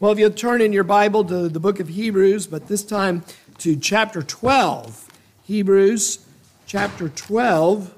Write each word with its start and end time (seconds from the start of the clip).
Well, 0.00 0.12
if 0.12 0.18
you'll 0.18 0.30
turn 0.30 0.62
in 0.62 0.72
your 0.72 0.82
Bible 0.82 1.24
to 1.26 1.50
the 1.50 1.60
book 1.60 1.78
of 1.78 1.88
Hebrews, 1.88 2.46
but 2.46 2.68
this 2.68 2.82
time 2.82 3.22
to 3.58 3.76
chapter 3.76 4.22
12. 4.22 5.06
Hebrews 5.44 6.24
chapter 6.64 7.10
12. 7.10 7.94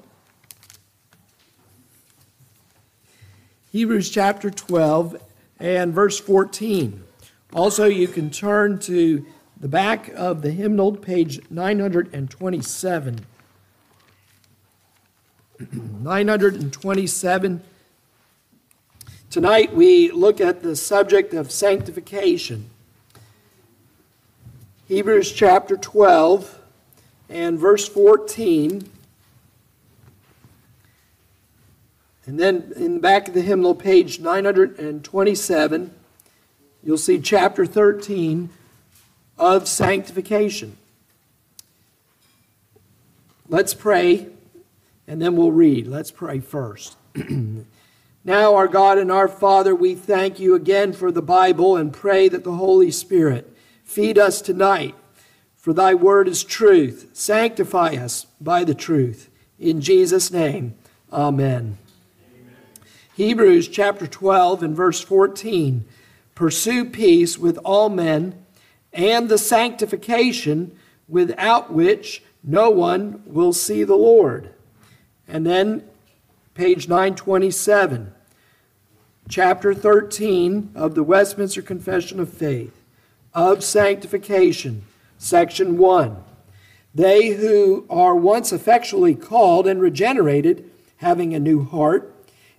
Hebrews 3.71 4.09
chapter 4.09 4.49
12 4.49 5.15
and 5.61 5.93
verse 5.93 6.19
14. 6.19 7.05
Also, 7.53 7.85
you 7.85 8.09
can 8.09 8.29
turn 8.29 8.79
to 8.79 9.25
the 9.57 9.69
back 9.69 10.09
of 10.09 10.41
the 10.41 10.51
hymnal, 10.51 10.91
page 10.97 11.39
927. 11.49 13.25
927. 15.71 17.63
Tonight 19.33 19.73
we 19.73 20.11
look 20.11 20.39
at 20.39 20.61
the 20.61 20.75
subject 20.75 21.33
of 21.33 21.51
sanctification. 21.51 22.69
Hebrews 24.87 25.31
chapter 25.31 25.75
12 25.75 26.59
and 27.29 27.57
verse 27.57 27.87
14. 27.89 28.87
And 32.27 32.39
then 32.39 32.73
in 32.75 32.93
the 32.93 32.99
back 32.99 33.27
of 33.27 33.33
the 33.33 33.41
hymnal, 33.41 33.73
page 33.73 34.19
927, 34.19 35.93
you'll 36.83 36.97
see 36.99 37.19
chapter 37.19 37.65
13 37.65 38.51
of 39.39 39.67
sanctification. 39.67 40.77
Let's 43.49 43.73
pray, 43.73 44.27
and 45.07 45.19
then 45.19 45.35
we'll 45.35 45.51
read. 45.51 45.87
Let's 45.87 46.11
pray 46.11 46.39
first. 46.39 46.97
now, 48.25 48.55
our 48.55 48.69
God 48.69 48.97
and 48.97 49.11
our 49.11 49.27
Father, 49.27 49.75
we 49.75 49.95
thank 49.95 50.39
you 50.39 50.55
again 50.55 50.93
for 50.93 51.11
the 51.11 51.21
Bible 51.21 51.75
and 51.75 51.91
pray 51.91 52.29
that 52.29 52.45
the 52.45 52.53
Holy 52.53 52.89
Spirit 52.89 53.53
feed 53.83 54.17
us 54.17 54.41
tonight. 54.41 54.95
For 55.57 55.73
thy 55.73 55.93
word 55.93 56.29
is 56.29 56.43
truth. 56.43 57.09
Sanctify 57.11 57.95
us 57.95 58.27
by 58.39 58.63
the 58.63 58.75
truth. 58.75 59.29
In 59.59 59.81
Jesus' 59.81 60.31
name, 60.31 60.75
amen. 61.11 61.77
Hebrews 63.15 63.67
chapter 63.67 64.07
12 64.07 64.63
and 64.63 64.75
verse 64.75 65.01
14 65.01 65.85
Pursue 66.33 66.85
peace 66.85 67.37
with 67.37 67.57
all 67.63 67.89
men 67.89 68.43
and 68.91 69.29
the 69.29 69.37
sanctification 69.37 70.75
without 71.07 71.71
which 71.71 72.23
no 72.43 72.69
one 72.69 73.21
will 73.25 73.53
see 73.53 73.83
the 73.83 73.95
Lord. 73.95 74.49
And 75.27 75.45
then 75.45 75.83
page 76.53 76.87
927, 76.87 78.13
chapter 79.27 79.73
13 79.73 80.71
of 80.75 80.93
the 80.93 81.01
Westminster 81.01 81.63
Confession 81.63 82.19
of 82.19 82.29
Faith 82.29 82.79
of 83.33 83.63
sanctification, 83.63 84.83
section 85.17 85.79
1. 85.79 86.23
They 86.93 87.29
who 87.29 87.87
are 87.89 88.15
once 88.15 88.53
effectually 88.53 89.15
called 89.15 89.65
and 89.65 89.81
regenerated, 89.81 90.69
having 90.97 91.33
a 91.33 91.39
new 91.39 91.63
heart, 91.63 92.13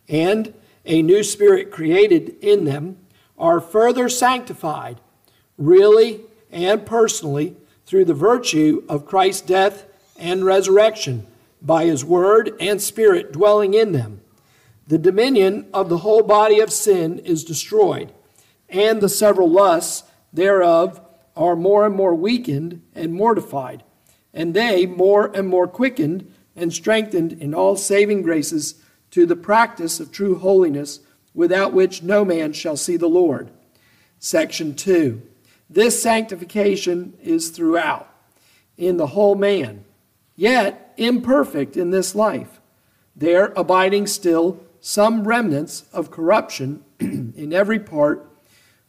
and 0.08 0.52
a 0.84 1.00
new 1.00 1.22
spirit 1.22 1.70
created 1.70 2.34
in 2.40 2.64
them 2.64 2.96
are 3.38 3.60
further 3.60 4.08
sanctified, 4.08 5.00
really 5.56 6.22
and 6.50 6.84
personally, 6.84 7.54
through 7.86 8.06
the 8.06 8.14
virtue 8.14 8.82
of 8.88 9.06
Christ's 9.06 9.42
death 9.42 9.84
and 10.18 10.44
resurrection, 10.44 11.28
by 11.64 11.86
his 11.86 12.04
word 12.04 12.52
and 12.60 12.80
spirit 12.80 13.32
dwelling 13.32 13.74
in 13.74 13.92
them. 13.92 14.20
The 14.86 14.98
dominion 14.98 15.66
of 15.72 15.88
the 15.88 15.98
whole 15.98 16.22
body 16.22 16.60
of 16.60 16.70
sin 16.70 17.18
is 17.20 17.42
destroyed, 17.42 18.12
and 18.68 19.00
the 19.00 19.08
several 19.08 19.50
lusts 19.50 20.04
thereof 20.32 21.00
are 21.34 21.56
more 21.56 21.86
and 21.86 21.94
more 21.94 22.14
weakened 22.14 22.82
and 22.94 23.14
mortified, 23.14 23.82
and 24.32 24.52
they 24.52 24.84
more 24.84 25.34
and 25.34 25.48
more 25.48 25.66
quickened 25.66 26.32
and 26.54 26.72
strengthened 26.72 27.32
in 27.32 27.55
all 27.55 27.77
saving 27.77 28.22
graces 28.22 28.74
to 29.10 29.27
the 29.27 29.36
practice 29.36 30.00
of 30.00 30.12
true 30.12 30.39
holiness, 30.39 31.00
without 31.33 31.72
which 31.72 32.02
no 32.02 32.24
man 32.24 32.52
shall 32.52 32.77
see 32.77 32.96
the 32.96 33.08
Lord. 33.08 33.50
Section 34.18 34.74
2. 34.74 35.22
This 35.68 36.00
sanctification 36.00 37.14
is 37.22 37.48
throughout, 37.48 38.08
in 38.77 38.96
the 38.96 39.08
whole 39.08 39.34
man, 39.34 39.83
yet 40.36 40.95
imperfect 40.96 41.77
in 41.77 41.90
this 41.90 42.14
life, 42.14 42.61
there 43.17 43.52
abiding 43.56 44.06
still 44.06 44.61
some 44.80 45.27
remnants 45.27 45.84
of 45.92 46.11
corruption 46.11 46.84
in 47.00 47.52
every 47.52 47.78
part, 47.78 48.28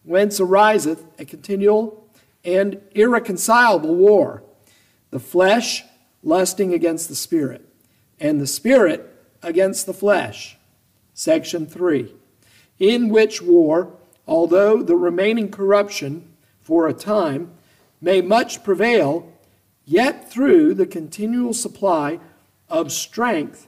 whence 0.03 0.39
ariseth 0.39 1.03
a 1.19 1.25
continual 1.25 2.07
and 2.43 2.81
irreconcilable 2.91 3.95
war, 3.95 4.43
the 5.09 5.19
flesh 5.19 5.83
lusting 6.21 6.73
against 6.73 7.07
the 7.07 7.15
spirit, 7.15 7.67
and 8.19 8.41
the 8.41 8.47
spirit 8.47 9.11
against 9.41 9.85
the 9.85 9.93
flesh. 9.93 10.57
Section 11.13 11.65
3. 11.65 12.13
In 12.79 13.09
which 13.09 13.41
war, 13.41 13.93
although 14.27 14.83
the 14.83 14.97
remaining 14.97 15.49
corruption 15.49 16.33
for 16.59 16.87
a 16.87 16.93
time 16.93 17.51
may 18.01 18.21
much 18.21 18.63
prevail, 18.63 19.31
yet 19.85 20.29
through 20.31 20.73
the 20.73 20.85
continual 20.85 21.53
supply 21.53 22.19
of 22.69 22.91
strength 22.91 23.67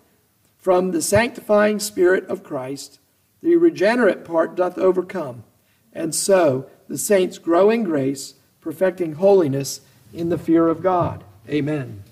from 0.57 0.91
the 0.91 1.01
sanctifying 1.01 1.79
Spirit 1.79 2.25
of 2.25 2.43
Christ, 2.43 2.99
the 3.41 3.55
regenerate 3.55 4.25
part 4.25 4.55
doth 4.55 4.77
overcome. 4.77 5.43
And 5.93 6.13
so 6.13 6.69
the 6.87 6.97
saints 6.97 7.37
grow 7.37 7.69
in 7.69 7.83
grace, 7.83 8.33
perfecting 8.59 9.13
holiness 9.13 9.81
in 10.13 10.29
the 10.29 10.37
fear 10.37 10.67
of 10.67 10.81
God. 10.81 11.23
Amen. 11.47 12.03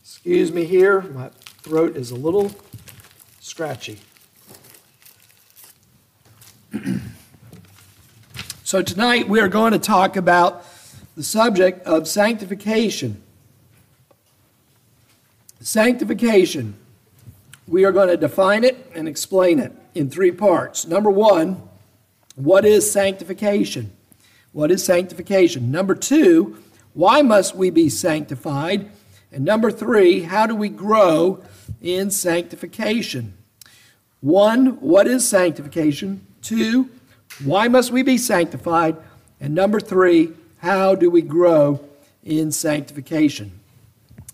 Excuse 0.00 0.52
me 0.52 0.64
here, 0.64 1.02
my 1.02 1.28
throat 1.62 1.96
is 1.96 2.10
a 2.10 2.16
little 2.16 2.52
scratchy. 3.40 3.98
So, 8.72 8.80
tonight 8.80 9.28
we 9.28 9.38
are 9.38 9.48
going 9.48 9.74
to 9.74 9.78
talk 9.78 10.16
about 10.16 10.64
the 11.14 11.22
subject 11.22 11.86
of 11.86 12.08
sanctification. 12.08 13.22
Sanctification. 15.60 16.76
We 17.68 17.84
are 17.84 17.92
going 17.92 18.08
to 18.08 18.16
define 18.16 18.64
it 18.64 18.90
and 18.94 19.06
explain 19.06 19.58
it 19.58 19.72
in 19.94 20.08
three 20.08 20.32
parts. 20.32 20.86
Number 20.86 21.10
one, 21.10 21.60
what 22.34 22.64
is 22.64 22.90
sanctification? 22.90 23.92
What 24.52 24.70
is 24.70 24.82
sanctification? 24.82 25.70
Number 25.70 25.94
two, 25.94 26.56
why 26.94 27.20
must 27.20 27.54
we 27.54 27.68
be 27.68 27.90
sanctified? 27.90 28.90
And 29.30 29.44
number 29.44 29.70
three, 29.70 30.22
how 30.22 30.46
do 30.46 30.54
we 30.54 30.70
grow 30.70 31.44
in 31.82 32.10
sanctification? 32.10 33.34
One, 34.22 34.80
what 34.80 35.06
is 35.06 35.28
sanctification? 35.28 36.26
Two, 36.40 36.88
why 37.44 37.68
must 37.68 37.90
we 37.90 38.02
be 38.02 38.18
sanctified? 38.18 38.96
And 39.40 39.54
number 39.54 39.80
three, 39.80 40.32
how 40.58 40.94
do 40.94 41.10
we 41.10 41.22
grow 41.22 41.80
in 42.24 42.52
sanctification? 42.52 43.60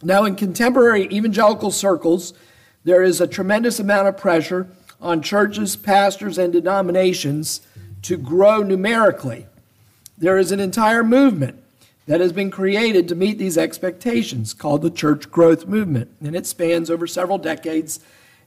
Now, 0.03 0.25
in 0.25 0.37
contemporary 0.37 1.05
evangelical 1.11 1.71
circles, 1.71 2.35
there 2.85 3.03
is 3.03 3.21
a 3.21 3.27
tremendous 3.27 3.81
amount 3.81 4.09
of 4.09 4.17
pressure 4.17 4.69
on 5.01 5.23
churches, 5.23 5.77
pastors, 5.77 6.39
and 6.39 6.53
denominations 6.53 7.61
to 8.03 8.17
grow 8.17 8.63
numerically. 8.63 9.47
There 10.17 10.39
is 10.39 10.53
an 10.53 10.61
entire 10.61 11.03
movement 11.03 11.63
that 12.07 12.21
has 12.21 12.33
been 12.33 12.51
created 12.51 13.07
to 13.09 13.15
meet 13.15 13.39
these 13.39 13.59
expectations 13.59 14.55
called 14.55 14.83
the 14.83 14.91
church 14.91 15.31
growth 15.31 15.67
movement. 15.67 16.11
And 16.21 16.35
it 16.35 16.47
spans 16.47 16.91
over 16.91 17.07
several 17.07 17.39
decades 17.39 18.01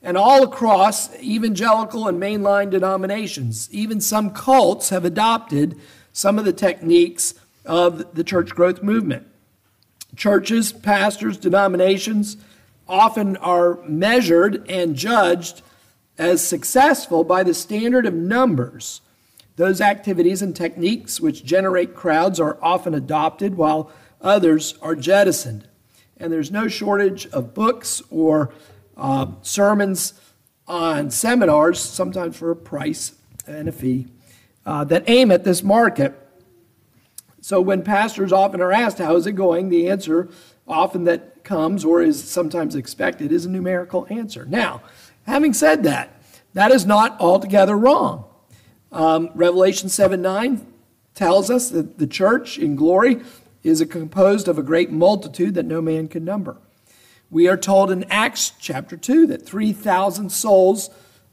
and 0.03 0.17
all 0.17 0.44
across 0.44 1.13
evangelical 1.19 2.07
and 2.07 2.22
mainline 2.22 2.69
denominations. 2.69 3.69
Even 3.72 4.01
some 4.01 4.31
cults 4.31 4.89
have 4.89 5.06
adopted 5.06 5.80
some 6.12 6.39
of 6.39 6.45
the 6.45 6.53
techniques 6.53 7.33
of 7.65 8.15
the 8.15 8.24
church 8.24 8.50
growth 8.50 8.81
movement. 8.81 9.27
Churches, 10.15 10.74
pastors, 10.74 11.38
denominations 11.38 12.38
often 12.88 13.38
are 13.38 13.80
measured 13.88 14.69
and 14.69 14.95
judged 14.95 15.62
as 16.18 16.45
successful 16.45 17.24
by 17.24 17.44
the 17.44 17.53
standard 17.53 18.06
of 18.06 18.13
numbers 18.13 19.01
those 19.62 19.81
activities 19.81 20.42
and 20.42 20.56
techniques 20.56 21.19
which 21.19 21.45
generate 21.45 21.95
crowds 21.95 22.39
are 22.39 22.57
often 22.62 22.95
adopted 22.95 23.56
while 23.56 23.92
others 24.21 24.75
are 24.81 24.95
jettisoned. 24.95 25.68
And 26.18 26.31
there's 26.31 26.51
no 26.51 26.68
shortage 26.68 27.27
of 27.27 27.53
books 27.53 28.01
or 28.09 28.51
uh, 28.97 29.27
sermons 29.41 30.13
on 30.67 31.11
seminars, 31.11 31.79
sometimes 31.79 32.38
for 32.38 32.51
a 32.51 32.55
price 32.55 33.15
and 33.47 33.67
a 33.67 33.71
fee, 33.71 34.07
uh, 34.65 34.83
that 34.85 35.03
aim 35.07 35.31
at 35.31 35.43
this 35.43 35.63
market. 35.63 36.17
So 37.41 37.59
when 37.59 37.83
pastors 37.83 38.31
often 38.31 38.61
are 38.61 38.71
asked, 38.71 38.99
How 38.99 39.15
is 39.15 39.25
it 39.25 39.33
going? 39.33 39.69
the 39.69 39.89
answer 39.89 40.29
often 40.67 41.03
that 41.05 41.43
comes 41.43 41.83
or 41.83 42.01
is 42.01 42.23
sometimes 42.23 42.75
expected 42.75 43.31
is 43.31 43.45
a 43.45 43.49
numerical 43.49 44.07
answer. 44.09 44.45
Now, 44.45 44.81
having 45.25 45.53
said 45.53 45.83
that, 45.83 46.21
that 46.53 46.71
is 46.71 46.85
not 46.85 47.19
altogether 47.19 47.77
wrong. 47.77 48.25
Um, 48.91 49.29
Revelation 49.35 49.89
7 49.89 50.21
9 50.21 50.65
tells 51.15 51.49
us 51.49 51.69
that 51.69 51.97
the 51.97 52.07
church 52.07 52.57
in 52.57 52.75
glory 52.75 53.21
is 53.63 53.83
composed 53.89 54.47
of 54.47 54.57
a 54.57 54.63
great 54.63 54.91
multitude 54.91 55.53
that 55.55 55.65
no 55.65 55.81
man 55.81 56.07
can 56.07 56.25
number. 56.25 56.57
We 57.31 57.48
are 57.48 57.56
told 57.56 57.92
in 57.92 58.04
Acts 58.12 58.51
chapter 58.60 58.98
2 58.98 59.28
that 59.28 59.45
3,000 59.45 60.30
souls 60.30 60.89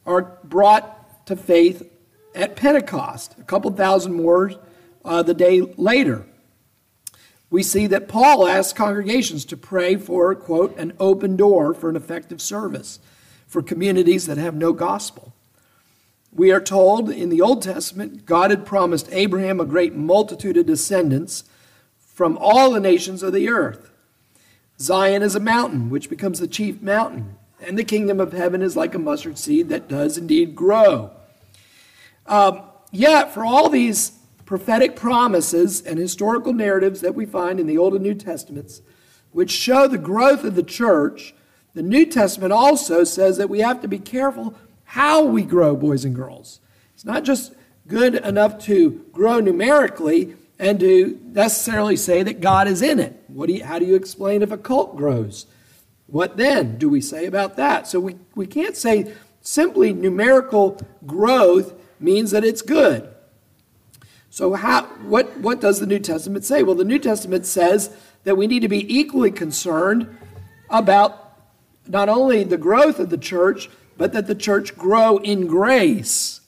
are 0.07 0.39
brought 0.45 1.27
to 1.27 1.35
faith 1.35 1.91
at 2.37 2.55
Pentecost, 2.55 3.35
a 3.41 3.43
couple 3.43 3.73
thousand 3.73 4.15
more 4.15 4.53
uh, 5.05 5.25
the 5.25 5.35
day 5.35 5.61
later. 5.61 6.25
We 7.51 7.65
see 7.65 7.89
that 7.89 8.07
Paul 8.07 8.47
asks 8.47 8.73
congregations 8.73 9.45
to 9.47 9.57
pray 9.57 9.97
for, 9.97 10.33
quote, 10.37 10.77
an 10.79 10.93
open 11.01 11.37
door 11.37 11.75
for 11.75 11.91
an 11.91 11.97
effective 11.97 12.41
service 12.41 13.01
for 13.49 13.61
communities 13.61 14.27
that 14.27 14.39
have 14.39 14.55
no 14.55 14.73
gospel. 14.73 15.35
We 16.33 16.53
are 16.53 16.61
told 16.61 17.11
in 17.11 17.29
the 17.29 17.41
Old 17.41 17.63
Testament, 17.63 18.25
God 18.25 18.51
had 18.51 18.65
promised 18.65 19.09
Abraham 19.11 19.59
a 19.59 19.65
great 19.65 19.97
multitude 19.97 20.59
of 20.59 20.67
descendants 20.67 21.43
from 21.99 22.39
all 22.39 22.71
the 22.71 22.79
nations 22.79 23.25
of 23.25 23.33
the 23.33 23.49
earth. 23.49 23.91
Zion 24.81 25.23
is 25.23 25.35
a 25.35 25.41
mountain, 25.41 25.91
which 25.91 26.09
becomes 26.09 26.39
the 26.39 26.47
chief 26.47 26.81
mountain, 26.81 27.37
and 27.61 27.77
the 27.77 27.85
kingdom 27.85 28.21
of 28.21 28.33
heaven 28.33 28.63
is 28.63 28.77
like 28.77 28.95
a 28.95 28.99
mustard 28.99 29.37
seed 29.37 29.69
that 29.69 29.89
does 29.89 30.17
indeed 30.17 30.55
grow. 30.55 31.11
Um, 32.27 32.63
yet, 32.93 33.35
for 33.35 33.45
all 33.45 33.69
these 33.69 34.13
prophetic 34.45 34.95
promises 34.95 35.83
and 35.83 35.99
historical 35.99 36.53
narratives 36.53 37.01
that 37.01 37.15
we 37.15 37.27
find 37.27 37.59
in 37.59 37.67
the 37.67 37.77
Old 37.77 37.95
and 37.95 38.03
New 38.03 38.15
Testaments, 38.15 38.81
which 39.33 39.51
show 39.51 39.87
the 39.87 39.99
growth 39.99 40.45
of 40.45 40.55
the 40.55 40.63
church, 40.63 41.35
the 41.75 41.83
New 41.83 42.07
Testament 42.07 42.53
also 42.53 43.05
says 43.05 43.37
that 43.37 43.51
we 43.51 43.59
have 43.61 43.83
to 43.83 43.89
be 43.89 43.99
careful 43.99 44.55
how 44.85 45.23
we 45.23 45.43
grow, 45.43 45.77
boys 45.77 46.05
and 46.05 46.15
girls. 46.15 46.61
It's 46.95 47.05
not 47.05 47.25
just 47.25 47.53
good 47.87 48.15
enough 48.15 48.59
to 48.65 49.05
grow 49.13 49.41
numerically 49.41 50.37
and 50.59 50.81
to 50.81 51.21
necessarily 51.25 51.97
say 51.97 52.23
that 52.23 52.41
God 52.41 52.67
is 52.67 52.83
in 52.83 52.99
it. 52.99 53.23
What 53.29 53.47
do 53.47 53.55
you, 53.55 53.65
how 53.65 53.79
do 53.79 53.85
you 53.85 53.95
explain 53.95 54.43
if 54.43 54.51
a 54.51 54.59
cult 54.59 54.97
grows? 54.97 55.47
What 56.07 56.37
then 56.37 56.79
do 56.79 56.89
we 56.89 57.01
say 57.01 57.27
about 57.27 57.57
that? 57.57 57.87
So 57.87 58.01
we, 58.01 58.17
we 58.35 58.47
can't 58.47 58.77
say 58.77 59.13
simply 59.41 59.93
numerical 59.93 60.81
growth 61.07 61.75
means 62.01 62.31
that 62.33 62.45
it's 62.45 62.63
good. 62.63 63.09
So 64.31 64.55
how, 64.55 64.85
what, 64.85 65.39
what 65.39 65.61
does 65.61 65.81
the 65.81 65.87
New 65.87 65.99
Testament 65.99 66.45
say? 66.45 66.63
Well, 66.63 66.75
the 66.75 66.85
New 66.85 66.99
Testament 66.99 67.47
says 67.47 67.97
that 68.25 68.37
we 68.37 68.47
need 68.47 68.61
to 68.61 68.69
be 68.69 68.99
equally 68.99 69.31
concerned 69.31 70.17
about 70.71 71.39
not 71.87 72.09
only 72.09 72.45
the 72.45 72.59
growth 72.59 72.99
of 72.99 73.11
the 73.11 73.19
church, 73.19 73.71
but 73.97 74.13
that 74.13 74.27
the 74.27 74.35
church 74.35 74.77
grow 74.77 75.19
in 75.19 75.47
grace 75.47 76.41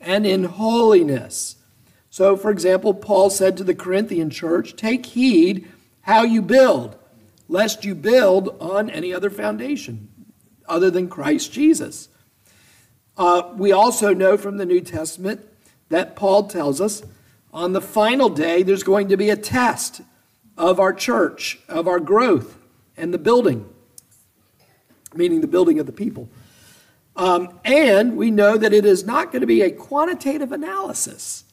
and 0.00 0.26
in 0.26 0.44
holiness. 0.44 1.56
So, 2.14 2.36
for 2.36 2.52
example, 2.52 2.94
Paul 2.94 3.28
said 3.28 3.56
to 3.56 3.64
the 3.64 3.74
Corinthian 3.74 4.30
church, 4.30 4.76
Take 4.76 5.04
heed 5.04 5.66
how 6.02 6.22
you 6.22 6.42
build, 6.42 6.96
lest 7.48 7.84
you 7.84 7.96
build 7.96 8.56
on 8.60 8.88
any 8.88 9.12
other 9.12 9.30
foundation 9.30 10.06
other 10.68 10.92
than 10.92 11.08
Christ 11.08 11.52
Jesus. 11.52 12.08
Uh, 13.16 13.50
we 13.56 13.72
also 13.72 14.14
know 14.14 14.36
from 14.36 14.58
the 14.58 14.64
New 14.64 14.80
Testament 14.80 15.44
that 15.88 16.14
Paul 16.14 16.46
tells 16.46 16.80
us 16.80 17.02
on 17.52 17.72
the 17.72 17.80
final 17.80 18.28
day 18.28 18.62
there's 18.62 18.84
going 18.84 19.08
to 19.08 19.16
be 19.16 19.30
a 19.30 19.36
test 19.36 20.00
of 20.56 20.78
our 20.78 20.92
church, 20.92 21.58
of 21.68 21.88
our 21.88 21.98
growth, 21.98 22.56
and 22.96 23.12
the 23.12 23.18
building 23.18 23.68
meaning 25.16 25.40
the 25.40 25.48
building 25.48 25.80
of 25.80 25.86
the 25.86 25.92
people. 25.92 26.28
Um, 27.16 27.58
and 27.64 28.16
we 28.16 28.30
know 28.30 28.56
that 28.56 28.72
it 28.72 28.84
is 28.84 29.04
not 29.04 29.32
going 29.32 29.40
to 29.40 29.48
be 29.48 29.62
a 29.62 29.70
quantitative 29.72 30.52
analysis, 30.52 31.43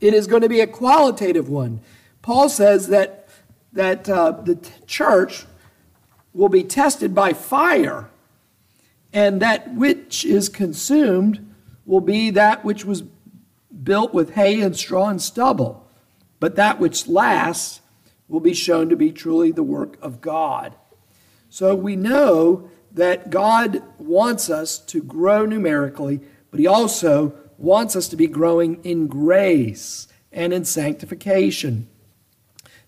it 0.00 0.14
is 0.14 0.26
going 0.26 0.42
to 0.42 0.48
be 0.48 0.60
a 0.60 0.66
qualitative 0.66 1.48
one. 1.48 1.80
Paul 2.22 2.48
says 2.48 2.88
that, 2.88 3.28
that 3.72 4.08
uh, 4.08 4.32
the 4.32 4.56
t- 4.56 4.70
church 4.86 5.46
will 6.32 6.48
be 6.48 6.62
tested 6.62 7.14
by 7.14 7.32
fire, 7.32 8.10
and 9.12 9.40
that 9.40 9.74
which 9.74 10.24
is 10.24 10.48
consumed 10.48 11.54
will 11.86 12.00
be 12.00 12.30
that 12.30 12.64
which 12.64 12.84
was 12.84 13.02
built 13.82 14.12
with 14.12 14.34
hay 14.34 14.60
and 14.60 14.76
straw 14.76 15.08
and 15.08 15.22
stubble. 15.22 15.88
But 16.40 16.56
that 16.56 16.78
which 16.78 17.08
lasts 17.08 17.80
will 18.28 18.40
be 18.40 18.54
shown 18.54 18.88
to 18.90 18.96
be 18.96 19.10
truly 19.10 19.50
the 19.50 19.62
work 19.62 19.96
of 20.02 20.20
God. 20.20 20.76
So 21.48 21.74
we 21.74 21.96
know 21.96 22.70
that 22.92 23.30
God 23.30 23.82
wants 23.98 24.50
us 24.50 24.78
to 24.78 25.02
grow 25.02 25.46
numerically, 25.46 26.20
but 26.50 26.60
He 26.60 26.66
also 26.66 27.34
wants 27.58 27.94
us 27.94 28.08
to 28.08 28.16
be 28.16 28.26
growing 28.26 28.82
in 28.84 29.08
grace 29.08 30.08
and 30.32 30.52
in 30.52 30.64
sanctification. 30.64 31.88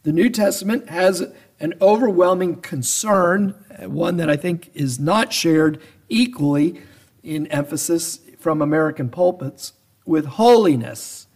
The 0.05 0.13
New 0.13 0.31
Testament 0.31 0.89
has 0.89 1.31
an 1.59 1.75
overwhelming 1.83 2.63
concern, 2.63 3.55
uh, 3.79 3.91
one 3.91 4.17
that 4.17 4.31
I 4.31 4.37
think 4.37 4.71
is 4.73 4.99
not 4.99 5.33
shared 5.33 5.83
equally 6.09 6.81
in 7.23 7.47
emphasis 7.49 8.21
from 8.39 8.63
American 8.63 9.11
pulpits, 9.11 9.75
with 10.07 10.25
holiness 10.25 11.27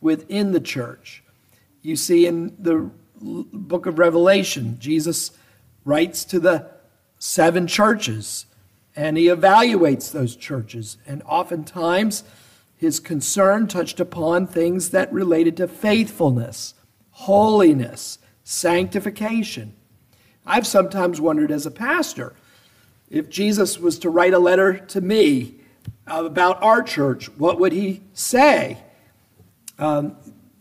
within 0.00 0.52
the 0.52 0.60
church. 0.60 1.24
You 1.82 1.96
see 1.96 2.26
in 2.26 2.54
the 2.58 2.90
book 3.20 3.86
of 3.86 3.98
Revelation, 3.98 4.76
Jesus 4.78 5.32
writes 5.84 6.24
to 6.26 6.38
the 6.38 6.70
seven 7.18 7.66
churches 7.66 8.46
and 8.96 9.16
he 9.16 9.26
evaluates 9.26 10.12
those 10.12 10.36
churches. 10.36 10.98
And 11.06 11.22
oftentimes, 11.24 12.22
his 12.84 13.00
concern 13.00 13.66
touched 13.66 13.98
upon 13.98 14.46
things 14.46 14.90
that 14.90 15.12
related 15.12 15.56
to 15.56 15.66
faithfulness, 15.66 16.74
holiness, 17.10 18.18
sanctification. 18.44 19.74
I've 20.46 20.66
sometimes 20.66 21.20
wondered 21.20 21.50
as 21.50 21.66
a 21.66 21.70
pastor 21.70 22.34
if 23.10 23.28
Jesus 23.28 23.78
was 23.78 23.98
to 24.00 24.10
write 24.10 24.34
a 24.34 24.38
letter 24.38 24.78
to 24.78 25.00
me 25.00 25.54
about 26.06 26.62
our 26.62 26.82
church, 26.82 27.28
what 27.38 27.60
would 27.60 27.72
he 27.72 28.02
say? 28.12 28.78
Um, 29.78 30.16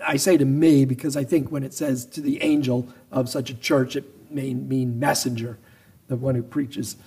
I 0.05 0.17
say 0.17 0.37
to 0.37 0.45
me 0.45 0.85
because 0.85 1.15
I 1.15 1.23
think 1.23 1.51
when 1.51 1.63
it 1.63 1.73
says 1.73 2.05
to 2.07 2.21
the 2.21 2.41
angel 2.43 2.87
of 3.11 3.29
such 3.29 3.49
a 3.49 3.53
church, 3.55 3.95
it 3.95 4.05
may 4.31 4.53
mean 4.53 4.99
messenger, 4.99 5.57
the 6.07 6.15
one 6.15 6.35
who 6.35 6.43
preaches. 6.43 6.97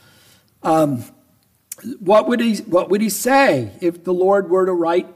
Um, 0.62 1.04
what 1.98 2.28
would 2.28 2.40
he 2.40 2.56
What 2.58 2.90
would 2.90 3.00
he 3.00 3.10
say 3.10 3.72
if 3.80 4.04
the 4.04 4.14
Lord 4.14 4.50
were 4.50 4.66
to 4.66 4.72
write 4.72 5.08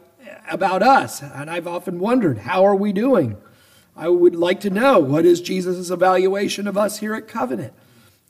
about 0.50 0.82
us? 0.82 1.22
And 1.22 1.50
I've 1.50 1.66
often 1.66 1.98
wondered, 1.98 2.38
how 2.38 2.64
are 2.64 2.74
we 2.74 2.92
doing? 2.92 3.36
I 3.96 4.08
would 4.08 4.34
like 4.34 4.60
to 4.60 4.70
know 4.70 4.98
what 4.98 5.24
is 5.24 5.40
Jesus' 5.40 5.90
evaluation 5.90 6.66
of 6.66 6.76
us 6.78 6.98
here 6.98 7.14
at 7.14 7.28
Covenant. 7.28 7.72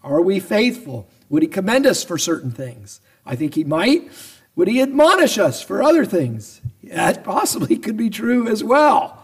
Are 0.02 0.20
we 0.20 0.40
faithful? 0.40 1.08
Would 1.28 1.42
he 1.42 1.48
commend 1.48 1.86
us 1.86 2.02
for 2.02 2.18
certain 2.18 2.50
things? 2.50 3.00
I 3.24 3.36
think 3.36 3.54
he 3.54 3.64
might. 3.64 4.10
Would 4.56 4.68
he 4.68 4.82
admonish 4.82 5.38
us 5.38 5.62
for 5.62 5.82
other 5.82 6.04
things? 6.04 6.60
That 6.82 7.22
possibly 7.24 7.76
could 7.76 7.96
be 7.96 8.10
true 8.10 8.48
as 8.48 8.64
well. 8.64 9.22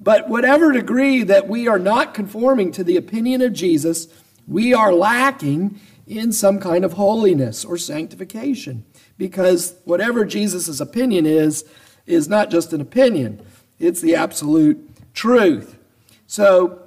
But 0.00 0.28
whatever 0.28 0.72
degree 0.72 1.22
that 1.22 1.48
we 1.48 1.68
are 1.68 1.78
not 1.78 2.14
conforming 2.14 2.72
to 2.72 2.82
the 2.82 2.96
opinion 2.96 3.40
of 3.40 3.52
Jesus, 3.52 4.08
we 4.48 4.74
are 4.74 4.92
lacking 4.92 5.78
in 6.18 6.32
some 6.32 6.60
kind 6.60 6.84
of 6.84 6.94
holiness 6.94 7.64
or 7.64 7.78
sanctification. 7.78 8.84
Because 9.18 9.74
whatever 9.84 10.24
Jesus' 10.24 10.80
opinion 10.80 11.26
is, 11.26 11.64
is 12.06 12.28
not 12.28 12.50
just 12.50 12.72
an 12.72 12.80
opinion, 12.80 13.44
it's 13.78 14.00
the 14.00 14.14
absolute 14.14 14.78
truth. 15.14 15.78
So, 16.26 16.78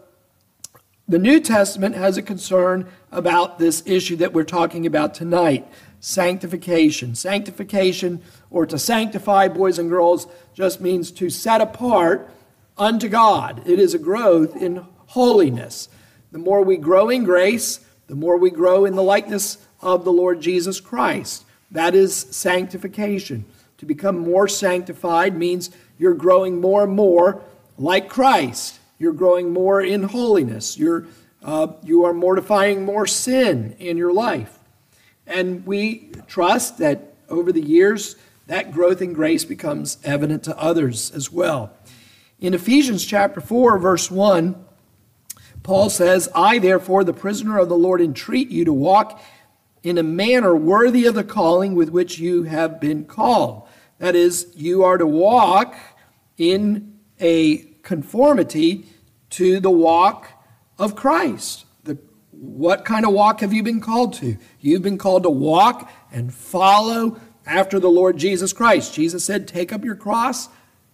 the 1.08 1.20
New 1.20 1.39
Testament 1.39 1.96
has 1.96 2.17
a 2.17 2.24
concern 2.24 2.89
about 3.12 3.60
this 3.60 3.84
issue 3.86 4.15
that 4.15 4.34
we're 4.34 4.44
talking 4.44 4.88
about 4.88 5.13
tonight 5.13 5.67
sanctification. 6.00 7.13
Sanctification, 7.13 8.22
or 8.50 8.65
to 8.65 8.79
sanctify, 8.79 9.48
boys 9.48 9.77
and 9.77 9.89
girls, 9.89 10.27
just 10.53 10.82
means 10.82 11.12
to 11.12 11.29
set 11.29 11.62
apart 11.62 12.32
unto 12.77 13.08
God. 13.08 13.62
It 13.67 13.79
is 13.79 13.94
a 13.94 14.00
growth 14.00 14.55
in 14.55 14.86
holiness. 15.08 15.89
The 16.32 16.39
more 16.39 16.63
we 16.63 16.77
grow 16.77 17.10
in 17.10 17.24
grace, 17.24 17.85
the 18.07 18.15
more 18.15 18.38
we 18.38 18.50
grow 18.50 18.85
in 18.85 18.95
the 18.95 19.03
likeness 19.03 19.57
of 19.81 20.03
the 20.03 20.12
Lord 20.12 20.41
Jesus 20.41 20.79
Christ. 20.79 21.45
That 21.71 21.95
is 21.95 22.15
sanctification. 22.15 23.45
To 23.79 23.85
become 23.85 24.17
more 24.17 24.47
sanctified 24.47 25.35
means 25.35 25.69
you're 25.97 26.13
growing 26.13 26.62
more 26.62 26.83
and 26.83 26.93
more 26.93 27.41
like 27.77 28.09
Christ. 28.09 28.79
You're 28.97 29.13
growing 29.13 29.51
more 29.51 29.81
in 29.81 30.03
holiness. 30.03 30.77
You're, 30.77 31.07
uh, 31.43 31.67
you 31.83 32.05
are 32.05 32.13
mortifying 32.13 32.85
more 32.85 33.05
sin 33.05 33.75
in 33.79 33.97
your 33.97 34.13
life. 34.13 34.59
And 35.27 35.65
we 35.65 36.12
trust 36.27 36.77
that 36.77 37.13
over 37.29 37.51
the 37.51 37.62
years, 37.62 38.15
that 38.47 38.71
growth 38.71 39.01
in 39.01 39.13
grace 39.13 39.43
becomes 39.43 39.97
evident 40.03 40.43
to 40.43 40.57
others 40.57 41.12
as 41.12 41.31
well. 41.31 41.74
In 42.39 42.53
Ephesians 42.53 43.05
chapter 43.05 43.41
4, 43.41 43.77
verse 43.79 44.12
1, 44.12 44.64
Paul 45.65 45.89
says, 45.89 46.29
I, 46.36 46.60
therefore, 46.60 47.03
the 47.03 47.12
prisoner 47.12 47.57
of 47.57 47.69
the 47.69 47.75
Lord, 47.75 48.00
entreat 48.00 48.51
you 48.51 48.65
to 48.65 48.72
walk 48.72 49.19
in 49.81 49.98
a 49.98 50.03
manner 50.03 50.55
worthy 50.55 51.07
of 51.07 51.15
the 51.15 51.24
calling 51.24 51.74
with 51.74 51.89
which 51.89 52.19
you 52.19 52.43
have 52.43 52.79
been 52.79 53.03
called, 53.03 53.67
That 53.98 54.15
is, 54.15 54.53
you 54.55 54.84
are 54.84 55.00
to 55.00 55.07
walk 55.07 55.75
in 56.38 57.00
a 57.19 57.63
conformity 57.81 58.86
to 59.31 59.60
the 59.60 59.72
walk 59.72 60.27
of 60.77 60.95
Christ. 60.95 61.65
The, 61.84 61.98
what 62.29 62.86
kind 62.86 63.03
of 63.03 63.13
walk 63.13 63.39
have 63.39 63.51
you 63.51 63.63
been 63.63 63.81
called 63.81 64.13
to? 64.15 64.38
You've 64.60 64.84
been 64.84 65.00
called 65.00 65.24
to 65.24 65.31
walk 65.31 65.91
and 66.12 66.31
follow 66.31 67.19
after 67.43 67.79
the 67.79 67.89
Lord 67.89 68.17
Jesus 68.17 68.53
Christ. 68.53 68.93
Jesus 68.93 69.24
said, 69.24 69.48
Take 69.48 69.74
up 69.74 69.84
your 69.84 69.95
cross 69.95 70.48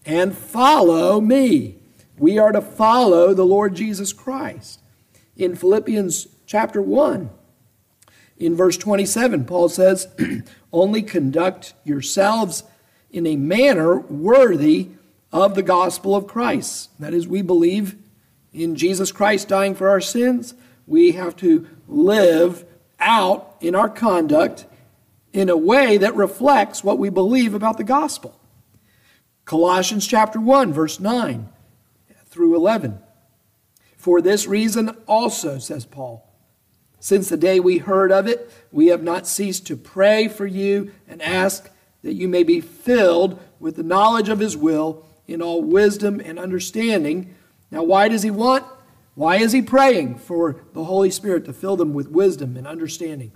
and 0.06 0.34
follow 0.34 1.20
me. 1.20 1.81
We 2.22 2.38
are 2.38 2.52
to 2.52 2.62
follow 2.62 3.34
the 3.34 3.48
Lord 3.48 3.74
Jesus 3.74 4.14
Christ. 4.14 4.80
In 5.36 5.56
Philippians 5.56 6.28
chapter 6.46 6.80
1, 6.80 7.32
in 8.38 8.56
verse 8.56 8.78
27, 8.78 9.44
Paul 9.46 9.70
says, 9.70 10.08
Only 10.72 11.02
conduct 11.02 11.74
yourselves 11.84 12.64
in 13.10 13.26
a 13.26 13.38
manner 13.38 13.98
worthy 13.98 14.90
of 15.32 15.56
the 15.56 15.64
gospel 15.64 16.16
of 16.16 16.28
Christ. 16.28 16.92
That 17.00 17.16
is, 17.16 17.28
we 17.28 17.42
believe 17.42 17.96
in 18.54 18.76
Jesus 18.76 19.12
Christ 19.12 19.48
dying 19.48 19.74
for 19.74 19.90
our 19.90 20.00
sins. 20.00 20.54
We 20.86 21.14
have 21.14 21.36
to 21.38 21.68
live 21.88 22.66
out 23.00 23.56
in 23.62 23.74
our 23.74 23.90
conduct 23.90 24.68
in 25.34 25.50
a 25.50 25.58
way 25.58 25.98
that 25.98 26.16
reflects 26.16 26.84
what 26.84 27.00
we 27.00 27.10
believe 27.10 27.56
about 27.56 27.80
the 27.80 27.84
gospel. 27.84 28.40
Colossians 29.44 30.06
chapter 30.06 30.40
1, 30.40 30.72
verse 30.72 31.00
9 31.00 31.50
through 32.32 32.56
11. 32.56 32.98
For 33.98 34.20
this 34.20 34.48
reason 34.48 34.90
also, 35.06 35.60
says 35.60 35.86
Paul, 35.86 36.28
since 37.00 37.30
the 37.30 37.38
day 37.38 37.60
we 37.60 37.78
heard 37.78 38.12
of 38.12 38.28
it, 38.28 38.52
we 38.72 38.88
have 38.88 39.04
not 39.04 39.28
ceased 39.28 39.68
to 39.68 39.78
pray 39.78 40.28
for 40.28 40.48
you 40.48 40.92
and 41.08 41.22
ask 41.22 41.70
that 42.04 42.14
you 42.14 42.28
may 42.28 42.44
be 42.44 42.62
filled 42.62 43.40
with 43.60 43.76
the 43.76 43.84
knowledge 43.84 44.30
of 44.30 44.40
his 44.40 44.58
will 44.58 45.06
in 45.28 45.42
all 45.42 45.62
wisdom 45.62 46.20
and 46.20 46.40
understanding. 46.40 47.36
Now, 47.70 47.84
why 47.84 48.08
does 48.08 48.24
he 48.24 48.32
want? 48.32 48.66
Why 49.16 49.38
is 49.38 49.52
he 49.52 49.62
praying 49.62 50.16
for 50.20 50.62
the 50.74 50.86
Holy 50.86 51.12
Spirit 51.12 51.46
to 51.46 51.54
fill 51.54 51.76
them 51.76 51.94
with 51.94 52.10
wisdom 52.10 52.56
and 52.58 52.66
understanding? 52.66 53.32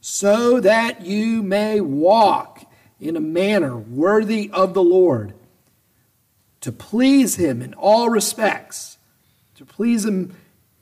So 0.00 0.60
that 0.60 1.02
you 1.04 1.42
may 1.42 1.80
walk 1.80 2.64
in 3.00 3.16
a 3.16 3.20
manner 3.20 3.76
worthy 3.76 4.50
of 4.52 4.72
the 4.72 4.82
Lord, 4.82 5.34
to 6.66 6.72
please 6.72 7.36
him 7.36 7.62
in 7.62 7.72
all 7.74 8.10
respects, 8.10 8.98
to 9.54 9.64
please 9.64 10.04
him 10.04 10.34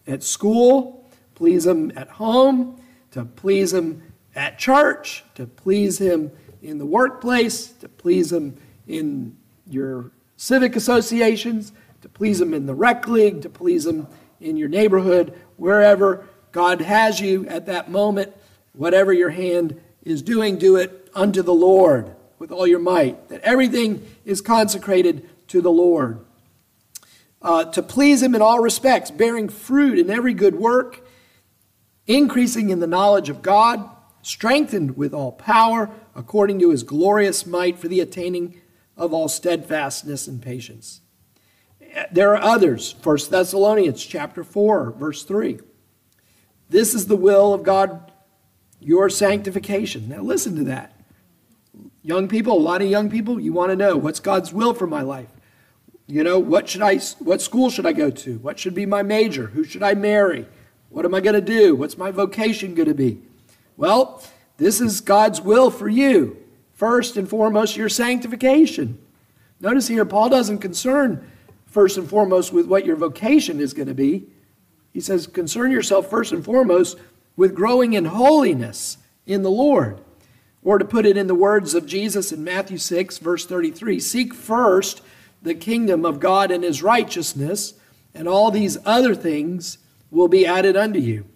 at 0.07 0.23
school, 0.23 1.07
please 1.35 1.67
him 1.67 1.93
at 1.95 2.09
home, 2.09 2.81
to 3.11 3.25
please 3.25 3.75
him 3.75 4.03
at 4.35 4.59
church, 4.59 5.23
to 5.35 5.47
please 5.47 5.99
him 5.99 6.33
in 6.63 6.79
the 6.79 6.87
workplace, 6.87 7.67
to 7.67 7.87
please 7.87 8.33
him 8.33 8.57
in 8.89 9.37
your 9.69 10.11
civic 10.37 10.75
associations, 10.75 11.73
to 12.03 12.09
please 12.09 12.41
Him 12.41 12.53
in 12.53 12.67
the 12.67 12.75
rec 12.75 13.07
league, 13.09 13.43
to 13.43 13.49
please 13.49 13.87
Him 13.87 14.07
in 14.41 14.57
your 14.57 14.69
neighborhood, 14.69 15.39
wherever 15.57 16.27
God 16.53 16.81
has 16.81 17.21
you 17.21 17.47
at 17.49 17.67
that 17.67 17.91
moment. 17.91 18.35
Whatever 18.73 19.13
your 19.13 19.31
hand 19.31 19.81
is 20.03 20.23
doing, 20.23 20.59
do 20.59 20.77
it 20.77 21.09
unto 21.15 21.43
the 21.43 21.55
Lord 21.55 22.15
with 22.39 22.51
all 22.51 22.67
your 22.67 22.79
might. 22.79 23.29
That 23.29 23.41
everything 23.41 24.07
is 24.25 24.41
consecrated 24.41 25.29
to 25.49 25.61
the 25.61 25.71
Lord. 25.71 26.25
Uh, 27.43 27.65
to 27.65 27.83
please 27.83 28.23
Him 28.23 28.35
in 28.35 28.43
all 28.43 28.61
respects, 28.61 29.11
bearing 29.11 29.49
fruit 29.49 29.99
in 29.99 30.11
every 30.11 30.35
good 30.35 30.55
work, 30.55 31.07
increasing 32.07 32.71
in 32.71 32.81
the 32.81 32.87
knowledge 32.87 33.29
of 33.29 33.43
God, 33.43 33.89
strengthened 34.23 34.97
with 34.97 35.13
all 35.13 35.33
power 35.33 35.91
according 36.15 36.59
to 36.61 36.71
His 36.71 36.83
glorious 36.83 37.45
might 37.45 37.79
for 37.79 37.89
the 37.89 38.01
attaining 38.01 38.61
of 38.97 39.13
all 39.13 39.29
steadfastness 39.29 40.27
and 40.27 40.41
patience. 40.41 41.01
There 42.11 42.35
are 42.35 42.43
others. 42.43 42.95
1 43.03 43.19
Thessalonians 43.31 44.05
chapter 44.05 44.43
4, 44.43 44.93
verse 44.93 45.23
3. 45.25 45.61
This 46.69 46.95
is 46.95 47.07
the 47.07 47.17
will 47.17 47.53
of 47.53 47.63
God, 47.63 48.11
your 48.81 49.09
sanctification. 49.11 50.09
Now 50.09 50.23
listen 50.23 50.57
to 50.57 50.65
that. 50.65 50.94
Young 52.05 52.29
people, 52.29 52.53
a 52.53 52.61
lot 52.61 52.83
of 52.83 52.89
young 52.89 53.11
people, 53.11 53.41
you 53.41 53.53
want 53.53 53.71
to 53.71 53.77
know 53.77 53.97
what's 53.97 54.21
God's 54.21 54.53
will 54.53 54.75
for 54.75 54.87
my 54.87 55.01
life. 55.01 55.31
You 56.07 56.23
know, 56.23 56.39
what 56.39 56.69
should 56.69 56.83
I 56.83 56.99
what 57.19 57.41
school 57.41 57.71
should 57.71 57.87
I 57.87 57.93
go 57.93 58.11
to? 58.11 58.39
What 58.39 58.59
should 58.59 58.75
be 58.75 58.85
my 58.85 59.03
major? 59.03 59.47
Who 59.47 59.65
should 59.65 59.83
I 59.83 59.95
marry? 59.95 60.47
What 60.91 61.07
am 61.07 61.15
I 61.15 61.21
going 61.21 61.35
to 61.35 61.41
do? 61.41 61.75
What's 61.75 61.97
my 61.97 62.11
vocation 62.11 62.75
going 62.75 62.89
to 62.89 62.95
be? 62.95 63.23
Well, 63.79 64.23
this 64.59 64.83
is 64.83 65.01
God's 65.01 65.41
will 65.41 65.71
for 65.71 65.89
you 65.89 66.37
first 66.75 67.17
and 67.17 67.29
foremost 67.29 67.77
your 67.77 67.89
sanctification. 67.89 68.99
Notice 69.61 69.89
here, 69.89 70.05
Paul 70.05 70.29
doesn't 70.29 70.59
concern 70.59 71.27
first 71.67 71.97
and 71.97 72.09
foremost 72.09 72.53
with 72.53 72.67
what 72.67 72.85
your 72.85 72.97
vocation 72.97 73.61
is 73.61 73.73
going 73.73 73.89
to 73.89 73.95
be. 73.95 74.25
He 74.93 75.01
says, 75.01 75.27
concern 75.27 75.73
yourself 75.73 76.09
first 76.09 76.33
and 76.33 76.45
foremost 76.45 76.99
with 77.37 77.55
growing 77.55 77.95
in 77.95 78.05
holiness 78.05 78.99
in 79.27 79.43
the 79.43 79.51
Lord. 79.51 80.01
Or 80.65 80.79
to 80.79 80.85
put 80.85 81.07
it 81.07 81.17
in 81.17 81.27
the 81.27 81.35
words 81.35 81.75
of 81.75 81.87
Jesus 81.87 82.33
in 82.33 82.43
Matthew 82.43 82.79
6, 82.79 83.19
verse 83.19 83.47
33 83.47 84.01
Seek 84.01 84.35
first 84.35 85.03
the 85.43 85.55
kingdom 85.55 86.05
of 86.07 86.21
God 86.21 86.51
and 86.51 86.65
his 86.65 86.83
righteousness, 86.83 87.75
and 88.15 88.27
all 88.27 88.51
these 88.51 88.79
other 88.87 89.15
things 89.15 89.79
will 90.11 90.29
be 90.29 90.47
added 90.47 90.77
unto 90.77 90.99
you. 90.99 91.27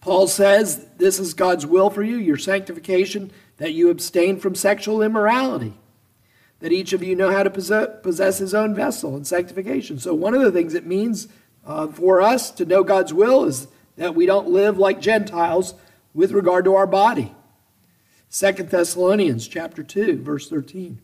Paul 0.00 0.26
says 0.26 0.86
this 0.98 1.18
is 1.18 1.34
God's 1.34 1.66
will 1.66 1.90
for 1.90 2.02
you, 2.02 2.16
your 2.16 2.36
sanctification 2.36 3.30
that 3.58 3.72
you 3.72 3.88
abstain 3.88 4.38
from 4.38 4.54
sexual 4.54 5.02
immorality, 5.02 5.74
that 6.60 6.72
each 6.72 6.92
of 6.92 7.02
you 7.02 7.14
know 7.14 7.30
how 7.30 7.42
to 7.42 7.50
possess 7.50 8.38
his 8.38 8.54
own 8.54 8.74
vessel 8.74 9.16
in 9.16 9.24
sanctification. 9.24 9.98
So, 9.98 10.12
one 10.14 10.34
of 10.34 10.42
the 10.42 10.52
things 10.52 10.74
it 10.74 10.86
means 10.86 11.28
uh, 11.64 11.86
for 11.88 12.20
us 12.20 12.50
to 12.52 12.64
know 12.64 12.82
God's 12.82 13.14
will 13.14 13.44
is 13.44 13.68
that 13.96 14.14
we 14.14 14.26
don't 14.26 14.48
live 14.48 14.76
like 14.76 15.00
Gentiles 15.00 15.74
with 16.14 16.32
regard 16.32 16.64
to 16.64 16.74
our 16.74 16.86
body. 16.86 17.34
Second 18.36 18.68
Thessalonians 18.68 19.48
chapter 19.48 19.82
2 19.82 20.22
verse 20.22 20.50
13. 20.50 21.00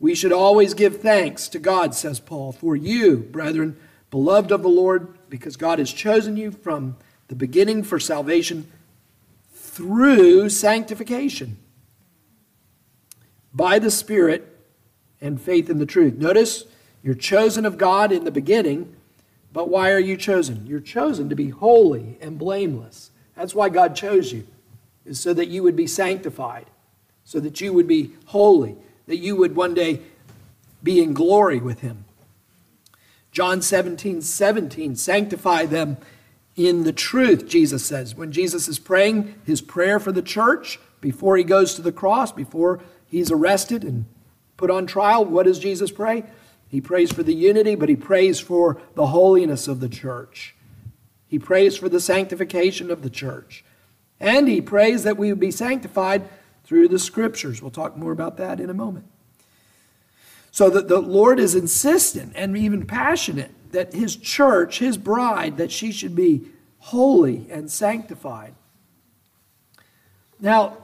We 0.00 0.14
should 0.14 0.32
always 0.32 0.72
give 0.72 1.02
thanks 1.02 1.46
to 1.48 1.58
God, 1.58 1.94
says 1.94 2.20
Paul, 2.20 2.52
for 2.52 2.74
you, 2.74 3.18
brethren, 3.18 3.76
beloved 4.10 4.50
of 4.50 4.62
the 4.62 4.68
Lord, 4.70 5.18
because 5.28 5.58
God 5.58 5.78
has 5.78 5.92
chosen 5.92 6.38
you 6.38 6.50
from 6.50 6.96
the 7.26 7.34
beginning 7.34 7.82
for 7.82 8.00
salvation 8.00 8.66
through 9.52 10.48
sanctification 10.48 11.58
by 13.52 13.78
the 13.78 13.90
Spirit 13.90 14.58
and 15.20 15.38
faith 15.38 15.68
in 15.68 15.78
the 15.78 15.84
truth. 15.84 16.14
Notice 16.14 16.64
you're 17.02 17.14
chosen 17.14 17.66
of 17.66 17.76
God 17.76 18.10
in 18.10 18.24
the 18.24 18.30
beginning, 18.30 18.96
but 19.52 19.68
why 19.68 19.90
are 19.90 20.00
you 20.00 20.16
chosen? 20.16 20.66
You're 20.66 20.80
chosen 20.80 21.28
to 21.28 21.36
be 21.36 21.50
holy 21.50 22.16
and 22.22 22.38
blameless. 22.38 23.10
That's 23.36 23.54
why 23.54 23.68
God 23.68 23.94
chose 23.94 24.32
you, 24.32 24.46
is 25.08 25.20
so 25.20 25.34
that 25.34 25.48
you 25.48 25.62
would 25.62 25.76
be 25.76 25.86
sanctified, 25.86 26.66
so 27.24 27.40
that 27.40 27.60
you 27.60 27.72
would 27.72 27.88
be 27.88 28.12
holy, 28.26 28.76
that 29.06 29.18
you 29.18 29.36
would 29.36 29.56
one 29.56 29.74
day 29.74 30.00
be 30.82 31.02
in 31.02 31.14
glory 31.14 31.58
with 31.58 31.80
Him. 31.80 32.04
John 33.32 33.62
17, 33.62 34.22
17, 34.22 34.96
sanctify 34.96 35.66
them 35.66 35.98
in 36.56 36.82
the 36.82 36.92
truth, 36.92 37.46
Jesus 37.46 37.84
says. 37.84 38.16
When 38.16 38.32
Jesus 38.32 38.66
is 38.66 38.78
praying 38.78 39.34
his 39.44 39.60
prayer 39.60 40.00
for 40.00 40.10
the 40.10 40.22
church 40.22 40.80
before 41.00 41.36
he 41.36 41.44
goes 41.44 41.74
to 41.74 41.82
the 41.82 41.92
cross, 41.92 42.32
before 42.32 42.80
he's 43.06 43.30
arrested 43.30 43.84
and 43.84 44.06
put 44.56 44.70
on 44.70 44.86
trial, 44.86 45.24
what 45.24 45.46
does 45.46 45.60
Jesus 45.60 45.92
pray? 45.92 46.24
He 46.68 46.80
prays 46.80 47.12
for 47.12 47.22
the 47.22 47.34
unity, 47.34 47.76
but 47.76 47.88
he 47.88 47.96
prays 47.96 48.40
for 48.40 48.80
the 48.94 49.06
holiness 49.06 49.68
of 49.68 49.78
the 49.78 49.88
church. 49.88 50.56
He 51.28 51.38
prays 51.38 51.76
for 51.76 51.88
the 51.88 52.00
sanctification 52.00 52.90
of 52.90 53.02
the 53.02 53.10
church. 53.10 53.64
And 54.20 54.48
he 54.48 54.60
prays 54.60 55.04
that 55.04 55.16
we 55.16 55.30
would 55.30 55.40
be 55.40 55.50
sanctified 55.50 56.28
through 56.64 56.88
the 56.88 56.98
scriptures. 56.98 57.62
We'll 57.62 57.70
talk 57.70 57.96
more 57.96 58.12
about 58.12 58.36
that 58.38 58.60
in 58.60 58.68
a 58.68 58.74
moment. 58.74 59.06
So 60.50 60.68
that 60.70 60.88
the 60.88 61.00
Lord 61.00 61.38
is 61.38 61.54
insistent 61.54 62.32
and 62.34 62.56
even 62.56 62.84
passionate 62.84 63.52
that 63.72 63.92
his 63.92 64.16
church, 64.16 64.78
his 64.78 64.96
bride, 64.98 65.56
that 65.58 65.70
she 65.70 65.92
should 65.92 66.16
be 66.16 66.48
holy 66.78 67.46
and 67.50 67.70
sanctified. 67.70 68.54
Now, 70.40 70.78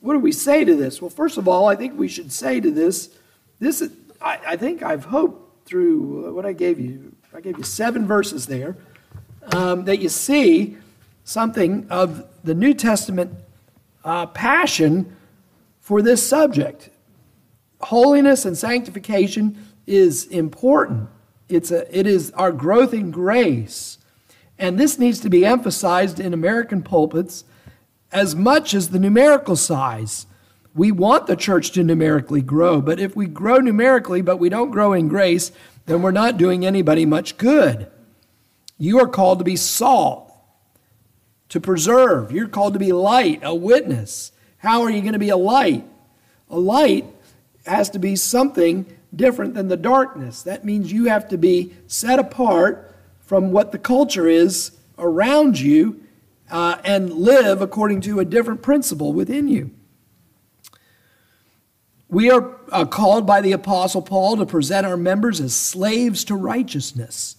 what 0.00 0.14
do 0.14 0.20
we 0.20 0.32
say 0.32 0.64
to 0.64 0.74
this? 0.74 1.00
Well, 1.00 1.10
first 1.10 1.38
of 1.38 1.48
all, 1.48 1.66
I 1.68 1.76
think 1.76 1.98
we 1.98 2.08
should 2.08 2.32
say 2.32 2.60
to 2.60 2.70
this, 2.70 3.10
this 3.58 3.80
is, 3.80 3.92
I, 4.20 4.38
I 4.46 4.56
think 4.56 4.82
I've 4.82 5.04
hoped 5.04 5.66
through 5.66 6.32
what 6.34 6.44
I 6.44 6.52
gave 6.52 6.80
you. 6.80 7.14
I 7.34 7.40
gave 7.40 7.56
you 7.56 7.64
seven 7.64 8.06
verses 8.06 8.46
there, 8.46 8.76
um, 9.52 9.84
that 9.84 9.98
you 9.98 10.08
see 10.08 10.76
something 11.24 11.86
of 11.90 12.26
the 12.44 12.54
New 12.54 12.74
Testament 12.74 13.34
uh, 14.04 14.26
passion 14.26 15.16
for 15.80 16.02
this 16.02 16.26
subject. 16.26 16.90
Holiness 17.80 18.44
and 18.44 18.56
sanctification 18.56 19.58
is 19.86 20.26
important. 20.26 21.08
It's 21.48 21.70
a, 21.70 21.96
it 21.96 22.06
is 22.06 22.30
our 22.32 22.52
growth 22.52 22.94
in 22.94 23.10
grace. 23.10 23.98
And 24.58 24.78
this 24.78 24.98
needs 24.98 25.20
to 25.20 25.30
be 25.30 25.44
emphasized 25.44 26.20
in 26.20 26.32
American 26.32 26.82
pulpits 26.82 27.44
as 28.12 28.36
much 28.36 28.74
as 28.74 28.90
the 28.90 28.98
numerical 28.98 29.56
size. 29.56 30.26
We 30.74 30.92
want 30.92 31.26
the 31.26 31.36
church 31.36 31.72
to 31.72 31.82
numerically 31.82 32.42
grow, 32.42 32.80
but 32.80 33.00
if 33.00 33.16
we 33.16 33.26
grow 33.26 33.56
numerically 33.56 34.22
but 34.22 34.38
we 34.38 34.48
don't 34.48 34.70
grow 34.70 34.92
in 34.92 35.08
grace, 35.08 35.52
then 35.86 36.00
we're 36.00 36.12
not 36.12 36.36
doing 36.36 36.64
anybody 36.64 37.04
much 37.04 37.36
good. 37.36 37.90
You 38.78 38.98
are 39.00 39.08
called 39.08 39.38
to 39.38 39.44
be 39.44 39.56
salt, 39.56 40.31
to 41.52 41.60
preserve. 41.60 42.32
You're 42.32 42.48
called 42.48 42.72
to 42.72 42.78
be 42.78 42.92
light, 42.92 43.40
a 43.42 43.54
witness. 43.54 44.32
How 44.56 44.80
are 44.80 44.90
you 44.90 45.02
going 45.02 45.12
to 45.12 45.18
be 45.18 45.28
a 45.28 45.36
light? 45.36 45.84
A 46.48 46.58
light 46.58 47.04
has 47.66 47.90
to 47.90 47.98
be 47.98 48.16
something 48.16 48.86
different 49.14 49.52
than 49.52 49.68
the 49.68 49.76
darkness. 49.76 50.42
That 50.44 50.64
means 50.64 50.90
you 50.90 51.10
have 51.10 51.28
to 51.28 51.36
be 51.36 51.74
set 51.86 52.18
apart 52.18 52.94
from 53.20 53.52
what 53.52 53.70
the 53.70 53.78
culture 53.78 54.26
is 54.26 54.78
around 54.96 55.60
you 55.60 56.02
uh, 56.50 56.78
and 56.84 57.12
live 57.12 57.60
according 57.60 58.00
to 58.02 58.18
a 58.18 58.24
different 58.24 58.62
principle 58.62 59.12
within 59.12 59.46
you. 59.46 59.72
We 62.08 62.30
are 62.30 62.56
uh, 62.70 62.86
called 62.86 63.26
by 63.26 63.42
the 63.42 63.52
Apostle 63.52 64.00
Paul 64.00 64.38
to 64.38 64.46
present 64.46 64.86
our 64.86 64.96
members 64.96 65.38
as 65.38 65.54
slaves 65.54 66.24
to 66.24 66.34
righteousness. 66.34 67.36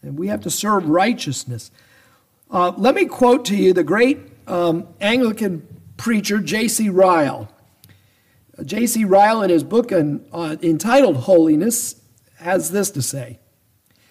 And 0.00 0.16
we 0.16 0.28
have 0.28 0.42
to 0.42 0.50
serve 0.50 0.88
righteousness. 0.88 1.72
Uh, 2.52 2.72
let 2.76 2.94
me 2.94 3.06
quote 3.06 3.44
to 3.46 3.56
you 3.56 3.72
the 3.72 3.82
great 3.82 4.20
um, 4.46 4.86
Anglican 5.00 5.66
preacher, 5.96 6.38
J.C. 6.38 6.90
Ryle. 6.90 7.48
J.C. 8.64 9.04
Ryle, 9.04 9.42
in 9.42 9.50
his 9.50 9.64
book 9.64 9.90
on, 9.90 10.24
uh, 10.32 10.56
entitled 10.62 11.16
Holiness, 11.16 12.00
has 12.36 12.70
this 12.70 12.90
to 12.90 13.02
say 13.02 13.38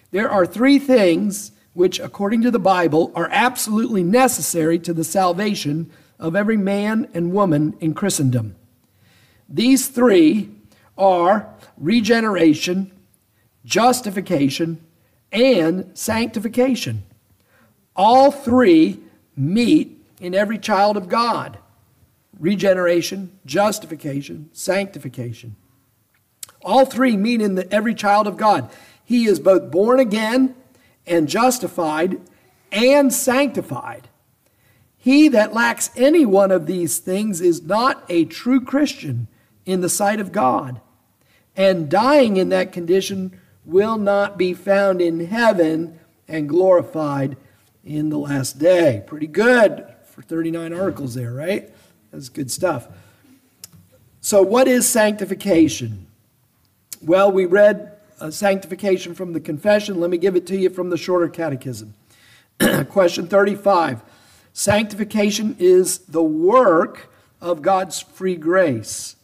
There 0.10 0.30
are 0.30 0.46
three 0.46 0.80
things 0.80 1.52
which, 1.74 2.00
according 2.00 2.42
to 2.42 2.52
the 2.52 2.60
Bible, 2.60 3.12
are 3.16 3.30
absolutely 3.32 4.04
necessary 4.04 4.80
to 4.80 4.94
the 4.94 5.04
salvation 5.04 5.92
of 6.20 6.36
every 6.36 6.58
man 6.58 7.08
and 7.14 7.32
woman 7.32 7.76
in 7.80 7.94
Christendom 7.94 8.56
these 9.52 9.90
three 9.90 10.50
are 10.98 11.54
regeneration, 11.78 12.92
justification, 13.66 14.84
and 15.32 15.92
sanctification. 15.94 17.04
All 17.96 18.32
three 18.32 19.00
meet 19.36 19.98
in 20.20 20.34
every 20.34 20.58
child 20.58 20.98
of 20.98 21.10
God 21.10 21.58
regeneration, 22.40 23.38
justification, 23.46 24.50
sanctification. 24.52 25.56
All 26.64 26.86
three 26.86 27.16
meet 27.16 27.40
in 27.42 27.56
the, 27.56 27.72
every 27.72 27.94
child 27.94 28.26
of 28.28 28.36
God. 28.36 28.70
He 29.04 29.26
is 29.26 29.40
both 29.40 29.72
born 29.72 30.00
again 30.00 30.56
and 31.06 31.30
justified 31.30 32.20
and 32.72 33.14
sanctified. 33.14 34.08
He 34.98 35.28
that 35.30 35.54
lacks 35.54 35.90
any 35.96 36.26
one 36.26 36.52
of 36.52 36.68
these 36.68 37.00
things 37.00 37.42
is 37.42 37.62
not 37.62 38.04
a 38.10 38.26
true 38.26 38.62
Christian 38.62 39.28
in 39.66 39.82
the 39.82 39.90
sight 39.90 40.20
of 40.20 40.32
God. 40.32 40.82
And 41.56 41.90
dying 41.90 42.38
in 42.38 42.50
that 42.50 42.72
condition 42.72 43.40
will 43.66 43.98
not 43.98 44.38
be 44.38 44.54
found 44.54 45.02
in 45.02 45.28
heaven 45.28 46.00
and 46.28 46.48
glorified 46.48 47.36
in 47.84 48.10
the 48.10 48.18
last 48.18 48.60
day. 48.60 49.04
Pretty 49.08 49.28
good 49.28 49.86
for 50.06 50.22
39 50.22 50.74
articles 50.74 51.16
there, 51.16 51.32
right? 51.32 51.72
That's 52.12 52.30
good 52.30 52.52
stuff. 52.52 52.88
So, 54.20 54.42
what 54.42 54.68
is 54.68 54.88
sanctification? 54.88 56.08
Well, 57.02 57.32
we 57.32 57.46
read 57.46 57.98
uh, 58.20 58.30
sanctification 58.30 59.16
from 59.16 59.34
the 59.34 59.40
confession. 59.40 60.00
Let 60.00 60.10
me 60.10 60.18
give 60.18 60.36
it 60.36 60.46
to 60.48 60.58
you 60.58 60.70
from 60.70 60.90
the 60.90 60.98
shorter 60.98 61.28
catechism. 61.28 61.96
Question 62.90 63.28
35 63.28 64.04
Sanctification 64.54 65.56
is 65.58 66.00
the 66.00 66.22
work 66.22 67.12
of 67.40 67.62
God's 67.62 68.02
free 68.02 68.36
grace 68.36 69.16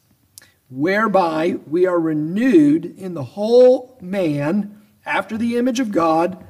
whereby 0.69 1.57
we 1.67 1.85
are 1.85 1.99
renewed 1.99 2.85
in 2.97 3.13
the 3.13 3.23
whole 3.23 3.97
man 4.01 4.81
after 5.05 5.37
the 5.37 5.57
image 5.57 5.79
of 5.79 5.91
God 5.91 6.43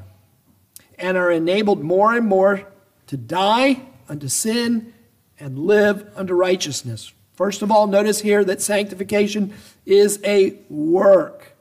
and 0.97 1.17
are 1.17 1.31
enabled 1.31 1.83
more 1.83 2.15
and 2.15 2.27
more 2.27 2.67
to 3.07 3.17
die 3.17 3.81
unto 4.09 4.27
sin 4.27 4.93
and 5.39 5.59
live 5.59 6.09
unto 6.15 6.33
righteousness. 6.33 7.13
First 7.33 7.61
of 7.61 7.71
all, 7.71 7.87
notice 7.87 8.21
here 8.21 8.43
that 8.43 8.61
sanctification 8.61 9.53
is 9.85 10.19
a 10.23 10.59
work 10.69 11.55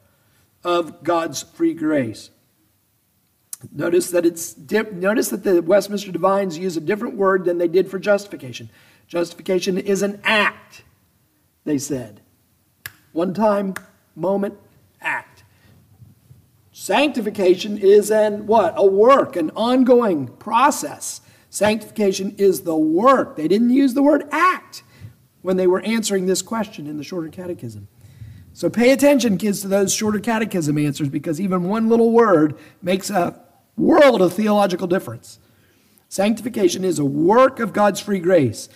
of 0.64 1.02
God's 1.02 1.42
free 1.42 1.74
grace. 1.74 2.30
Notice 3.72 4.10
that 4.10 4.24
it's 4.24 4.54
dip, 4.54 4.92
notice 4.92 5.28
that 5.28 5.44
the 5.44 5.60
Westminster 5.62 6.12
Divines 6.12 6.58
use 6.58 6.76
a 6.76 6.80
different 6.80 7.16
word 7.16 7.44
than 7.44 7.58
they 7.58 7.68
did 7.68 7.90
for 7.90 7.98
justification. 7.98 8.70
Justification 9.06 9.78
is 9.78 10.02
an 10.02 10.20
act, 10.24 10.82
they 11.64 11.78
said 11.78 12.20
one 13.16 13.32
time, 13.32 13.72
moment. 14.14 14.54
Sanctification 16.86 17.78
is 17.78 18.12
an 18.12 18.46
what? 18.46 18.74
A 18.76 18.86
work, 18.86 19.34
an 19.34 19.50
ongoing 19.56 20.28
process. 20.28 21.20
Sanctification 21.50 22.36
is 22.38 22.60
the 22.60 22.76
work. 22.76 23.34
They 23.34 23.48
didn't 23.48 23.70
use 23.70 23.94
the 23.94 24.04
word 24.04 24.28
act 24.30 24.84
when 25.42 25.56
they 25.56 25.66
were 25.66 25.80
answering 25.80 26.26
this 26.26 26.42
question 26.42 26.86
in 26.86 26.96
the 26.96 27.02
shorter 27.02 27.28
catechism. 27.28 27.88
So 28.52 28.70
pay 28.70 28.92
attention, 28.92 29.36
kids, 29.36 29.62
to 29.62 29.66
those 29.66 29.92
shorter 29.92 30.20
catechism 30.20 30.78
answers 30.78 31.08
because 31.08 31.40
even 31.40 31.64
one 31.64 31.88
little 31.88 32.12
word 32.12 32.56
makes 32.80 33.10
a 33.10 33.36
world 33.76 34.22
of 34.22 34.34
theological 34.34 34.86
difference. 34.86 35.40
Sanctification 36.08 36.84
is 36.84 37.00
a 37.00 37.04
work 37.04 37.58
of 37.58 37.72
God's 37.72 37.98
free 37.98 38.20
grace. 38.20 38.68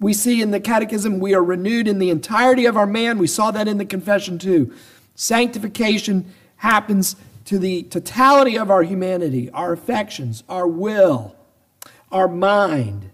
We 0.00 0.14
see 0.14 0.40
in 0.40 0.52
the 0.52 0.60
Catechism 0.60 1.20
we 1.20 1.34
are 1.34 1.44
renewed 1.44 1.86
in 1.86 1.98
the 1.98 2.08
entirety 2.08 2.64
of 2.64 2.78
our 2.78 2.86
man. 2.86 3.18
We 3.18 3.26
saw 3.26 3.50
that 3.50 3.68
in 3.68 3.76
the 3.76 3.84
confession 3.84 4.38
too. 4.38 4.72
Sanctification 5.14 6.32
happens 6.56 7.16
to 7.46 7.58
the 7.58 7.84
totality 7.84 8.58
of 8.58 8.70
our 8.70 8.82
humanity, 8.82 9.50
our 9.50 9.72
affections, 9.72 10.42
our 10.48 10.66
will, 10.66 11.34
our 12.10 12.28
mind. 12.28 13.10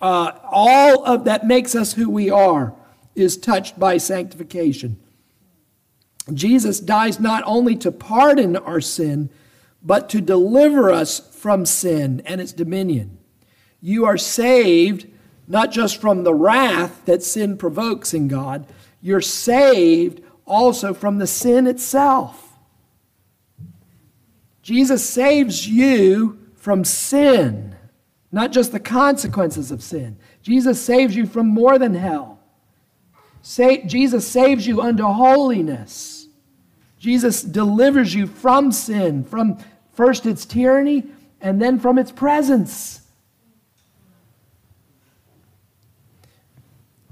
Uh, 0.00 0.32
all 0.44 1.04
of 1.04 1.24
that 1.24 1.46
makes 1.46 1.74
us 1.74 1.94
who 1.94 2.08
we 2.08 2.30
are 2.30 2.74
is 3.14 3.36
touched 3.36 3.78
by 3.78 3.96
sanctification. 3.96 4.98
Jesus 6.32 6.78
dies 6.78 7.18
not 7.18 7.42
only 7.46 7.74
to 7.76 7.90
pardon 7.90 8.56
our 8.56 8.80
sin, 8.80 9.30
but 9.82 10.08
to 10.10 10.20
deliver 10.20 10.90
us 10.90 11.34
from 11.34 11.64
sin 11.64 12.22
and 12.26 12.40
its 12.40 12.52
dominion. 12.52 13.18
You 13.80 14.04
are 14.04 14.18
saved 14.18 15.06
not 15.46 15.72
just 15.72 16.00
from 16.00 16.24
the 16.24 16.34
wrath 16.34 17.04
that 17.06 17.22
sin 17.22 17.56
provokes 17.56 18.12
in 18.12 18.28
God, 18.28 18.66
you're 19.00 19.22
saved 19.22 20.20
also 20.44 20.92
from 20.92 21.18
the 21.18 21.26
sin 21.26 21.66
itself. 21.66 22.47
Jesus 24.68 25.08
saves 25.08 25.66
you 25.66 26.38
from 26.54 26.84
sin, 26.84 27.74
not 28.30 28.52
just 28.52 28.70
the 28.70 28.78
consequences 28.78 29.70
of 29.70 29.82
sin. 29.82 30.18
Jesus 30.42 30.78
saves 30.78 31.16
you 31.16 31.24
from 31.24 31.46
more 31.48 31.78
than 31.78 31.94
hell. 31.94 32.38
Sa- 33.40 33.78
Jesus 33.86 34.28
saves 34.28 34.66
you 34.66 34.82
unto 34.82 35.04
holiness. 35.04 36.28
Jesus 36.98 37.42
delivers 37.42 38.14
you 38.14 38.26
from 38.26 38.70
sin, 38.70 39.24
from 39.24 39.56
first 39.94 40.26
its 40.26 40.44
tyranny 40.44 41.06
and 41.40 41.62
then 41.62 41.80
from 41.80 41.96
its 41.96 42.12
presence. 42.12 43.00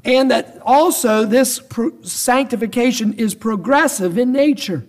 and 0.04 0.30
that 0.30 0.60
also 0.62 1.24
this 1.24 1.58
sanctification 2.02 3.14
is 3.14 3.34
progressive 3.34 4.18
in 4.18 4.30
nature. 4.30 4.86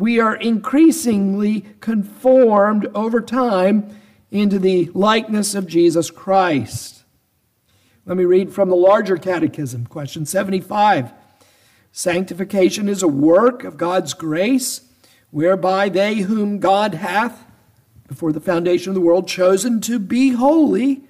We 0.00 0.18
are 0.18 0.34
increasingly 0.34 1.66
conformed 1.80 2.86
over 2.94 3.20
time 3.20 3.94
into 4.30 4.58
the 4.58 4.90
likeness 4.94 5.54
of 5.54 5.66
Jesus 5.66 6.10
Christ. 6.10 7.04
Let 8.06 8.16
me 8.16 8.24
read 8.24 8.50
from 8.50 8.70
the 8.70 8.76
larger 8.76 9.18
catechism, 9.18 9.86
question 9.86 10.24
75. 10.24 11.12
Sanctification 11.92 12.88
is 12.88 13.02
a 13.02 13.08
work 13.08 13.62
of 13.62 13.76
God's 13.76 14.14
grace, 14.14 14.88
whereby 15.30 15.90
they 15.90 16.20
whom 16.20 16.60
God 16.60 16.94
hath, 16.94 17.44
before 18.08 18.32
the 18.32 18.40
foundation 18.40 18.88
of 18.88 18.94
the 18.94 19.02
world, 19.02 19.28
chosen 19.28 19.82
to 19.82 19.98
be 19.98 20.30
holy, 20.30 21.02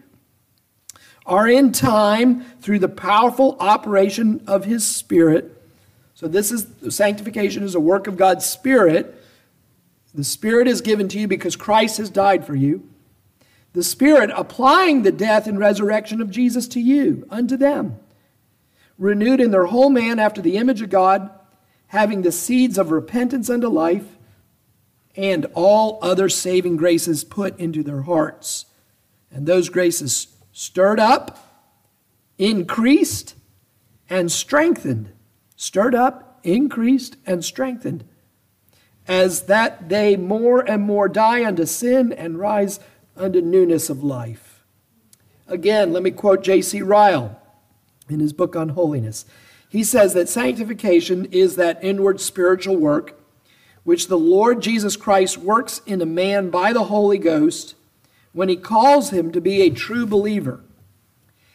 are 1.24 1.46
in 1.46 1.70
time 1.70 2.42
through 2.60 2.80
the 2.80 2.88
powerful 2.88 3.56
operation 3.60 4.42
of 4.48 4.64
his 4.64 4.84
spirit. 4.84 5.59
So 6.20 6.28
this 6.28 6.52
is 6.52 6.66
sanctification 6.94 7.62
is 7.62 7.74
a 7.74 7.80
work 7.80 8.06
of 8.06 8.18
God's 8.18 8.44
spirit. 8.44 9.24
The 10.12 10.22
spirit 10.22 10.68
is 10.68 10.82
given 10.82 11.08
to 11.08 11.18
you 11.18 11.26
because 11.26 11.56
Christ 11.56 11.96
has 11.96 12.10
died 12.10 12.46
for 12.46 12.54
you. 12.54 12.86
The 13.72 13.82
spirit 13.82 14.30
applying 14.36 15.00
the 15.00 15.12
death 15.12 15.46
and 15.46 15.58
resurrection 15.58 16.20
of 16.20 16.30
Jesus 16.30 16.68
to 16.68 16.80
you, 16.80 17.26
unto 17.30 17.56
them, 17.56 17.98
renewed 18.98 19.40
in 19.40 19.50
their 19.50 19.64
whole 19.64 19.88
man 19.88 20.18
after 20.18 20.42
the 20.42 20.58
image 20.58 20.82
of 20.82 20.90
God, 20.90 21.30
having 21.86 22.20
the 22.20 22.32
seeds 22.32 22.76
of 22.76 22.90
repentance 22.90 23.48
unto 23.48 23.68
life, 23.68 24.18
and 25.16 25.46
all 25.54 25.98
other 26.02 26.28
saving 26.28 26.76
graces 26.76 27.24
put 27.24 27.58
into 27.58 27.82
their 27.82 28.02
hearts. 28.02 28.66
And 29.30 29.46
those 29.46 29.70
graces 29.70 30.26
stirred 30.52 31.00
up, 31.00 31.64
increased, 32.36 33.36
and 34.10 34.30
strengthened, 34.30 35.12
stirred 35.60 35.94
up, 35.94 36.40
increased, 36.42 37.18
and 37.26 37.44
strengthened, 37.44 38.02
as 39.06 39.42
that 39.42 39.90
they 39.90 40.16
more 40.16 40.62
and 40.62 40.82
more 40.82 41.06
die 41.06 41.44
unto 41.44 41.66
sin 41.66 42.14
and 42.14 42.38
rise 42.38 42.80
unto 43.14 43.42
newness 43.42 43.90
of 43.90 44.02
life. 44.02 44.64
Again, 45.46 45.92
let 45.92 46.02
me 46.02 46.12
quote 46.12 46.42
J.C. 46.42 46.80
Ryle 46.80 47.38
in 48.08 48.20
his 48.20 48.32
book 48.32 48.56
on 48.56 48.70
holiness. 48.70 49.26
He 49.68 49.84
says 49.84 50.14
that 50.14 50.30
sanctification 50.30 51.26
is 51.26 51.56
that 51.56 51.84
inward 51.84 52.22
spiritual 52.22 52.78
work 52.78 53.20
which 53.84 54.08
the 54.08 54.18
Lord 54.18 54.62
Jesus 54.62 54.96
Christ 54.96 55.36
works 55.36 55.82
in 55.84 56.00
a 56.00 56.06
man 56.06 56.48
by 56.48 56.72
the 56.72 56.84
Holy 56.84 57.18
Ghost 57.18 57.74
when 58.32 58.48
he 58.48 58.56
calls 58.56 59.10
him 59.10 59.30
to 59.32 59.42
be 59.42 59.60
a 59.60 59.68
true 59.68 60.06
believer. 60.06 60.64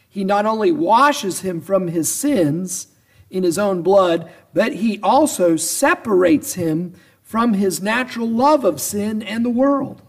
He 0.08 0.22
not 0.22 0.46
only 0.46 0.70
washes 0.70 1.40
him 1.40 1.60
from 1.60 1.88
his 1.88 2.12
sins 2.12 2.86
in 3.30 3.42
his 3.42 3.58
own 3.58 3.82
blood, 3.82 4.30
but 4.54 4.74
he 4.74 5.00
also 5.02 5.56
separates 5.56 6.54
him 6.54 6.94
from 7.22 7.54
his 7.54 7.82
natural 7.82 8.28
love 8.28 8.64
of 8.64 8.80
sin 8.80 9.22
and 9.22 9.44
the 9.44 9.50
world. 9.50 10.02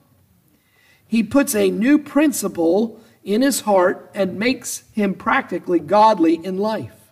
He 1.08 1.24
puts 1.24 1.56
a 1.56 1.72
new 1.72 1.98
principle 1.98 3.02
in 3.24 3.42
his 3.42 3.62
heart 3.62 4.12
and 4.14 4.38
makes 4.38 4.84
him 4.94 5.14
practically 5.14 5.80
godly 5.80 6.36
in 6.36 6.58
life. 6.58 7.12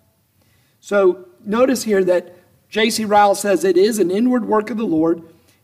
So 0.80 1.28
notice 1.44 1.84
here 1.84 2.04
that 2.04 2.36
J.C. 2.70 3.06
Ryle 3.06 3.36
says 3.36 3.64
it 3.64 3.78
is 3.78 4.00
an 4.00 4.12
inward 4.12 4.46
work 4.46 4.70
of 4.70 4.78
the 4.78 4.86
Lord 4.86 5.24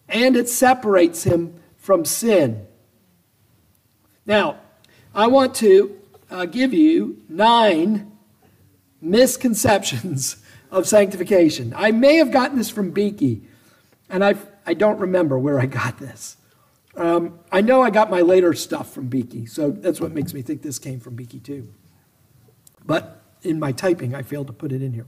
and 0.10 0.36
it 0.36 0.50
separates 0.50 1.24
him 1.24 1.54
from 1.78 2.06
sin. 2.06 2.66
Now, 4.26 4.58
I 5.14 5.28
want 5.28 5.56
to 5.56 6.00
uh, 6.30 6.46
give 6.46 6.74
you 6.74 7.22
nine 7.28 8.11
misconceptions 9.02 10.38
of 10.70 10.88
sanctification. 10.88 11.74
I 11.76 11.92
may 11.92 12.16
have 12.16 12.32
gotten 12.32 12.58
this 12.58 12.70
from 12.70 12.92
Beeke, 12.92 13.44
and 14.10 14.24
I, 14.24 14.36
I 14.66 14.74
don't 14.74 15.00
remember 15.00 15.38
where 15.38 15.60
I 15.60 15.66
got 15.66 15.98
this. 16.00 16.38
Um, 16.96 17.40
I 17.52 17.62
know 17.62 17.82
I 17.82 17.90
got 17.90 18.10
my 18.10 18.22
later 18.22 18.54
stuff 18.54 18.94
from 18.94 19.08
Beeke, 19.08 19.48
so 19.48 19.72
that's 19.72 20.00
what 20.00 20.12
makes 20.12 20.34
me 20.34 20.42
think 20.42 20.62
this 20.62 20.80
came 20.80 21.00
from 21.00 21.16
Beeke 21.16 21.44
too. 21.44 21.74
But 22.86 23.22
in 23.44 23.60
my 23.60 23.72
typing, 23.72 24.14
I 24.14 24.22
failed 24.22 24.48
to 24.48 24.54
put 24.54 24.72
it 24.72 24.82
in 24.82 24.94
here. 24.94 25.08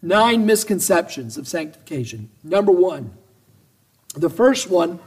Nine 0.00 0.44
misconceptions 0.44 1.38
of 1.38 1.48
sanctification. 1.48 2.30
Number 2.42 2.72
one, 2.72 3.14
the 4.14 4.30
first 4.30 4.68
one 4.68 4.98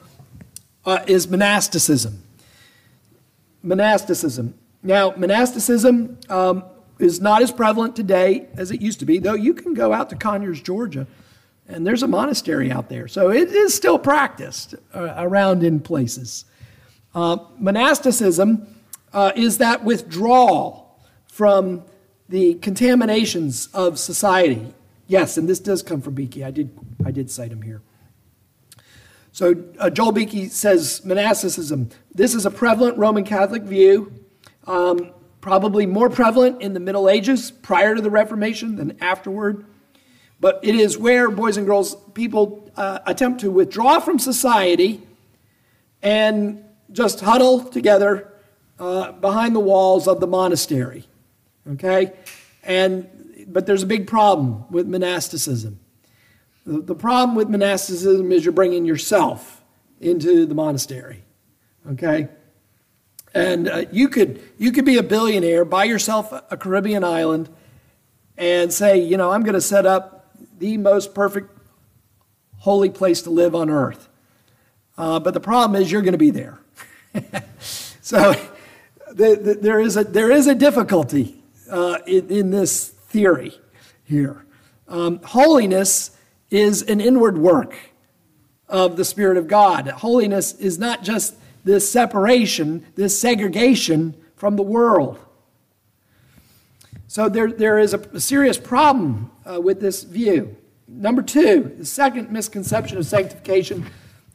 uh, 0.85 1.03
is 1.07 1.27
monasticism. 1.27 2.23
Monasticism. 3.61 4.55
Now, 4.83 5.13
monasticism 5.15 6.17
um, 6.29 6.63
is 6.99 7.21
not 7.21 7.41
as 7.41 7.51
prevalent 7.51 7.95
today 7.95 8.47
as 8.55 8.71
it 8.71 8.81
used 8.81 8.99
to 8.99 9.05
be, 9.05 9.19
though 9.19 9.33
you 9.33 9.53
can 9.53 9.73
go 9.73 9.93
out 9.93 10.09
to 10.09 10.15
Conyers, 10.15 10.61
Georgia, 10.61 11.07
and 11.67 11.85
there's 11.85 12.03
a 12.03 12.07
monastery 12.07 12.71
out 12.71 12.89
there. 12.89 13.07
So 13.07 13.29
it 13.29 13.49
is 13.51 13.73
still 13.73 13.99
practiced 13.99 14.75
uh, 14.93 15.13
around 15.17 15.63
in 15.63 15.79
places. 15.79 16.45
Uh, 17.13 17.37
monasticism 17.57 18.67
uh, 19.13 19.31
is 19.35 19.57
that 19.57 19.83
withdrawal 19.83 20.97
from 21.27 21.83
the 22.29 22.55
contaminations 22.55 23.67
of 23.73 23.99
society. 23.99 24.73
Yes, 25.07 25.37
and 25.37 25.47
this 25.47 25.59
does 25.59 25.81
come 25.81 26.01
from 26.01 26.13
Beeke. 26.13 26.43
I 26.43 26.51
did, 26.51 26.77
I 27.05 27.11
did 27.11 27.31
cite 27.31 27.51
him 27.51 27.61
here. 27.61 27.81
So 29.31 29.63
uh, 29.79 29.89
Joel 29.89 30.13
Beeke 30.13 30.51
says 30.51 31.05
monasticism. 31.05 31.89
This 32.13 32.33
is 32.33 32.45
a 32.45 32.51
prevalent 32.51 32.97
Roman 32.97 33.23
Catholic 33.23 33.63
view, 33.63 34.11
um, 34.65 35.11
probably 35.41 35.85
more 35.85 36.09
prevalent 36.09 36.61
in 36.61 36.73
the 36.73 36.79
Middle 36.79 37.09
Ages 37.09 37.51
prior 37.51 37.95
to 37.95 38.01
the 38.01 38.09
Reformation 38.09 38.75
than 38.75 38.97
afterward. 39.01 39.65
But 40.39 40.59
it 40.63 40.75
is 40.75 40.97
where, 40.97 41.29
boys 41.31 41.57
and 41.57 41.65
girls, 41.65 41.95
people 42.13 42.69
uh, 42.75 42.99
attempt 43.05 43.41
to 43.41 43.51
withdraw 43.51 43.99
from 43.99 44.19
society 44.19 45.01
and 46.01 46.63
just 46.91 47.21
huddle 47.21 47.61
together 47.63 48.31
uh, 48.79 49.11
behind 49.13 49.55
the 49.55 49.59
walls 49.59 50.07
of 50.07 50.19
the 50.19 50.27
monastery. 50.27 51.05
Okay? 51.71 52.13
And 52.63 53.09
but 53.47 53.65
there's 53.65 53.83
a 53.83 53.87
big 53.87 54.07
problem 54.07 54.65
with 54.69 54.87
monasticism. 54.87 55.79
The, 56.65 56.81
the 56.81 56.95
problem 56.95 57.35
with 57.35 57.49
monasticism 57.49 58.31
is 58.31 58.43
you're 58.43 58.51
bringing 58.51 58.85
yourself 58.85 59.63
into 59.99 60.45
the 60.45 60.53
monastery. 60.53 61.23
Okay? 61.91 62.27
And 63.33 63.69
uh, 63.69 63.85
you 63.91 64.07
could 64.07 64.41
you 64.57 64.71
could 64.71 64.85
be 64.85 64.97
a 64.97 65.03
billionaire, 65.03 65.65
buy 65.65 65.83
yourself 65.83 66.31
a 66.31 66.57
Caribbean 66.57 67.03
island, 67.03 67.49
and 68.37 68.71
say, 68.71 68.99
you 68.99 69.17
know, 69.17 69.31
I'm 69.31 69.43
going 69.43 69.53
to 69.53 69.61
set 69.61 69.85
up 69.85 70.35
the 70.59 70.77
most 70.77 71.13
perfect 71.13 71.51
holy 72.57 72.89
place 72.89 73.21
to 73.23 73.29
live 73.29 73.53
on 73.53 73.69
earth. 73.69 74.09
Uh, 74.97 75.19
but 75.19 75.33
the 75.33 75.39
problem 75.39 75.79
is 75.79 75.91
you're 75.91 76.01
going 76.01 76.13
to 76.13 76.17
be 76.17 76.31
there. 76.31 76.59
so 78.01 78.33
the, 79.11 79.35
the, 79.35 79.57
there 79.61 79.79
is 79.79 79.97
a 79.97 80.03
there 80.03 80.31
is 80.31 80.47
a 80.47 80.55
difficulty 80.55 81.43
uh, 81.69 81.99
in, 82.05 82.29
in 82.29 82.51
this 82.51 82.89
theory 82.89 83.53
here. 84.03 84.45
Um, 84.87 85.21
holiness 85.23 86.11
is 86.49 86.81
an 86.83 87.01
inward 87.01 87.37
work 87.37 87.75
of 88.69 88.97
the 88.97 89.05
Spirit 89.05 89.37
of 89.37 89.47
God. 89.47 89.87
Holiness 89.87 90.53
is 90.53 90.79
not 90.79 91.03
just 91.03 91.35
this 91.67 91.89
separation, 91.89 92.85
this 92.95 93.19
segregation 93.19 94.15
from 94.35 94.55
the 94.55 94.63
world. 94.63 95.19
So 97.07 97.29
there, 97.29 97.51
there 97.51 97.77
is 97.77 97.93
a, 97.93 98.19
serious 98.19 98.57
problem 98.57 99.31
uh, 99.45 99.61
with 99.61 99.79
this 99.79 100.03
view. 100.03 100.57
Number 100.87 101.21
two, 101.21 101.75
the 101.77 101.85
second 101.85 102.31
misconception 102.31 102.97
of 102.97 103.05
sanctification. 103.05 103.85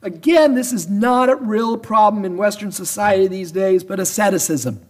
Again, 0.03 0.55
this 0.55 0.73
is 0.73 0.88
not 0.88 1.29
a 1.29 1.37
real 1.37 1.77
problem 1.77 2.25
in 2.25 2.37
Western 2.37 2.73
society 2.73 3.29
these 3.29 3.53
days, 3.53 3.85
but 3.85 4.01
asceticism. 4.01 4.81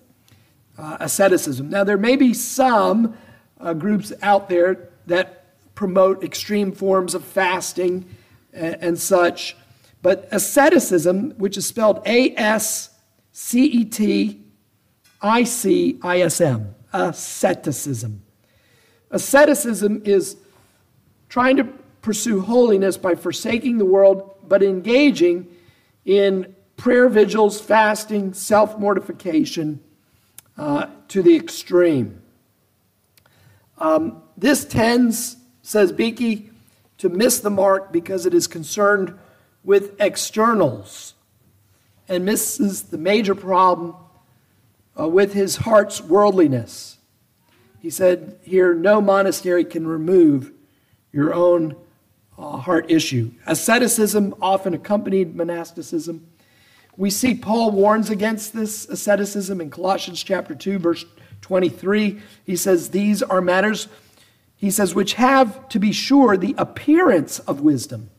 Uh, 0.78 0.96
asceticism. 1.00 1.70
Now, 1.70 1.84
there 1.84 1.98
may 1.98 2.16
be 2.16 2.34
some 2.34 3.16
uh, 3.60 3.74
groups 3.74 4.12
out 4.22 4.48
there 4.48 4.88
that 5.06 5.44
promote 5.74 6.24
extreme 6.24 6.72
forms 6.72 7.14
of 7.14 7.24
fasting 7.24 8.06
and, 8.52 8.76
and 8.80 8.98
such. 8.98 9.56
But 10.02 10.28
asceticism, 10.32 11.30
which 11.38 11.56
is 11.56 11.64
spelled 11.64 12.02
A 12.06 12.34
S 12.36 12.90
C 13.30 13.64
E 13.64 13.84
T 13.84 14.44
I 15.22 15.44
C 15.44 15.98
I 16.02 16.20
S 16.20 16.40
M, 16.40 16.74
asceticism. 16.92 18.22
Asceticism 19.10 20.02
is 20.04 20.36
trying 21.28 21.56
to 21.56 21.64
pursue 22.02 22.40
holiness 22.40 22.96
by 22.96 23.14
forsaking 23.14 23.78
the 23.78 23.84
world, 23.84 24.34
but 24.46 24.62
engaging 24.62 25.48
in 26.04 26.54
prayer 26.76 27.08
vigils, 27.08 27.60
fasting, 27.60 28.34
self 28.34 28.78
mortification 28.78 29.80
uh, 30.58 30.86
to 31.08 31.22
the 31.22 31.36
extreme. 31.36 32.20
Um, 33.78 34.22
this 34.36 34.64
tends, 34.64 35.36
says 35.62 35.92
Beeke, 35.92 36.50
to 36.98 37.08
miss 37.08 37.40
the 37.40 37.50
mark 37.50 37.92
because 37.92 38.26
it 38.26 38.34
is 38.34 38.46
concerned 38.46 39.16
with 39.64 40.00
externals 40.00 41.14
and 42.08 42.24
misses 42.24 42.84
the 42.84 42.98
major 42.98 43.34
problem 43.34 43.94
uh, 44.98 45.08
with 45.08 45.32
his 45.32 45.56
heart's 45.56 46.00
worldliness. 46.00 46.98
He 47.80 47.90
said 47.90 48.38
here, 48.42 48.74
no 48.74 49.00
monastery 49.00 49.64
can 49.64 49.86
remove 49.86 50.52
your 51.12 51.32
own 51.34 51.76
uh, 52.38 52.58
heart 52.58 52.90
issue. 52.90 53.32
Asceticism 53.46 54.34
often 54.40 54.74
accompanied 54.74 55.34
monasticism. 55.34 56.26
We 56.96 57.10
see 57.10 57.34
Paul 57.34 57.70
warns 57.70 58.10
against 58.10 58.52
this 58.52 58.86
asceticism 58.88 59.60
in 59.60 59.70
Colossians 59.70 60.22
chapter 60.22 60.54
2, 60.54 60.78
verse 60.78 61.04
23, 61.40 62.20
he 62.44 62.56
says, 62.56 62.90
These 62.90 63.22
are 63.22 63.40
matters, 63.40 63.88
he 64.54 64.70
says, 64.70 64.94
which 64.94 65.14
have, 65.14 65.68
to 65.70 65.78
be 65.78 65.92
sure, 65.92 66.36
the 66.36 66.54
appearance 66.56 67.38
of 67.40 67.60
wisdom 67.60 68.10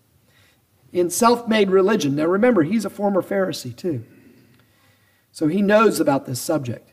in 0.94 1.10
self 1.10 1.48
made 1.48 1.72
religion. 1.72 2.16
Now 2.16 2.26
remember, 2.26 2.64
he's 2.64 2.86
a 2.86 2.90
former 2.90 3.22
Pharisee 3.22 3.76
too. 3.76 4.06
So 5.32 5.48
he 5.48 5.62
knows 5.62 6.00
about 6.00 6.26
this 6.26 6.40
subject. 6.40 6.92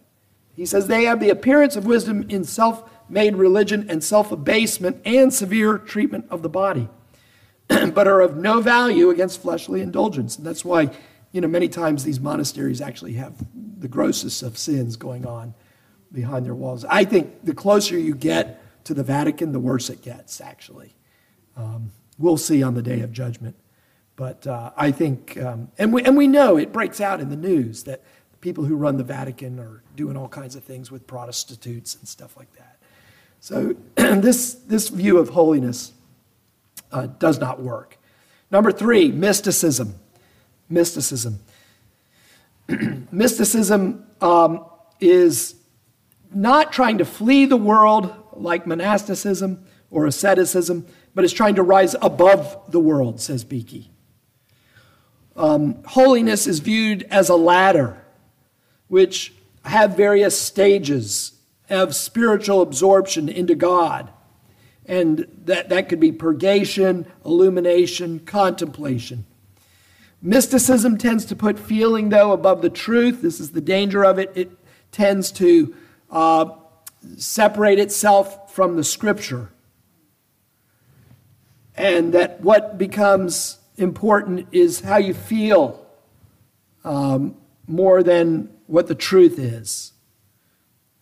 He 0.57 0.67
says, 0.67 0.87
They 0.87 1.05
have 1.05 1.21
the 1.21 1.29
appearance 1.29 1.77
of 1.77 1.85
wisdom 1.85 2.25
in 2.29 2.43
self 2.45 2.91
made 3.09 3.37
religion 3.37 3.89
and 3.89 4.03
self 4.03 4.33
abasement 4.33 5.01
and 5.05 5.33
severe 5.33 5.79
treatment 5.79 6.27
of 6.31 6.43
the 6.43 6.49
body, 6.49 6.89
but 7.69 8.09
are 8.09 8.21
of 8.21 8.37
no 8.37 8.61
value 8.61 9.11
against 9.11 9.43
fleshly 9.43 9.83
indulgence. 9.83 10.37
And 10.37 10.47
that's 10.47 10.65
why, 10.65 10.91
you 11.31 11.41
know, 11.41 11.49
many 11.49 11.69
times 11.69 12.03
these 12.03 12.19
monasteries 12.19 12.81
actually 12.81 13.13
have 13.15 13.35
the 13.79 13.89
grossest 13.89 14.43
of 14.43 14.57
sins 14.57 14.97
going 14.97 15.27
on 15.27 15.55
behind 16.13 16.45
their 16.45 16.55
walls. 16.55 16.85
I 16.87 17.05
think 17.05 17.45
the 17.45 17.55
closer 17.55 17.99
you 17.99 18.15
get 18.15 18.63
to 18.85 18.95
the 18.95 19.05
Vatican, 19.05 19.53
the 19.53 19.61
worse 19.61 19.91
it 19.91 20.03
gets, 20.03 20.41
actually. 20.41 20.95
Um, 21.57 21.93
we'll 22.19 22.39
see 22.39 22.63
on 22.63 22.75
the 22.75 22.83
day 22.83 23.01
of 23.01 23.13
judgment. 23.13 23.57
But 24.21 24.47
uh, 24.47 24.71
I 24.77 24.91
think, 24.91 25.39
um, 25.39 25.71
and, 25.79 25.95
we, 25.95 26.03
and 26.03 26.15
we 26.15 26.29
know 26.29 26.59
it 26.59 26.75
breaks 26.75 27.01
out 27.01 27.21
in 27.21 27.31
the 27.31 27.39
news 27.39 27.85
that 27.85 28.03
people 28.43 28.65
who 28.67 28.77
run 28.77 28.99
the 28.99 29.03
Vatican 29.03 29.59
are 29.59 29.83
doing 29.97 30.15
all 30.15 30.29
kinds 30.29 30.57
of 30.57 30.63
things 30.63 30.91
with 30.91 31.07
prostitutes 31.07 31.95
and 31.95 32.07
stuff 32.07 32.37
like 32.37 32.53
that. 32.53 32.77
So 33.41 33.77
this, 33.95 34.53
this 34.53 34.91
view 34.91 35.17
of 35.17 35.31
holiness 35.31 35.95
uh, 36.93 37.07
does 37.07 37.39
not 37.39 37.63
work. 37.63 37.97
Number 38.51 38.71
three, 38.71 39.11
mysticism. 39.11 39.95
Mysticism. 40.69 41.41
mysticism 43.11 44.05
um, 44.21 44.67
is 45.01 45.55
not 46.31 46.75
trying 46.75 46.99
to 46.99 47.07
flee 47.07 47.47
the 47.47 47.57
world 47.57 48.13
like 48.35 48.67
monasticism 48.67 49.65
or 49.91 50.05
asceticism, 50.05 50.87
but 51.15 51.25
is 51.25 51.33
trying 51.33 51.55
to 51.55 51.63
rise 51.63 51.97
above 52.03 52.71
the 52.71 52.81
world, 52.81 53.19
says 53.19 53.45
Beeke. 53.45 53.90
Um, 55.41 55.83
holiness 55.87 56.47
is 56.47 56.59
viewed 56.59 57.05
as 57.05 57.31
a 57.31 57.35
ladder, 57.35 57.97
which 58.89 59.33
have 59.65 59.97
various 59.97 60.39
stages 60.39 61.33
of 61.71 61.95
spiritual 61.95 62.61
absorption 62.61 63.31
into 63.31 63.55
God. 63.55 64.13
And 64.85 65.27
that, 65.47 65.71
that 65.71 65.89
could 65.89 65.99
be 65.99 66.13
purgation, 66.13 67.07
illumination, 67.25 68.21
contemplation. 68.21 69.25
Mysticism 70.21 70.99
tends 70.99 71.25
to 71.25 71.37
put 71.37 71.59
feeling, 71.59 72.11
though, 72.11 72.33
above 72.33 72.61
the 72.61 72.69
truth. 72.69 73.23
This 73.23 73.41
is 73.41 73.53
the 73.53 73.63
danger 73.63 74.05
of 74.05 74.19
it. 74.19 74.31
It 74.35 74.51
tends 74.93 75.33
to 75.33 75.75
uh, 76.11 76.51
separate 77.17 77.79
itself 77.79 78.53
from 78.53 78.77
the 78.77 78.85
scripture. 78.85 79.51
And 81.75 82.13
that 82.13 82.43
what 82.43 82.77
becomes 82.77 83.57
important 83.81 84.47
is 84.53 84.81
how 84.81 84.99
you 84.99 85.15
feel 85.15 85.87
um, 86.85 87.37
more 87.67 88.03
than 88.03 88.51
what 88.67 88.87
the 88.87 88.95
truth 88.95 89.39
is. 89.39 89.93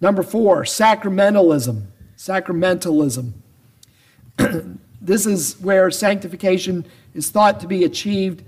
Number 0.01 0.23
four, 0.23 0.63
sacramentalism. 0.63 1.87
Sacramentalism. 2.17 3.33
this 5.01 5.27
is 5.27 5.59
where 5.61 5.91
sanctification 5.91 6.87
is 7.15 7.31
thought 7.31 7.61
to 7.61 7.67
be 7.67 7.85
achieved 7.85 8.45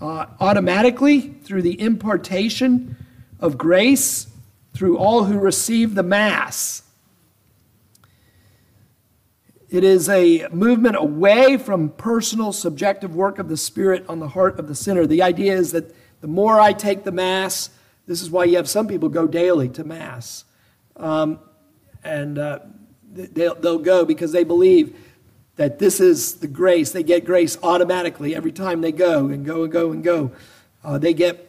uh, 0.00 0.26
automatically 0.40 1.20
through 1.20 1.62
the 1.62 1.80
impartation 1.80 2.96
of 3.40 3.58
grace 3.58 4.28
through 4.74 4.98
all 4.98 5.24
who 5.24 5.38
receive 5.38 5.94
the 5.94 6.02
Mass. 6.02 6.82
It 9.68 9.82
is 9.82 10.08
a 10.08 10.46
movement 10.52 10.94
away 10.96 11.56
from 11.56 11.88
personal, 11.88 12.52
subjective 12.52 13.16
work 13.16 13.40
of 13.40 13.48
the 13.48 13.56
Spirit 13.56 14.04
on 14.08 14.20
the 14.20 14.28
heart 14.28 14.60
of 14.60 14.68
the 14.68 14.76
sinner. 14.76 15.06
The 15.06 15.22
idea 15.22 15.54
is 15.54 15.72
that 15.72 15.92
the 16.20 16.28
more 16.28 16.60
I 16.60 16.72
take 16.72 17.02
the 17.02 17.10
Mass, 17.10 17.70
this 18.06 18.22
is 18.22 18.30
why 18.30 18.44
you 18.44 18.56
have 18.56 18.68
some 18.68 18.86
people 18.86 19.08
go 19.08 19.26
daily 19.26 19.68
to 19.70 19.82
Mass. 19.82 20.44
Um, 20.96 21.40
and 22.04 22.38
uh, 22.38 22.60
they'll, 23.12 23.56
they'll 23.56 23.80
go 23.80 24.04
because 24.04 24.30
they 24.30 24.44
believe 24.44 24.96
that 25.56 25.80
this 25.80 25.98
is 25.98 26.36
the 26.36 26.46
grace. 26.46 26.92
They 26.92 27.02
get 27.02 27.24
grace 27.24 27.58
automatically 27.60 28.36
every 28.36 28.52
time 28.52 28.82
they 28.82 28.92
go 28.92 29.26
and 29.26 29.44
go 29.44 29.64
and 29.64 29.72
go 29.72 29.90
and 29.90 30.04
go. 30.04 30.30
Uh, 30.84 30.98
they 30.98 31.12
get 31.12 31.42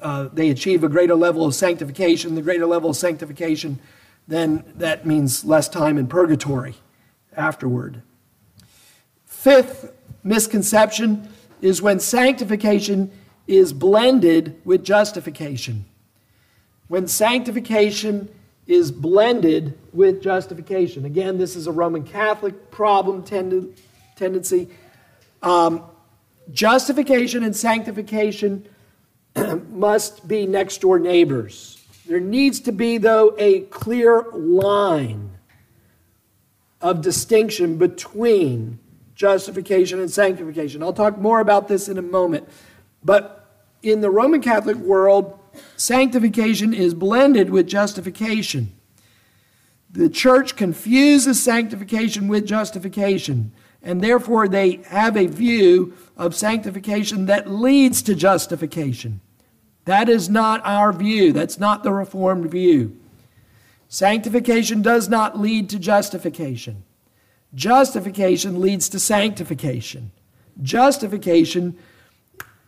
uh, 0.00 0.28
they 0.32 0.50
achieve 0.50 0.84
a 0.84 0.88
greater 0.88 1.14
level 1.14 1.44
of 1.44 1.54
sanctification. 1.54 2.36
The 2.36 2.42
greater 2.42 2.66
level 2.66 2.90
of 2.90 2.96
sanctification, 2.96 3.80
then 4.28 4.62
that 4.76 5.06
means 5.06 5.44
less 5.44 5.68
time 5.68 5.98
in 5.98 6.06
purgatory 6.06 6.76
afterward. 7.36 8.02
Fifth 9.26 9.92
misconception 10.22 11.28
is 11.60 11.82
when 11.82 12.00
sanctification 12.00 13.10
is 13.46 13.72
blended 13.72 14.60
with 14.64 14.84
justification. 14.84 15.84
When 16.88 17.06
sanctification 17.06 18.28
is 18.66 18.90
blended 18.90 19.78
with 19.92 20.22
justification. 20.22 21.04
Again, 21.04 21.38
this 21.38 21.56
is 21.56 21.66
a 21.66 21.72
Roman 21.72 22.02
Catholic 22.02 22.70
problem 22.70 23.22
tend- 23.22 23.76
tendency. 24.16 24.68
Um, 25.42 25.84
justification 26.52 27.44
and 27.44 27.54
sanctification 27.54 28.66
must 29.70 30.26
be 30.26 30.46
next 30.46 30.80
door 30.80 30.98
neighbors. 30.98 31.82
There 32.06 32.20
needs 32.20 32.60
to 32.60 32.72
be, 32.72 32.98
though, 32.98 33.34
a 33.38 33.60
clear 33.62 34.22
line 34.32 35.30
of 36.84 37.00
distinction 37.00 37.78
between 37.78 38.78
justification 39.14 40.00
and 40.00 40.10
sanctification. 40.10 40.82
I'll 40.82 40.92
talk 40.92 41.16
more 41.16 41.40
about 41.40 41.66
this 41.66 41.88
in 41.88 41.96
a 41.96 42.02
moment. 42.02 42.46
But 43.02 43.48
in 43.82 44.02
the 44.02 44.10
Roman 44.10 44.42
Catholic 44.42 44.76
world, 44.76 45.38
sanctification 45.76 46.74
is 46.74 46.92
blended 46.92 47.48
with 47.48 47.66
justification. 47.66 48.74
The 49.90 50.10
church 50.10 50.56
confuses 50.56 51.42
sanctification 51.42 52.28
with 52.28 52.44
justification, 52.44 53.52
and 53.82 54.02
therefore 54.02 54.46
they 54.46 54.82
have 54.88 55.16
a 55.16 55.26
view 55.26 55.94
of 56.18 56.34
sanctification 56.34 57.24
that 57.26 57.50
leads 57.50 58.02
to 58.02 58.14
justification. 58.14 59.22
That 59.86 60.10
is 60.10 60.28
not 60.28 60.60
our 60.66 60.92
view. 60.92 61.32
That's 61.32 61.58
not 61.58 61.82
the 61.82 61.92
Reformed 61.92 62.50
view. 62.50 63.00
Sanctification 63.94 64.82
does 64.82 65.08
not 65.08 65.38
lead 65.38 65.70
to 65.70 65.78
justification. 65.78 66.82
Justification 67.54 68.60
leads 68.60 68.88
to 68.88 68.98
sanctification. 68.98 70.10
Justification 70.60 71.78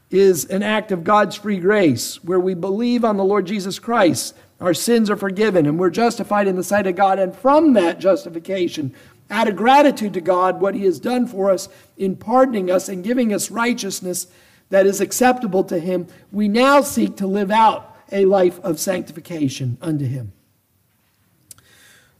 is 0.08 0.44
an 0.44 0.62
act 0.62 0.92
of 0.92 1.02
God's 1.02 1.34
free 1.34 1.58
grace 1.58 2.22
where 2.22 2.38
we 2.38 2.54
believe 2.54 3.04
on 3.04 3.16
the 3.16 3.24
Lord 3.24 3.44
Jesus 3.44 3.80
Christ. 3.80 4.36
Our 4.60 4.72
sins 4.72 5.10
are 5.10 5.16
forgiven 5.16 5.66
and 5.66 5.80
we're 5.80 5.90
justified 5.90 6.46
in 6.46 6.54
the 6.54 6.62
sight 6.62 6.86
of 6.86 6.94
God. 6.94 7.18
And 7.18 7.34
from 7.34 7.72
that 7.72 7.98
justification, 7.98 8.94
out 9.28 9.48
of 9.48 9.56
gratitude 9.56 10.14
to 10.14 10.20
God, 10.20 10.60
what 10.60 10.76
He 10.76 10.84
has 10.84 11.00
done 11.00 11.26
for 11.26 11.50
us 11.50 11.68
in 11.96 12.14
pardoning 12.14 12.70
us 12.70 12.88
and 12.88 13.02
giving 13.02 13.34
us 13.34 13.50
righteousness 13.50 14.28
that 14.70 14.86
is 14.86 15.00
acceptable 15.00 15.64
to 15.64 15.80
Him, 15.80 16.06
we 16.30 16.46
now 16.46 16.82
seek 16.82 17.16
to 17.16 17.26
live 17.26 17.50
out 17.50 17.96
a 18.12 18.26
life 18.26 18.60
of 18.60 18.78
sanctification 18.78 19.76
unto 19.82 20.04
Him. 20.04 20.32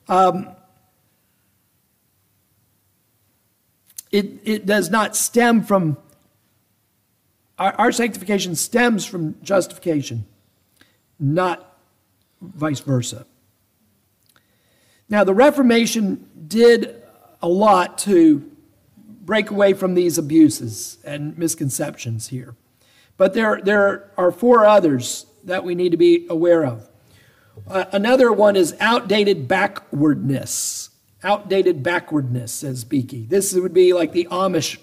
Um, 0.09 0.49
it, 4.11 4.40
it 4.45 4.66
does 4.66 4.90
not 4.90 5.16
stem 5.16 5.62
from, 5.62 5.99
our, 7.59 7.73
our 7.75 7.92
sanctification 7.92 8.55
stems 8.55 9.05
from 9.05 9.37
justification, 9.42 10.27
not 11.19 11.79
vice 12.40 12.81
versa. 12.81 13.27
Now, 15.09 15.25
the 15.25 15.35
Reformation 15.35 16.29
did 16.49 17.03
a 17.42 17.49
lot 17.49 17.99
to 17.99 18.51
break 19.23 19.51
away 19.51 19.73
from 19.73 19.95
these 19.95 20.19
abuses 20.19 20.99
and 21.05 21.37
misconceptions 21.37 22.29
here. 22.29 22.55
But 23.16 23.35
there, 23.35 23.61
there 23.62 24.11
are 24.16 24.31
four 24.31 24.64
others 24.64 25.27
that 25.45 25.64
we 25.64 25.75
need 25.75 25.90
to 25.90 25.97
be 25.97 26.27
aware 26.29 26.64
of. 26.64 26.88
Uh, 27.69 27.85
another 27.92 28.33
one 28.33 28.57
is 28.57 28.75
outdated 28.81 29.49
backwardness. 29.49 30.90
Outdated 31.23 31.83
backwardness, 31.83 32.53
says 32.53 32.85
Beeke. 32.85 33.29
This 33.29 33.55
would 33.55 33.75
be 33.75 33.92
like 33.92 34.12
the 34.12 34.27
Amish 34.31 34.79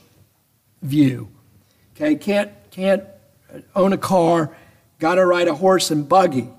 view. 0.81 1.29
Okay, 1.95 2.15
can't, 2.15 2.51
can't 2.71 3.03
own 3.75 3.93
a 3.93 3.97
car, 3.97 4.55
got 4.99 5.15
to 5.15 5.25
ride 5.25 5.47
a 5.47 5.55
horse 5.55 5.91
and 5.91 6.07
buggy. 6.07 6.49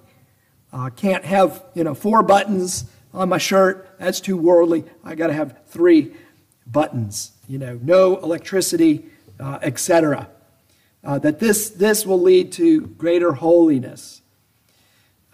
Uh, 0.73 0.91
can't 0.91 1.25
have, 1.25 1.63
you 1.75 1.85
know, 1.85 1.95
four 1.95 2.23
buttons 2.23 2.85
on 3.13 3.29
my 3.29 3.39
shirt. 3.39 3.89
That's 3.99 4.21
too 4.21 4.37
worldly. 4.37 4.85
I 5.05 5.15
got 5.15 5.29
to 5.29 5.33
have 5.33 5.59
three 5.67 6.15
buttons 6.67 7.35
you 7.49 7.59
know, 7.59 7.79
no 7.83 8.17
electricity, 8.17 9.05
uh, 9.39 9.59
etc. 9.63 10.29
Uh, 11.03 11.19
that 11.19 11.39
this, 11.39 11.71
this 11.71 12.07
will 12.07 12.21
lead 12.21 12.53
to 12.53 12.83
greater 12.83 13.33
holiness. 13.33 14.23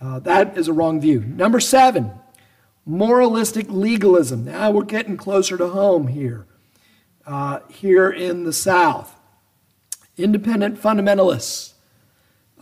Uh, 0.01 0.19
that 0.21 0.57
is 0.57 0.69
a 0.69 0.73
wrong 0.73 1.01
view. 1.01 1.21
Number 1.21 1.61
seven, 1.61 2.13
moralistic 2.87 3.67
legalism. 3.69 4.45
Now 4.45 4.71
we're 4.71 4.85
getting 4.85 5.17
closer 5.17 5.59
to 5.59 5.69
home 5.69 6.09
here, 6.09 6.47
uh, 7.27 7.61
here 7.69 8.11
in 8.11 8.45
the 8.45 8.53
South. 8.53 9.15
Independent 10.17 10.81
fundamentalists, 10.81 11.75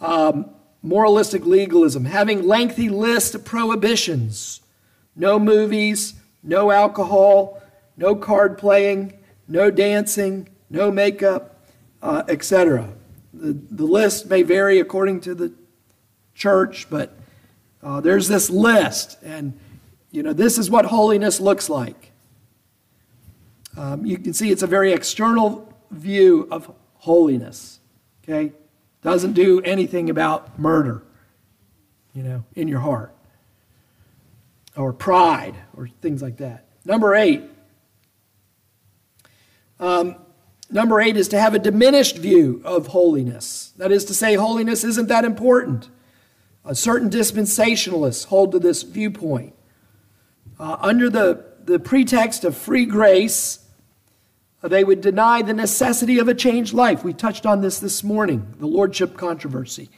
um, 0.00 0.50
moralistic 0.82 1.44
legalism, 1.44 2.06
having 2.06 2.46
lengthy 2.46 2.88
lists 2.88 3.34
of 3.34 3.44
prohibitions 3.44 4.60
no 5.18 5.36
movies, 5.38 6.14
no 6.44 6.70
alcohol, 6.70 7.60
no 7.96 8.14
card 8.14 8.56
playing, 8.56 9.12
no 9.48 9.70
dancing, 9.70 10.48
no 10.70 10.90
makeup, 10.92 11.58
uh, 12.00 12.22
etc. 12.28 12.88
The, 13.34 13.52
the 13.52 13.84
list 13.84 14.30
may 14.30 14.42
vary 14.44 14.78
according 14.78 15.20
to 15.22 15.34
the 15.34 15.52
church, 16.34 16.88
but 16.88 17.18
uh, 17.88 18.02
there's 18.02 18.28
this 18.28 18.50
list, 18.50 19.16
and 19.22 19.58
you 20.10 20.22
know 20.22 20.34
this 20.34 20.58
is 20.58 20.70
what 20.70 20.84
holiness 20.84 21.40
looks 21.40 21.70
like. 21.70 22.12
Um, 23.78 24.04
you 24.04 24.18
can 24.18 24.34
see 24.34 24.50
it's 24.50 24.62
a 24.62 24.66
very 24.66 24.92
external 24.92 25.72
view 25.90 26.46
of 26.50 26.70
holiness. 26.96 27.80
Okay, 28.22 28.52
doesn't 29.00 29.32
do 29.32 29.62
anything 29.62 30.10
about 30.10 30.58
murder, 30.58 31.02
you 32.12 32.22
know, 32.22 32.44
in 32.54 32.68
your 32.68 32.80
heart, 32.80 33.14
or 34.76 34.92
pride, 34.92 35.54
or 35.74 35.88
things 36.02 36.20
like 36.20 36.36
that. 36.36 36.66
Number 36.84 37.14
eight. 37.14 37.42
Um, 39.80 40.16
number 40.70 41.00
eight 41.00 41.16
is 41.16 41.28
to 41.28 41.40
have 41.40 41.54
a 41.54 41.58
diminished 41.58 42.18
view 42.18 42.60
of 42.66 42.88
holiness. 42.88 43.72
That 43.78 43.92
is 43.92 44.04
to 44.06 44.14
say, 44.14 44.34
holiness 44.34 44.84
isn't 44.84 45.08
that 45.08 45.24
important. 45.24 45.88
Certain 46.74 47.08
dispensationalists 47.10 48.26
hold 48.26 48.52
to 48.52 48.58
this 48.58 48.82
viewpoint. 48.82 49.54
Uh, 50.58 50.76
under 50.80 51.08
the, 51.08 51.44
the 51.64 51.78
pretext 51.78 52.44
of 52.44 52.56
free 52.56 52.84
grace, 52.84 53.64
uh, 54.62 54.68
they 54.68 54.84
would 54.84 55.00
deny 55.00 55.40
the 55.42 55.54
necessity 55.54 56.18
of 56.18 56.28
a 56.28 56.34
changed 56.34 56.74
life. 56.74 57.04
We 57.04 57.12
touched 57.12 57.46
on 57.46 57.60
this 57.60 57.78
this 57.78 58.02
morning, 58.02 58.54
the 58.58 58.66
lordship 58.66 59.16
controversy. 59.16 59.88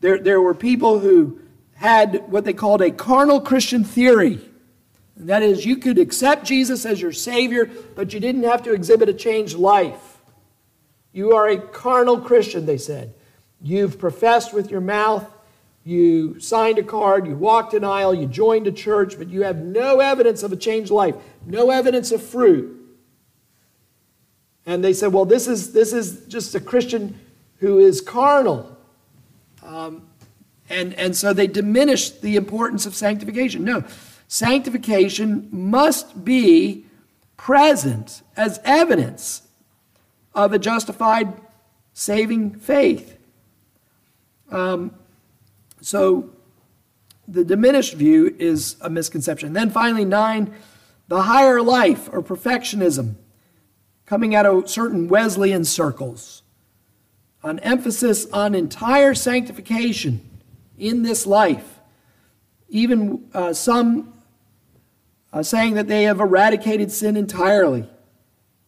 There, 0.00 0.18
there 0.18 0.40
were 0.40 0.54
people 0.54 1.00
who 1.00 1.40
had 1.74 2.30
what 2.30 2.44
they 2.44 2.52
called 2.52 2.80
a 2.80 2.90
carnal 2.90 3.40
Christian 3.40 3.84
theory. 3.84 4.40
And 5.16 5.28
that 5.28 5.42
is, 5.42 5.64
you 5.64 5.76
could 5.76 5.98
accept 5.98 6.44
Jesus 6.44 6.84
as 6.84 7.00
your 7.00 7.12
Savior, 7.12 7.70
but 7.94 8.12
you 8.12 8.20
didn't 8.20 8.44
have 8.44 8.62
to 8.64 8.72
exhibit 8.72 9.08
a 9.08 9.14
changed 9.14 9.56
life. 9.56 10.18
You 11.12 11.32
are 11.32 11.48
a 11.48 11.58
carnal 11.58 12.20
Christian, 12.20 12.66
they 12.66 12.78
said. 12.78 13.14
You've 13.62 13.98
professed 13.98 14.52
with 14.52 14.70
your 14.70 14.82
mouth, 14.82 15.30
you 15.86 16.40
signed 16.40 16.80
a 16.80 16.82
card, 16.82 17.28
you 17.28 17.36
walked 17.36 17.72
an 17.72 17.84
aisle, 17.84 18.12
you 18.12 18.26
joined 18.26 18.66
a 18.66 18.72
church, 18.72 19.16
but 19.16 19.28
you 19.28 19.44
have 19.44 19.58
no 19.58 20.00
evidence 20.00 20.42
of 20.42 20.50
a 20.50 20.56
changed 20.56 20.90
life, 20.90 21.14
no 21.46 21.70
evidence 21.70 22.10
of 22.10 22.20
fruit. 22.20 22.76
And 24.66 24.82
they 24.82 24.92
said, 24.92 25.12
well, 25.12 25.24
this 25.24 25.46
is, 25.46 25.72
this 25.72 25.92
is 25.92 26.26
just 26.26 26.56
a 26.56 26.60
Christian 26.60 27.16
who 27.58 27.78
is 27.78 28.00
carnal. 28.00 28.76
Um, 29.62 30.08
and, 30.68 30.92
and 30.94 31.16
so 31.16 31.32
they 31.32 31.46
diminished 31.46 32.20
the 32.20 32.34
importance 32.34 32.84
of 32.84 32.96
sanctification. 32.96 33.62
No, 33.62 33.84
sanctification 34.26 35.48
must 35.52 36.24
be 36.24 36.84
present 37.36 38.22
as 38.36 38.58
evidence 38.64 39.42
of 40.34 40.52
a 40.52 40.58
justified 40.58 41.32
saving 41.94 42.56
faith. 42.56 43.16
Um, 44.50 44.92
so 45.86 46.30
the 47.28 47.44
diminished 47.44 47.94
view 47.94 48.34
is 48.40 48.74
a 48.80 48.90
misconception. 48.90 49.52
Then 49.52 49.70
finally, 49.70 50.04
nine, 50.04 50.52
the 51.06 51.22
higher 51.22 51.62
life 51.62 52.08
or 52.12 52.24
perfectionism 52.24 53.14
coming 54.04 54.34
out 54.34 54.46
of 54.46 54.68
certain 54.68 55.06
Wesleyan 55.06 55.64
circles. 55.64 56.42
An 57.44 57.60
emphasis 57.60 58.26
on 58.32 58.56
entire 58.56 59.14
sanctification 59.14 60.28
in 60.76 61.04
this 61.04 61.24
life. 61.24 61.78
Even 62.68 63.30
uh, 63.32 63.52
some 63.52 64.12
uh, 65.32 65.44
saying 65.44 65.74
that 65.74 65.86
they 65.86 66.02
have 66.02 66.18
eradicated 66.18 66.90
sin 66.90 67.16
entirely 67.16 67.88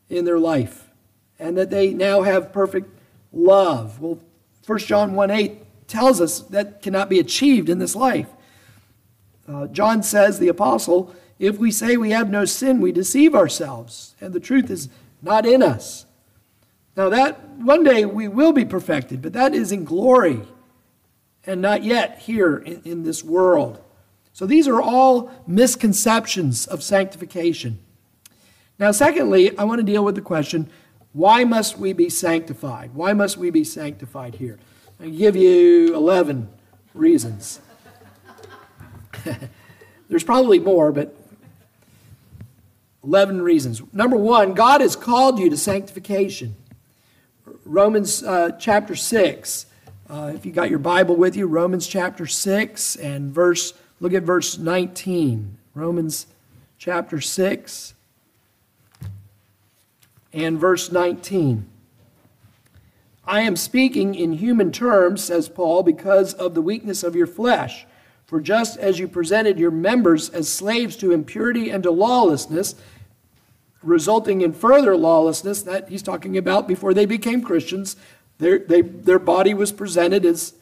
in 0.08 0.24
their 0.24 0.38
life 0.38 0.88
and 1.36 1.58
that 1.58 1.70
they 1.70 1.92
now 1.92 2.22
have 2.22 2.52
perfect 2.52 2.96
love. 3.32 3.98
Well, 3.98 4.20
1 4.64 4.78
John 4.78 5.14
1 5.16 5.32
8 5.32 5.62
tells 5.88 6.20
us 6.20 6.40
that 6.40 6.82
cannot 6.82 7.08
be 7.08 7.18
achieved 7.18 7.68
in 7.68 7.78
this 7.78 7.96
life. 7.96 8.28
Uh, 9.48 9.66
John 9.66 10.02
says, 10.02 10.38
the 10.38 10.48
apostle, 10.48 11.14
if 11.38 11.58
we 11.58 11.70
say 11.70 11.96
we 11.96 12.10
have 12.10 12.30
no 12.30 12.44
sin, 12.44 12.80
we 12.80 12.92
deceive 12.92 13.34
ourselves, 13.34 14.14
and 14.20 14.32
the 14.32 14.40
truth 14.40 14.70
is 14.70 14.88
not 15.22 15.46
in 15.46 15.62
us. 15.62 16.04
Now, 16.96 17.08
that 17.08 17.48
one 17.50 17.84
day 17.84 18.04
we 18.04 18.28
will 18.28 18.52
be 18.52 18.64
perfected, 18.64 19.22
but 19.22 19.32
that 19.32 19.54
is 19.54 19.72
in 19.72 19.84
glory 19.84 20.42
and 21.46 21.62
not 21.62 21.82
yet 21.82 22.18
here 22.18 22.58
in, 22.58 22.82
in 22.84 23.02
this 23.04 23.24
world. 23.24 23.82
So 24.32 24.46
these 24.46 24.68
are 24.68 24.82
all 24.82 25.30
misconceptions 25.46 26.66
of 26.66 26.82
sanctification. 26.82 27.78
Now, 28.78 28.92
secondly, 28.92 29.56
I 29.56 29.64
want 29.64 29.78
to 29.80 29.84
deal 29.84 30.04
with 30.04 30.14
the 30.14 30.20
question 30.20 30.70
why 31.12 31.42
must 31.44 31.78
we 31.78 31.92
be 31.92 32.10
sanctified? 32.10 32.94
Why 32.94 33.12
must 33.12 33.38
we 33.38 33.50
be 33.50 33.64
sanctified 33.64 34.36
here? 34.36 34.58
I 35.00 35.08
give 35.08 35.36
you 35.36 35.94
11 35.94 36.48
reasons. 36.92 37.60
There's 40.08 40.24
probably 40.24 40.58
more, 40.58 40.90
but 40.90 41.16
11 43.04 43.40
reasons. 43.40 43.80
Number 43.92 44.16
one, 44.16 44.54
God 44.54 44.80
has 44.80 44.96
called 44.96 45.38
you 45.38 45.50
to 45.50 45.56
sanctification. 45.56 46.56
Romans 47.64 48.24
uh, 48.24 48.52
chapter 48.58 48.96
6. 48.96 49.66
Uh, 50.10 50.32
if 50.34 50.44
you 50.44 50.52
got 50.52 50.70
your 50.70 50.78
Bible 50.78 51.14
with 51.14 51.36
you, 51.36 51.46
Romans 51.46 51.86
chapter 51.86 52.26
6 52.26 52.96
and 52.96 53.32
verse, 53.32 53.74
look 54.00 54.14
at 54.14 54.24
verse 54.24 54.58
19. 54.58 55.58
Romans 55.74 56.26
chapter 56.76 57.20
6 57.20 57.94
and 60.32 60.58
verse 60.58 60.90
19. 60.90 61.68
I 63.28 63.42
am 63.42 63.56
speaking 63.56 64.14
in 64.14 64.32
human 64.32 64.72
terms, 64.72 65.22
says 65.22 65.50
Paul, 65.50 65.82
because 65.82 66.32
of 66.32 66.54
the 66.54 66.62
weakness 66.62 67.02
of 67.02 67.14
your 67.14 67.26
flesh. 67.26 67.86
For 68.24 68.40
just 68.40 68.78
as 68.78 68.98
you 68.98 69.06
presented 69.06 69.58
your 69.58 69.70
members 69.70 70.30
as 70.30 70.50
slaves 70.50 70.96
to 70.96 71.12
impurity 71.12 71.68
and 71.68 71.82
to 71.82 71.90
lawlessness, 71.90 72.74
resulting 73.82 74.40
in 74.40 74.54
further 74.54 74.96
lawlessness 74.96 75.60
that 75.62 75.90
he's 75.90 76.02
talking 76.02 76.38
about 76.38 76.66
before 76.66 76.94
they 76.94 77.04
became 77.04 77.42
Christians. 77.42 77.96
Their, 78.38 78.60
they, 78.60 78.80
their 78.80 79.18
body 79.18 79.52
was 79.52 79.72
presented 79.72 80.24
as 80.24 80.54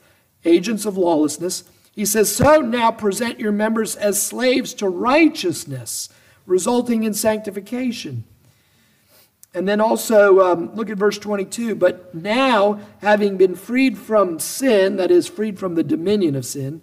agents 0.45 0.85
of 0.87 0.97
lawlessness. 0.97 1.63
He 1.93 2.05
says, 2.05 2.35
So 2.35 2.61
now 2.61 2.91
present 2.91 3.39
your 3.39 3.53
members 3.53 3.95
as 3.95 4.21
slaves 4.21 4.75
to 4.75 4.89
righteousness, 4.89 6.09
resulting 6.47 7.05
in 7.05 7.15
sanctification. 7.15 8.25
And 9.57 9.67
then 9.67 9.81
also, 9.81 10.41
um, 10.41 10.75
look 10.75 10.91
at 10.91 10.99
verse 10.99 11.17
22. 11.17 11.77
But 11.77 12.15
now, 12.15 12.79
having 13.01 13.39
been 13.39 13.55
freed 13.55 13.97
from 13.97 14.39
sin, 14.39 14.97
that 14.97 15.11
is, 15.11 15.29
freed 15.29 15.59
from 15.59 15.77
the 15.77 15.83
dominion 15.83 16.37
of 16.37 16.45
sin, 16.45 16.83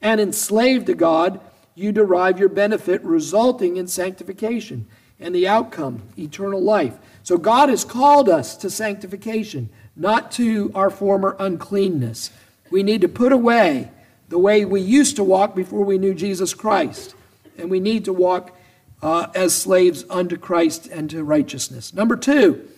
and 0.00 0.20
enslaved 0.20 0.86
to 0.86 0.94
God, 0.94 1.40
you 1.74 1.90
derive 1.90 2.38
your 2.38 2.48
benefit, 2.48 3.02
resulting 3.02 3.76
in 3.76 3.88
sanctification 3.88 4.86
and 5.18 5.34
the 5.34 5.48
outcome, 5.48 6.02
eternal 6.16 6.62
life. 6.62 6.96
So 7.24 7.36
God 7.38 7.68
has 7.70 7.84
called 7.84 8.28
us 8.28 8.56
to 8.58 8.70
sanctification, 8.70 9.68
not 9.96 10.30
to 10.32 10.70
our 10.76 10.90
former 10.90 11.34
uncleanness. 11.40 12.30
We 12.70 12.84
need 12.84 13.00
to 13.00 13.08
put 13.08 13.32
away 13.32 13.90
the 14.28 14.38
way 14.38 14.64
we 14.64 14.80
used 14.80 15.16
to 15.16 15.24
walk 15.24 15.56
before 15.56 15.84
we 15.84 15.98
knew 15.98 16.14
Jesus 16.14 16.54
Christ. 16.54 17.16
And 17.58 17.68
we 17.68 17.80
need 17.80 18.04
to 18.04 18.12
walk 18.12 18.56
uh, 19.02 19.26
as 19.34 19.54
slaves 19.54 20.04
unto 20.08 20.36
Christ 20.36 20.86
and 20.86 21.10
to 21.10 21.24
righteousness. 21.24 21.92
Number 21.92 22.16
two, 22.16 22.68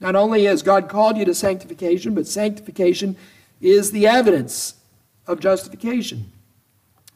not 0.00 0.14
only 0.16 0.44
has 0.44 0.62
God 0.62 0.88
called 0.88 1.16
you 1.16 1.24
to 1.24 1.34
sanctification, 1.34 2.14
but 2.14 2.26
sanctification 2.26 3.16
is 3.60 3.90
the 3.90 4.06
evidence 4.06 4.74
of 5.26 5.40
justification. 5.40 6.30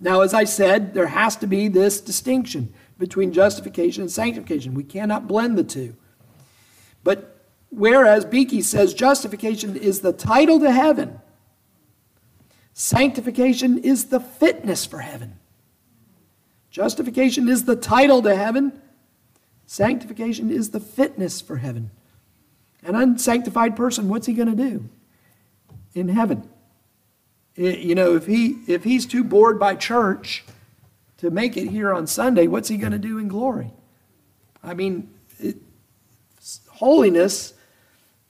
Now, 0.01 0.21
as 0.23 0.35
I 0.35 0.45
said, 0.45 0.95
there 0.95 1.09
has 1.09 1.37
to 1.37 1.47
be 1.47 1.69
this 1.69 2.01
distinction 2.01 2.73
between 2.99 3.33
justification 3.33 4.03
and 4.03 4.11
sanctification. 4.11 4.75
We 4.75 4.85
cannot 4.85 5.29
blend 5.29 5.57
the 5.57 5.65
two. 5.65 5.95
But 7.05 7.41
whereas 7.71 8.25
Beeke 8.25 8.63
says 8.65 8.95
justification 8.95 9.77
is 9.77 10.01
the 10.01 10.13
title 10.13 10.61
to 10.61 10.71
heaven, 10.71 11.21
sanctification 12.75 13.79
is 13.79 14.07
the 14.07 14.21
fitness 14.21 14.85
for 14.85 14.99
heaven. 14.99 15.39
Justification 16.79 17.49
is 17.49 17.65
the 17.65 17.75
title 17.75 18.23
to 18.23 18.37
heaven, 18.37 18.81
sanctification 19.67 20.49
is 20.49 20.71
the 20.71 20.79
fitness 20.79 21.41
for 21.41 21.57
heaven. 21.57 21.91
An 22.85 22.95
unsanctified 22.95 23.75
person, 23.75 24.09
what's 24.09 24.29
he 24.29 24.33
going 24.33 24.49
to 24.49 24.55
do 24.55 24.89
in 25.93 26.09
heaven? 26.09 26.49
You 27.57 27.97
know, 27.97 28.15
if 28.15 28.27
he 28.27 28.61
if 28.69 28.85
he's 28.85 29.07
too 29.07 29.25
bored 29.25 29.59
by 29.59 29.75
church, 29.75 30.45
to 31.17 31.33
make 31.33 31.57
it 31.57 31.67
here 31.67 31.93
on 31.93 32.07
Sunday, 32.07 32.47
what's 32.47 32.69
he 32.69 32.77
going 32.77 32.93
to 32.93 32.99
do 33.01 33.19
in 33.19 33.27
glory? 33.27 33.73
I 34.63 34.75
mean, 34.75 35.13
it, 35.41 35.57
holiness 36.69 37.55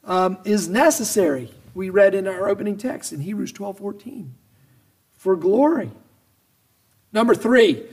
um, 0.04 0.38
is 0.46 0.70
necessary. 0.70 1.52
We 1.74 1.90
read 1.90 2.14
in 2.14 2.26
our 2.26 2.48
opening 2.48 2.78
text 2.78 3.12
in 3.12 3.20
Hebrews 3.20 3.52
12 3.52 3.76
14 3.76 4.34
for 5.12 5.36
glory. 5.36 5.90
Number 7.12 7.34
three, 7.34 7.84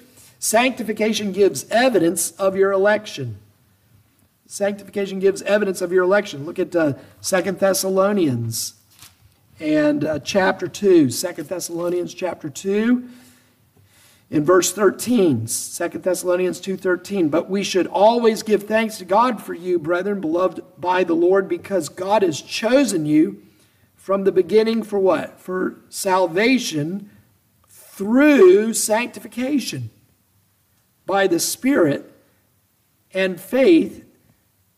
sanctification 0.46 1.32
gives 1.32 1.68
evidence 1.72 2.30
of 2.34 2.56
your 2.56 2.72
election. 2.72 3.36
Sanctification 4.46 5.18
gives 5.18 5.42
evidence 5.42 5.82
of 5.82 5.92
your 5.92 6.04
election. 6.04 6.46
Look 6.46 6.60
at 6.60 6.76
uh, 6.76 6.94
2 7.24 7.42
Thessalonians 7.54 8.76
and 9.60 10.06
uh, 10.06 10.20
chapter 10.20 10.68
2. 10.68 11.10
2 11.10 11.34
Thessalonians 11.44 12.14
chapter 12.14 12.48
2 12.50 13.10
in 14.32 14.44
verse 14.44 14.72
13 14.74 15.46
2 15.46 15.88
thessalonians 16.00 16.60
2.13 16.60 17.30
but 17.30 17.48
we 17.48 17.64
should 17.64 17.86
always 17.86 18.42
give 18.42 18.64
thanks 18.64 18.98
to 18.98 19.06
god 19.06 19.40
for 19.40 19.54
you 19.54 19.78
brethren 19.78 20.20
beloved 20.20 20.62
by 20.80 21.04
the 21.04 21.14
lord 21.14 21.48
because 21.48 21.90
god 21.90 22.24
has 22.24 22.42
chosen 22.42 23.06
you 23.06 23.40
from 23.96 24.24
the 24.24 24.32
beginning 24.32 24.82
for 24.82 24.98
what 24.98 25.40
for 25.40 25.76
salvation 25.90 27.08
through 27.70 28.74
sanctification 28.74 29.92
by 31.06 31.28
the 31.28 31.40
spirit 31.40 32.12
and 33.14 33.40
faith 33.40 34.04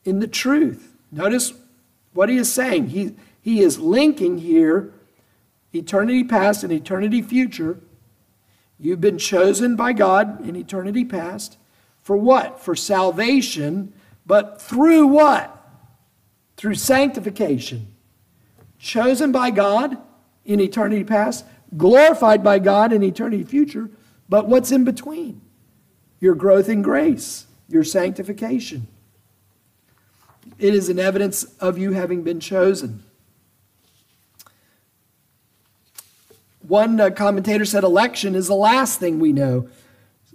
in 0.04 0.20
the 0.20 0.28
truth. 0.28 0.96
Notice 1.12 1.54
what 2.14 2.30
he 2.30 2.38
is 2.38 2.52
saying. 2.52 2.90
He, 2.90 3.16
he 3.42 3.62
is 3.62 3.80
linking 3.80 4.38
here 4.40 4.94
eternity 5.74 6.24
past 6.24 6.64
and 6.64 6.72
eternity 6.72 7.22
future. 7.22 7.80
You've 8.80 9.02
been 9.02 9.18
chosen 9.18 9.76
by 9.76 9.94
God 9.94 10.48
in 10.48 10.56
eternity 10.56 11.06
past. 11.06 11.58
For 12.02 12.16
what? 12.16 12.62
For 12.62 12.76
salvation, 12.76 13.94
but 14.26 14.62
through 14.62 15.08
what? 15.08 15.54
Through 16.56 16.76
sanctification. 16.76 17.94
Chosen 18.80 19.32
by 19.32 19.52
God 19.52 19.98
in 20.46 20.60
eternity 20.60 21.04
past, 21.04 21.46
glorified 21.76 22.44
by 22.44 22.60
God 22.60 22.94
in 22.94 23.04
eternity 23.04 23.44
future, 23.44 23.90
but 24.30 24.48
what's 24.48 24.72
in 24.72 24.84
between? 24.84 25.42
Your 26.20 26.36
growth 26.36 26.70
in 26.70 26.82
grace, 26.82 27.46
your 27.68 27.84
sanctification. 27.84 28.88
It 30.60 30.74
is 30.74 30.90
an 30.90 31.00
evidence 31.00 31.44
of 31.60 31.78
you 31.78 31.92
having 31.92 32.24
been 32.24 32.40
chosen. 32.40 33.04
One 36.68 37.00
uh, 37.00 37.12
commentator 37.12 37.64
said 37.64 37.84
election 37.84 38.36
is 38.36 38.48
the 38.48 38.56
last 38.56 39.00
thing 39.00 39.20
we 39.20 39.32
know. 39.32 39.70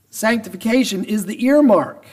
Sanctification 0.08 1.04
is 1.04 1.26
the 1.26 1.44
earmark. 1.44 2.06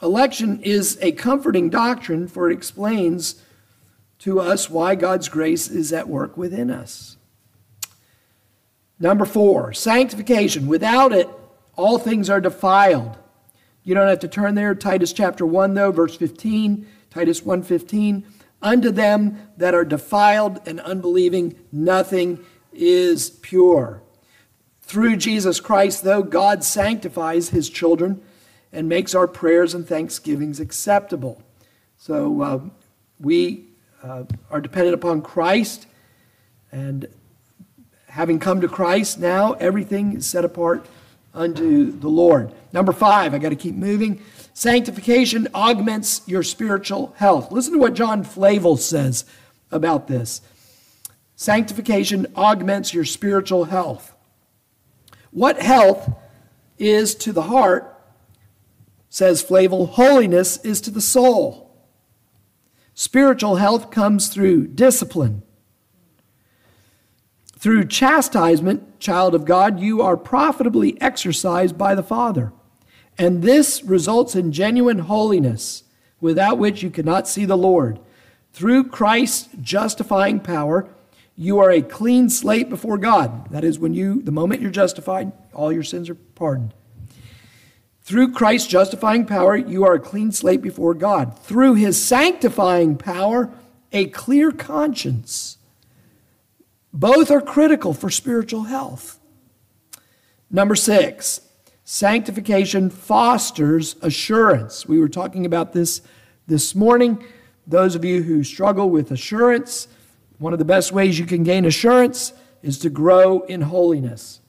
Election 0.00 0.60
is 0.62 0.98
a 1.00 1.12
comforting 1.12 1.70
doctrine, 1.70 2.28
for 2.28 2.50
it 2.50 2.54
explains 2.54 3.42
to 4.20 4.40
us 4.40 4.70
why 4.70 4.94
God's 4.94 5.28
grace 5.28 5.68
is 5.68 5.92
at 5.92 6.08
work 6.08 6.36
within 6.36 6.70
us. 6.70 7.16
Number 8.98 9.24
four, 9.24 9.72
sanctification. 9.72 10.66
Without 10.66 11.12
it, 11.12 11.28
all 11.76 11.98
things 11.98 12.30
are 12.30 12.40
defiled. 12.40 13.18
You 13.82 13.94
don't 13.94 14.08
have 14.08 14.20
to 14.20 14.28
turn 14.28 14.54
there. 14.54 14.74
Titus 14.74 15.12
chapter 15.12 15.44
1, 15.44 15.74
though, 15.74 15.92
verse 15.92 16.16
15, 16.16 16.86
Titus 17.10 17.42
1:15. 17.42 18.24
Unto 18.62 18.90
them 18.90 19.38
that 19.58 19.74
are 19.74 19.84
defiled 19.84 20.60
and 20.66 20.80
unbelieving, 20.80 21.54
nothing 21.70 22.40
is 22.72 23.30
pure. 23.30 24.02
Through 24.80 25.16
Jesus 25.16 25.60
Christ, 25.60 26.02
though, 26.02 26.22
God 26.22 26.64
sanctifies 26.64 27.50
his 27.50 27.68
children 27.68 28.22
and 28.72 28.88
makes 28.88 29.14
our 29.14 29.28
prayers 29.28 29.74
and 29.74 29.86
thanksgivings 29.86 30.60
acceptable. 30.60 31.42
So 31.98 32.42
uh, 32.42 32.60
we 33.20 33.66
uh, 34.02 34.24
are 34.50 34.60
dependent 34.60 34.94
upon 34.94 35.22
Christ, 35.22 35.86
and 36.72 37.06
having 38.08 38.38
come 38.38 38.60
to 38.60 38.68
Christ, 38.68 39.18
now 39.18 39.52
everything 39.54 40.14
is 40.14 40.26
set 40.26 40.44
apart 40.44 40.86
unto 41.34 41.90
the 41.90 42.08
Lord. 42.08 42.52
Number 42.72 42.92
five, 42.92 43.34
I 43.34 43.38
got 43.38 43.50
to 43.50 43.56
keep 43.56 43.74
moving. 43.74 44.22
Sanctification 44.54 45.48
augments 45.54 46.22
your 46.26 46.42
spiritual 46.42 47.14
health. 47.18 47.50
Listen 47.50 47.72
to 47.72 47.78
what 47.78 47.94
John 47.94 48.22
Flavel 48.22 48.76
says 48.76 49.24
about 49.70 50.06
this. 50.06 50.40
Sanctification 51.36 52.26
augments 52.36 52.94
your 52.94 53.04
spiritual 53.04 53.64
health. 53.64 54.14
What 55.32 55.60
health 55.60 56.14
is 56.78 57.14
to 57.16 57.32
the 57.32 57.42
heart, 57.42 57.90
says 59.08 59.42
Flavel, 59.42 59.86
holiness 59.86 60.58
is 60.64 60.80
to 60.82 60.90
the 60.90 61.00
soul. 61.00 61.76
Spiritual 62.94 63.56
health 63.56 63.90
comes 63.90 64.28
through 64.28 64.68
discipline. 64.68 65.42
Through 67.64 67.86
chastisement, 67.86 69.00
child 69.00 69.34
of 69.34 69.46
God, 69.46 69.80
you 69.80 70.02
are 70.02 70.18
profitably 70.18 71.00
exercised 71.00 71.78
by 71.78 71.94
the 71.94 72.02
Father. 72.02 72.52
And 73.16 73.42
this 73.42 73.82
results 73.82 74.36
in 74.36 74.52
genuine 74.52 74.98
holiness, 74.98 75.84
without 76.20 76.58
which 76.58 76.82
you 76.82 76.90
cannot 76.90 77.26
see 77.26 77.46
the 77.46 77.56
Lord. 77.56 78.00
Through 78.52 78.90
Christ's 78.90 79.48
justifying 79.62 80.40
power, 80.40 80.90
you 81.38 81.58
are 81.58 81.70
a 81.70 81.80
clean 81.80 82.28
slate 82.28 82.68
before 82.68 82.98
God. 82.98 83.50
That 83.50 83.64
is, 83.64 83.78
when 83.78 83.94
you, 83.94 84.20
the 84.20 84.30
moment 84.30 84.60
you're 84.60 84.70
justified, 84.70 85.32
all 85.54 85.72
your 85.72 85.82
sins 85.82 86.10
are 86.10 86.16
pardoned. 86.16 86.74
Through 88.02 88.32
Christ's 88.32 88.68
justifying 88.68 89.24
power, 89.24 89.56
you 89.56 89.86
are 89.86 89.94
a 89.94 90.00
clean 90.00 90.32
slate 90.32 90.60
before 90.60 90.92
God. 90.92 91.38
Through 91.38 91.76
his 91.76 92.04
sanctifying 92.04 92.98
power, 92.98 93.50
a 93.90 94.08
clear 94.08 94.52
conscience. 94.52 95.56
Both 96.94 97.32
are 97.32 97.40
critical 97.40 97.92
for 97.92 98.08
spiritual 98.08 98.62
health. 98.62 99.18
Number 100.48 100.76
six, 100.76 101.40
sanctification 101.82 102.88
fosters 102.88 103.96
assurance. 104.00 104.86
We 104.86 105.00
were 105.00 105.08
talking 105.08 105.44
about 105.44 105.72
this 105.72 106.02
this 106.46 106.72
morning. 106.76 107.24
Those 107.66 107.96
of 107.96 108.04
you 108.04 108.22
who 108.22 108.44
struggle 108.44 108.88
with 108.88 109.10
assurance, 109.10 109.88
one 110.38 110.52
of 110.52 110.60
the 110.60 110.64
best 110.64 110.92
ways 110.92 111.18
you 111.18 111.26
can 111.26 111.42
gain 111.42 111.64
assurance 111.64 112.32
is 112.62 112.78
to 112.78 112.90
grow 112.90 113.40
in 113.40 113.62
holiness. 113.62 114.40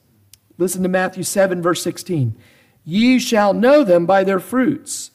Listen 0.56 0.84
to 0.84 0.88
Matthew 0.88 1.24
7, 1.24 1.60
verse 1.60 1.82
16. 1.82 2.36
Ye 2.84 3.18
shall 3.18 3.54
know 3.54 3.82
them 3.82 4.06
by 4.06 4.22
their 4.22 4.38
fruits. 4.38 5.10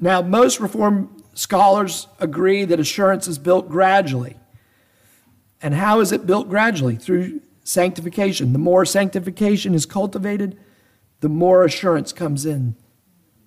Now, 0.00 0.20
most 0.20 0.58
Reformed 0.58 1.22
scholars 1.36 2.08
agree 2.18 2.64
that 2.64 2.80
assurance 2.80 3.28
is 3.28 3.38
built 3.38 3.68
gradually. 3.68 4.36
And 5.62 5.74
how 5.74 6.00
is 6.00 6.10
it 6.10 6.26
built 6.26 6.48
gradually? 6.48 6.96
Through 6.96 7.40
sanctification. 7.62 8.52
The 8.52 8.58
more 8.58 8.84
sanctification 8.84 9.74
is 9.74 9.86
cultivated, 9.86 10.58
the 11.20 11.28
more 11.28 11.64
assurance 11.64 12.12
comes 12.12 12.46
in, 12.46 12.76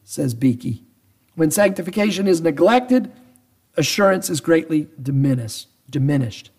says 0.04 0.34
Beeke. 0.34 0.84
When 1.36 1.52
sanctification 1.52 2.28
is 2.28 2.42
neglected, 2.42 3.12
assurance 3.78 4.30
is 4.30 4.42
greatly 4.42 4.88
diminished. 5.02 5.68
diminished. 5.90 6.52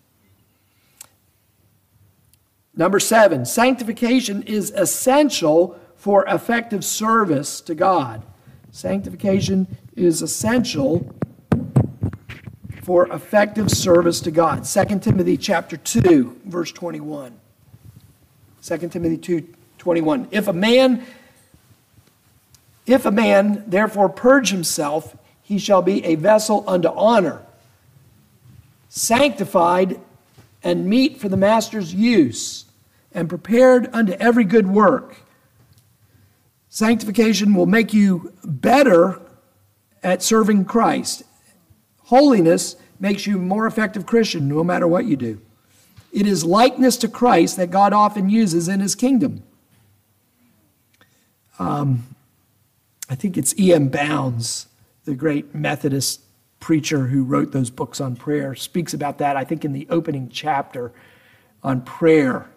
Number 2.75 2.99
seven, 2.99 3.45
sanctification 3.45 4.43
is 4.43 4.71
essential 4.71 5.77
for 5.95 6.25
effective 6.27 6.83
service 6.83 7.61
to 7.61 7.75
God. 7.75 8.23
Sanctification 8.71 9.67
is 9.95 10.21
essential 10.21 11.13
for 12.83 13.07
effective 13.11 13.69
service 13.69 14.21
to 14.21 14.31
God. 14.31 14.63
2 14.63 14.99
Timothy 14.99 15.37
chapter 15.37 15.77
2, 15.77 16.41
verse 16.45 16.71
21. 16.71 17.37
2 18.63 18.77
Timothy 18.89 19.17
2, 19.17 19.47
21. 19.77 20.27
If 20.31 20.47
a 20.47 20.53
man 20.53 21.05
if 22.87 23.05
a 23.05 23.11
man 23.11 23.63
therefore 23.67 24.09
purge 24.09 24.49
himself, 24.49 25.15
he 25.43 25.59
shall 25.59 25.81
be 25.81 26.03
a 26.03 26.15
vessel 26.15 26.63
unto 26.67 26.87
honor, 26.89 27.41
sanctified 28.89 29.99
and 30.63 30.87
meet 30.87 31.17
for 31.17 31.29
the 31.29 31.37
master's 31.37 31.93
use, 31.93 32.65
and 33.13 33.29
prepared 33.29 33.89
unto 33.93 34.13
every 34.13 34.43
good 34.43 34.67
work. 34.67 35.17
Sanctification 36.73 37.53
will 37.53 37.65
make 37.65 37.93
you 37.93 38.33
better 38.45 39.19
at 40.01 40.23
serving 40.23 40.63
Christ. 40.63 41.23
Holiness 42.03 42.77
makes 42.97 43.27
you 43.27 43.37
more 43.37 43.67
effective 43.67 44.05
Christian 44.05 44.47
no 44.47 44.63
matter 44.63 44.87
what 44.87 45.03
you 45.03 45.17
do. 45.17 45.41
It 46.13 46.25
is 46.25 46.45
likeness 46.45 46.95
to 46.97 47.09
Christ 47.09 47.57
that 47.57 47.71
God 47.71 47.91
often 47.91 48.29
uses 48.29 48.69
in 48.69 48.79
his 48.79 48.95
kingdom. 48.95 49.43
Um, 51.59 52.15
I 53.09 53.15
think 53.15 53.37
it's 53.37 53.53
E.M. 53.59 53.89
Bounds, 53.89 54.67
the 55.03 55.13
great 55.13 55.53
Methodist 55.53 56.21
preacher 56.61 57.07
who 57.07 57.25
wrote 57.25 57.51
those 57.51 57.69
books 57.69 57.99
on 57.99 58.15
prayer, 58.15 58.55
speaks 58.55 58.93
about 58.93 59.17
that, 59.17 59.35
I 59.35 59.43
think, 59.43 59.65
in 59.65 59.73
the 59.73 59.87
opening 59.89 60.29
chapter 60.29 60.93
on 61.63 61.81
prayer. 61.81 62.49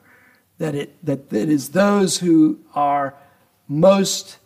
That 0.59 0.77
it, 0.77 1.05
that 1.05 1.33
it 1.33 1.49
is 1.49 1.71
those 1.71 2.19
who 2.19 2.61
are 2.77 3.17
most 3.69 4.39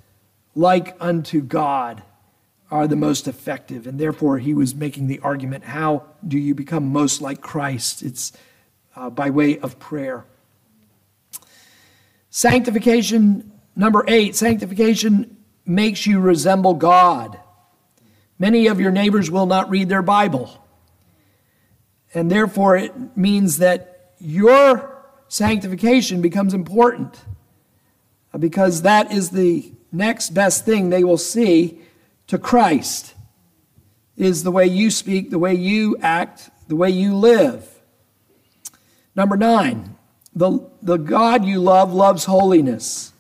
like 0.55 0.97
unto 1.01 1.41
God 1.41 2.03
are 2.71 2.87
the 2.87 2.97
most 2.97 3.27
effective. 3.27 3.87
And 3.87 3.99
therefore, 3.99 4.39
he 4.39 4.55
was 4.55 4.75
making 4.75 5.07
the 5.07 5.21
argument 5.21 5.65
how 5.65 6.05
do 6.27 6.39
you 6.39 6.55
become 6.55 6.89
most 6.89 7.21
like 7.23 7.41
Christ? 7.41 8.03
It's 8.03 8.33
uh, 8.95 9.11
by 9.11 9.31
way 9.31 9.59
of 9.59 9.79
prayer. 9.79 10.25
Sanctification, 12.31 13.53
number 13.75 14.05
eight, 14.07 14.37
sanctification 14.37 15.37
makes 15.65 16.07
you 16.07 16.21
resemble 16.21 16.75
God. 16.75 17.39
Many 18.39 18.67
of 18.67 18.81
your 18.81 18.91
neighbors 18.91 19.31
will 19.31 19.47
not 19.47 19.71
read 19.71 19.89
their 19.89 20.03
Bible. 20.03 20.65
And 22.15 22.31
therefore, 22.31 22.77
it 22.77 23.17
means 23.17 23.59
that 23.59 24.13
your 24.19 25.05
sanctification 25.29 26.21
becomes 26.23 26.55
important 26.55 27.19
because 28.37 28.83
that 28.83 29.13
is 29.13 29.31
the 29.31 29.73
next 29.93 30.31
best 30.31 30.65
thing 30.65 30.91
they 30.91 31.05
will 31.05 31.19
see 31.19 31.79
to 32.27 32.39
Christ 32.39 33.15
is 34.17 34.43
the 34.43 34.51
way 34.51 34.67
you 34.67 34.91
speak, 34.91 35.31
the 35.31 35.39
way 35.39 35.55
you 35.55 35.97
act, 36.03 36.51
the 36.67 36.77
way 36.77 36.91
you 36.91 37.15
live. 37.15 37.67
Number 39.15 39.37
nine, 39.37 39.97
the, 40.35 40.69
the 40.83 40.97
God 40.97 41.45
you 41.45 41.61
love 41.61 41.93
loves 41.93 42.25
holiness. 42.27 43.13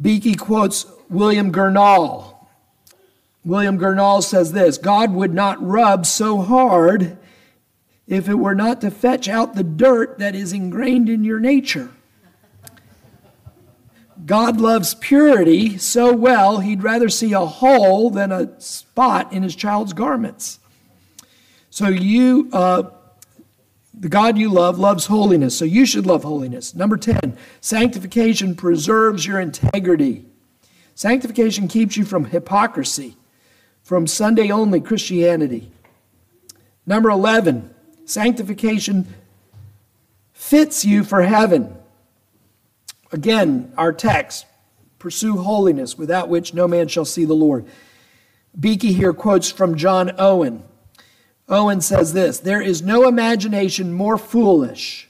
Beeke 0.00 0.38
quotes 0.38 0.86
William 1.08 1.52
Gurnall. 1.52 2.34
William 3.44 3.78
Gurnall 3.78 4.22
says 4.22 4.52
this 4.52 4.78
God 4.78 5.12
would 5.12 5.34
not 5.34 5.62
rub 5.62 6.06
so 6.06 6.40
hard 6.40 7.18
if 8.06 8.28
it 8.28 8.34
were 8.34 8.54
not 8.54 8.80
to 8.80 8.90
fetch 8.90 9.28
out 9.28 9.54
the 9.54 9.62
dirt 9.62 10.18
that 10.18 10.34
is 10.34 10.52
ingrained 10.52 11.08
in 11.08 11.24
your 11.24 11.40
nature. 11.40 11.90
God 14.24 14.58
loves 14.58 14.94
purity 14.94 15.76
so 15.76 16.12
well, 16.12 16.60
he'd 16.60 16.82
rather 16.82 17.08
see 17.08 17.32
a 17.32 17.40
hole 17.40 18.08
than 18.08 18.32
a 18.32 18.58
spot 18.60 19.32
in 19.32 19.42
his 19.42 19.54
child's 19.54 19.92
garments. 19.92 20.60
So, 21.68 21.88
you, 21.88 22.48
uh, 22.52 22.84
the 23.92 24.08
God 24.08 24.38
you 24.38 24.48
love, 24.48 24.78
loves 24.78 25.06
holiness. 25.06 25.58
So, 25.58 25.64
you 25.64 25.84
should 25.84 26.06
love 26.06 26.22
holiness. 26.22 26.74
Number 26.74 26.96
10, 26.96 27.36
sanctification 27.60 28.54
preserves 28.54 29.26
your 29.26 29.40
integrity. 29.40 30.24
Sanctification 30.94 31.68
keeps 31.68 31.96
you 31.96 32.04
from 32.04 32.26
hypocrisy, 32.26 33.16
from 33.82 34.06
Sunday 34.06 34.50
only 34.50 34.80
Christianity. 34.80 35.70
Number 36.86 37.10
11, 37.10 37.74
sanctification 38.04 39.12
fits 40.32 40.84
you 40.84 41.04
for 41.04 41.22
heaven. 41.22 41.76
Again, 43.12 43.72
our 43.76 43.92
text 43.92 44.46
pursue 44.98 45.36
holiness, 45.36 45.98
without 45.98 46.28
which 46.28 46.54
no 46.54 46.66
man 46.66 46.88
shall 46.88 47.04
see 47.04 47.24
the 47.24 47.34
Lord. 47.34 47.66
Beeke 48.58 48.82
here 48.82 49.12
quotes 49.12 49.50
from 49.50 49.76
John 49.76 50.12
Owen. 50.18 50.62
Owen 51.48 51.80
says 51.80 52.12
this 52.12 52.38
There 52.38 52.62
is 52.62 52.82
no 52.82 53.06
imagination 53.06 53.92
more 53.92 54.16
foolish, 54.16 55.08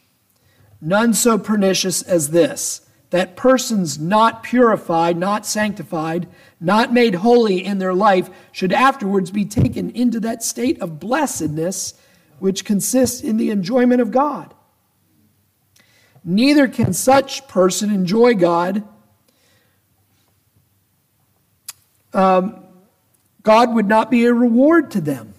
none 0.81 1.15
so 1.15 1.39
pernicious 1.39 2.03
as 2.03 2.31
this, 2.31 2.81
that 3.11 3.37
persons 3.37 3.99
not 3.99 4.43
purified, 4.43 5.17
not 5.17 5.47
sanctified, 5.47 6.27
not 6.61 6.93
made 6.93 7.17
holy 7.17 7.65
in 7.65 7.79
their 7.79 7.95
life 7.95 8.31
should 8.51 8.73
afterwards 8.73 9.31
be 9.31 9.45
taken 9.45 9.91
into 9.91 10.19
that 10.21 10.43
state 10.43 10.81
of 10.81 10.99
blessedness 10.99 11.95
which 12.39 12.65
consists 12.65 13.21
in 13.21 13.37
the 13.37 13.51
enjoyment 13.51 14.01
of 14.01 14.11
God. 14.11 14.54
Neither 16.25 16.69
can 16.69 16.93
such 16.95 17.47
person 17.49 17.93
enjoy 17.93 18.35
God. 18.35 18.83
Um, 22.15 22.65
God 23.43 23.75
would 23.75 23.87
not 23.87 24.11
be 24.11 24.25
a 24.25 24.33
reward 24.33 24.91
to 24.93 25.01
them. 25.01 25.35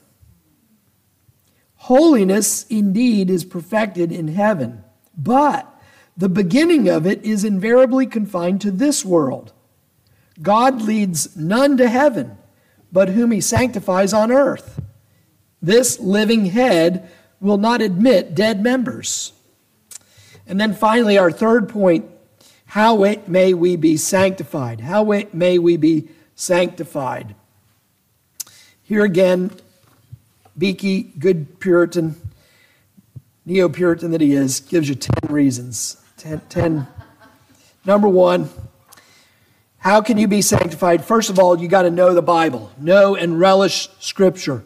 Holiness 1.75 2.65
indeed 2.67 3.29
is 3.29 3.45
perfected 3.45 4.11
in 4.11 4.27
heaven, 4.29 4.83
but 5.17 5.71
the 6.17 6.29
beginning 6.29 6.87
of 6.87 7.05
it 7.05 7.23
is 7.23 7.43
invariably 7.43 8.05
confined 8.05 8.61
to 8.61 8.71
this 8.71 9.03
world. 9.03 9.53
God 10.41 10.81
leads 10.81 11.35
none 11.35 11.77
to 11.77 11.89
heaven, 11.89 12.37
but 12.91 13.09
whom 13.09 13.31
he 13.31 13.41
sanctifies 13.41 14.13
on 14.13 14.31
earth. 14.31 14.81
This 15.61 15.99
living 15.99 16.45
head 16.45 17.09
will 17.39 17.57
not 17.57 17.81
admit 17.81 18.35
dead 18.35 18.61
members. 18.61 19.33
And 20.47 20.59
then 20.59 20.73
finally, 20.73 21.17
our 21.17 21.31
third 21.31 21.69
point 21.69 22.05
how 22.67 22.97
may 23.27 23.53
we 23.53 23.75
be 23.75 23.95
sanctified? 23.95 24.81
How 24.81 25.03
may 25.31 25.59
we 25.59 25.77
be 25.77 26.09
sanctified? 26.35 27.35
Here 28.83 29.03
again, 29.03 29.51
Beeke, 30.57 31.17
good 31.17 31.59
Puritan, 31.59 32.15
neo 33.45 33.69
Puritan 33.69 34.11
that 34.11 34.21
he 34.21 34.33
is, 34.33 34.59
gives 34.59 34.89
you 34.89 34.95
10 34.95 35.31
reasons. 35.31 35.97
Ten, 36.17 36.41
ten. 36.49 36.87
Number 37.85 38.07
one, 38.07 38.49
how 39.77 40.01
can 40.01 40.17
you 40.17 40.27
be 40.27 40.41
sanctified? 40.41 41.05
First 41.05 41.29
of 41.29 41.37
all, 41.37 41.59
you 41.59 41.67
got 41.67 41.83
to 41.83 41.91
know 41.91 42.13
the 42.13 42.21
Bible, 42.21 42.71
know 42.77 43.15
and 43.15 43.39
relish 43.39 43.89
Scripture. 43.99 44.63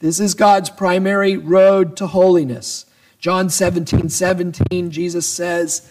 This 0.00 0.18
is 0.18 0.34
God's 0.34 0.68
primary 0.68 1.36
road 1.36 1.96
to 1.98 2.08
holiness. 2.08 2.86
John 3.22 3.50
17, 3.50 4.08
17, 4.08 4.90
Jesus 4.90 5.28
says, 5.28 5.88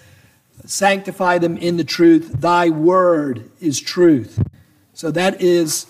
Sanctify 0.65 1.37
them 1.37 1.55
in 1.55 1.77
the 1.77 1.83
truth. 1.85 2.33
Thy 2.33 2.69
word 2.69 3.49
is 3.61 3.79
truth. 3.79 4.45
So 4.93 5.11
that 5.11 5.41
is 5.41 5.85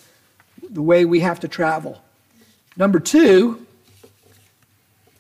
the 0.70 0.84
way 0.84 1.04
we 1.04 1.22
have 1.22 1.40
to 1.40 1.48
travel. 1.48 2.00
Number 2.78 3.00
two, 3.00 3.66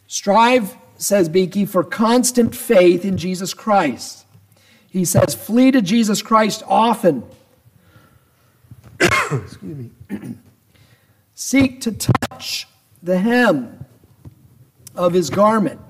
strive, 0.06 0.78
says 0.96 1.28
Beeke, 1.28 1.68
for 1.68 1.84
constant 1.84 2.56
faith 2.56 3.04
in 3.04 3.18
Jesus 3.18 3.56
Christ. 3.56 4.24
He 4.92 5.06
says, 5.06 5.34
flee 5.34 5.72
to 5.72 5.82
Jesus 5.82 6.22
Christ 6.22 6.62
often. 6.68 7.24
Excuse 9.02 9.60
me. 9.64 9.90
Seek 11.34 11.82
to 11.82 11.92
touch 11.92 12.68
the 13.02 13.18
hem 13.18 13.86
of 14.96 15.14
his 15.14 15.32
garment. 15.32 15.82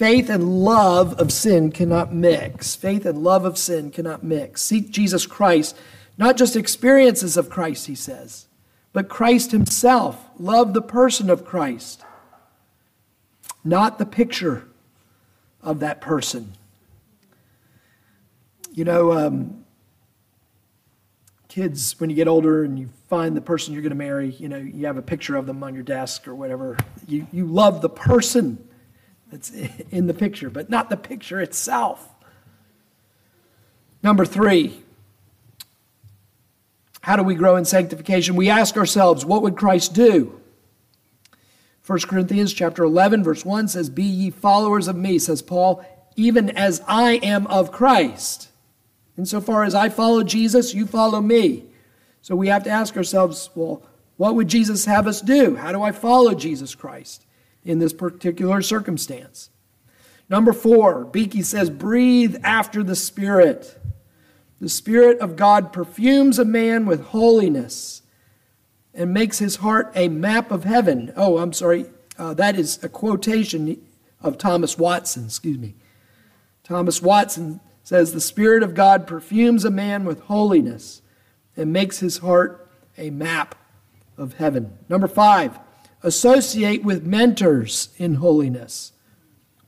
Faith 0.00 0.30
and 0.30 0.64
love 0.64 1.12
of 1.20 1.30
sin 1.30 1.70
cannot 1.70 2.10
mix. 2.10 2.74
Faith 2.74 3.04
and 3.04 3.22
love 3.22 3.44
of 3.44 3.58
sin 3.58 3.90
cannot 3.90 4.24
mix. 4.24 4.62
Seek 4.62 4.90
Jesus 4.90 5.26
Christ, 5.26 5.76
not 6.16 6.38
just 6.38 6.56
experiences 6.56 7.36
of 7.36 7.50
Christ, 7.50 7.86
he 7.86 7.94
says, 7.94 8.46
but 8.94 9.10
Christ 9.10 9.52
himself. 9.52 10.24
Love 10.38 10.72
the 10.72 10.80
person 10.80 11.28
of 11.28 11.44
Christ, 11.44 12.02
not 13.62 13.98
the 13.98 14.06
picture 14.06 14.66
of 15.60 15.80
that 15.80 16.00
person. 16.00 16.54
You 18.72 18.84
know, 18.86 19.12
um, 19.12 19.66
kids, 21.48 22.00
when 22.00 22.08
you 22.08 22.16
get 22.16 22.26
older 22.26 22.64
and 22.64 22.78
you 22.78 22.88
find 23.10 23.36
the 23.36 23.42
person 23.42 23.74
you're 23.74 23.82
going 23.82 23.90
to 23.90 23.96
marry, 23.96 24.30
you 24.30 24.48
know, 24.48 24.56
you 24.56 24.86
have 24.86 24.96
a 24.96 25.02
picture 25.02 25.36
of 25.36 25.44
them 25.44 25.62
on 25.62 25.74
your 25.74 25.84
desk 25.84 26.26
or 26.26 26.34
whatever. 26.34 26.78
You, 27.06 27.26
you 27.30 27.44
love 27.44 27.82
the 27.82 27.90
person 27.90 28.66
that's 29.30 29.50
in 29.90 30.06
the 30.06 30.14
picture, 30.14 30.50
but 30.50 30.70
not 30.70 30.90
the 30.90 30.96
picture 30.96 31.40
itself. 31.40 32.08
Number 34.02 34.24
three, 34.24 34.82
how 37.02 37.16
do 37.16 37.22
we 37.22 37.34
grow 37.34 37.56
in 37.56 37.64
sanctification? 37.64 38.36
We 38.36 38.50
ask 38.50 38.76
ourselves, 38.76 39.24
what 39.24 39.42
would 39.42 39.56
Christ 39.56 39.94
do? 39.94 40.40
1 41.86 42.00
Corinthians 42.00 42.52
chapter 42.52 42.84
11 42.84 43.24
verse 43.24 43.44
1 43.44 43.68
says, 43.68 43.90
"Be 43.90 44.04
ye 44.04 44.30
followers 44.30 44.86
of 44.86 44.96
me," 44.96 45.18
says 45.18 45.42
Paul, 45.42 45.84
"even 46.14 46.50
as 46.50 46.82
I 46.86 47.14
am 47.14 47.46
of 47.48 47.72
Christ." 47.72 48.48
Insofar 49.16 49.64
as 49.64 49.74
I 49.74 49.88
follow 49.88 50.22
Jesus, 50.22 50.72
you 50.72 50.86
follow 50.86 51.20
me. 51.20 51.64
So 52.22 52.36
we 52.36 52.48
have 52.48 52.64
to 52.64 52.70
ask 52.70 52.96
ourselves, 52.96 53.50
well, 53.54 53.82
what 54.16 54.34
would 54.34 54.48
Jesus 54.48 54.84
have 54.84 55.06
us 55.06 55.20
do? 55.20 55.56
How 55.56 55.72
do 55.72 55.82
I 55.82 55.92
follow 55.92 56.34
Jesus 56.34 56.74
Christ? 56.74 57.26
In 57.64 57.78
this 57.78 57.92
particular 57.92 58.62
circumstance. 58.62 59.50
Number 60.30 60.52
four, 60.52 61.04
Beeke 61.04 61.44
says, 61.44 61.68
breathe 61.68 62.36
after 62.42 62.82
the 62.82 62.96
Spirit. 62.96 63.78
The 64.60 64.68
Spirit 64.68 65.18
of 65.18 65.36
God 65.36 65.72
perfumes 65.72 66.38
a 66.38 66.44
man 66.44 66.86
with 66.86 67.06
holiness 67.06 68.02
and 68.94 69.12
makes 69.12 69.38
his 69.38 69.56
heart 69.56 69.90
a 69.94 70.08
map 70.08 70.50
of 70.50 70.64
heaven. 70.64 71.12
Oh, 71.16 71.38
I'm 71.38 71.52
sorry. 71.52 71.86
Uh, 72.18 72.34
that 72.34 72.58
is 72.58 72.82
a 72.82 72.88
quotation 72.88 73.84
of 74.22 74.38
Thomas 74.38 74.78
Watson, 74.78 75.24
excuse 75.24 75.58
me. 75.58 75.74
Thomas 76.62 77.02
Watson 77.02 77.60
says, 77.82 78.12
The 78.12 78.20
Spirit 78.20 78.62
of 78.62 78.74
God 78.74 79.06
perfumes 79.06 79.64
a 79.64 79.70
man 79.70 80.04
with 80.04 80.20
holiness 80.22 81.02
and 81.56 81.72
makes 81.72 81.98
his 81.98 82.18
heart 82.18 82.68
a 82.96 83.10
map 83.10 83.54
of 84.16 84.34
heaven. 84.34 84.78
Number 84.88 85.08
five, 85.08 85.58
associate 86.02 86.82
with 86.82 87.04
mentors 87.04 87.90
in 87.96 88.14
holiness. 88.14 88.92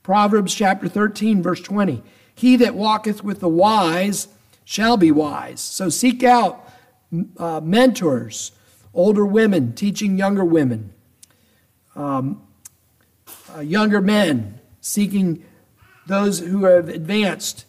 Proverbs 0.01 0.53
chapter 0.53 0.87
13, 0.87 1.41
verse 1.41 1.61
20. 1.61 2.03
He 2.35 2.55
that 2.57 2.75
walketh 2.75 3.23
with 3.23 3.39
the 3.39 3.47
wise 3.47 4.27
shall 4.65 4.97
be 4.97 5.11
wise. 5.11 5.61
So 5.61 5.89
seek 5.89 6.23
out 6.23 6.67
uh, 7.37 7.61
mentors, 7.63 8.51
older 8.93 9.25
women 9.25 9.73
teaching 9.73 10.17
younger 10.17 10.43
women, 10.43 10.93
um, 11.95 12.41
uh, 13.55 13.59
younger 13.61 14.01
men 14.01 14.59
seeking 14.81 15.45
those 16.07 16.39
who 16.39 16.65
have 16.65 16.89
advanced 16.89 17.65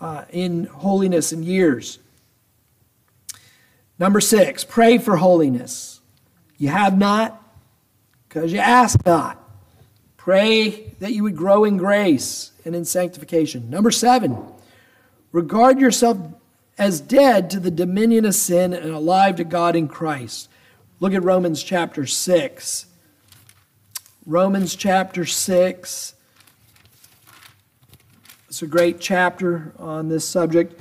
uh, 0.00 0.24
in 0.30 0.64
holiness 0.66 1.32
and 1.32 1.44
years. 1.44 1.98
Number 3.98 4.20
six, 4.20 4.64
pray 4.64 4.98
for 4.98 5.16
holiness. 5.16 6.00
You 6.58 6.68
have 6.68 6.96
not, 6.98 7.41
because 8.32 8.50
you 8.50 8.58
ask 8.58 9.04
not. 9.04 9.38
Pray 10.16 10.94
that 11.00 11.12
you 11.12 11.22
would 11.22 11.36
grow 11.36 11.64
in 11.64 11.76
grace 11.76 12.52
and 12.64 12.74
in 12.74 12.86
sanctification. 12.86 13.68
Number 13.68 13.90
seven, 13.90 14.38
regard 15.32 15.78
yourself 15.78 16.16
as 16.78 17.02
dead 17.02 17.50
to 17.50 17.60
the 17.60 17.70
dominion 17.70 18.24
of 18.24 18.34
sin 18.34 18.72
and 18.72 18.90
alive 18.90 19.36
to 19.36 19.44
God 19.44 19.76
in 19.76 19.86
Christ. 19.86 20.48
Look 20.98 21.12
at 21.12 21.22
Romans 21.22 21.62
chapter 21.62 22.06
6. 22.06 22.86
Romans 24.24 24.76
chapter 24.76 25.26
6, 25.26 26.14
It's 28.48 28.62
a 28.62 28.66
great 28.66 28.98
chapter 28.98 29.74
on 29.78 30.08
this 30.08 30.26
subject. 30.26 30.80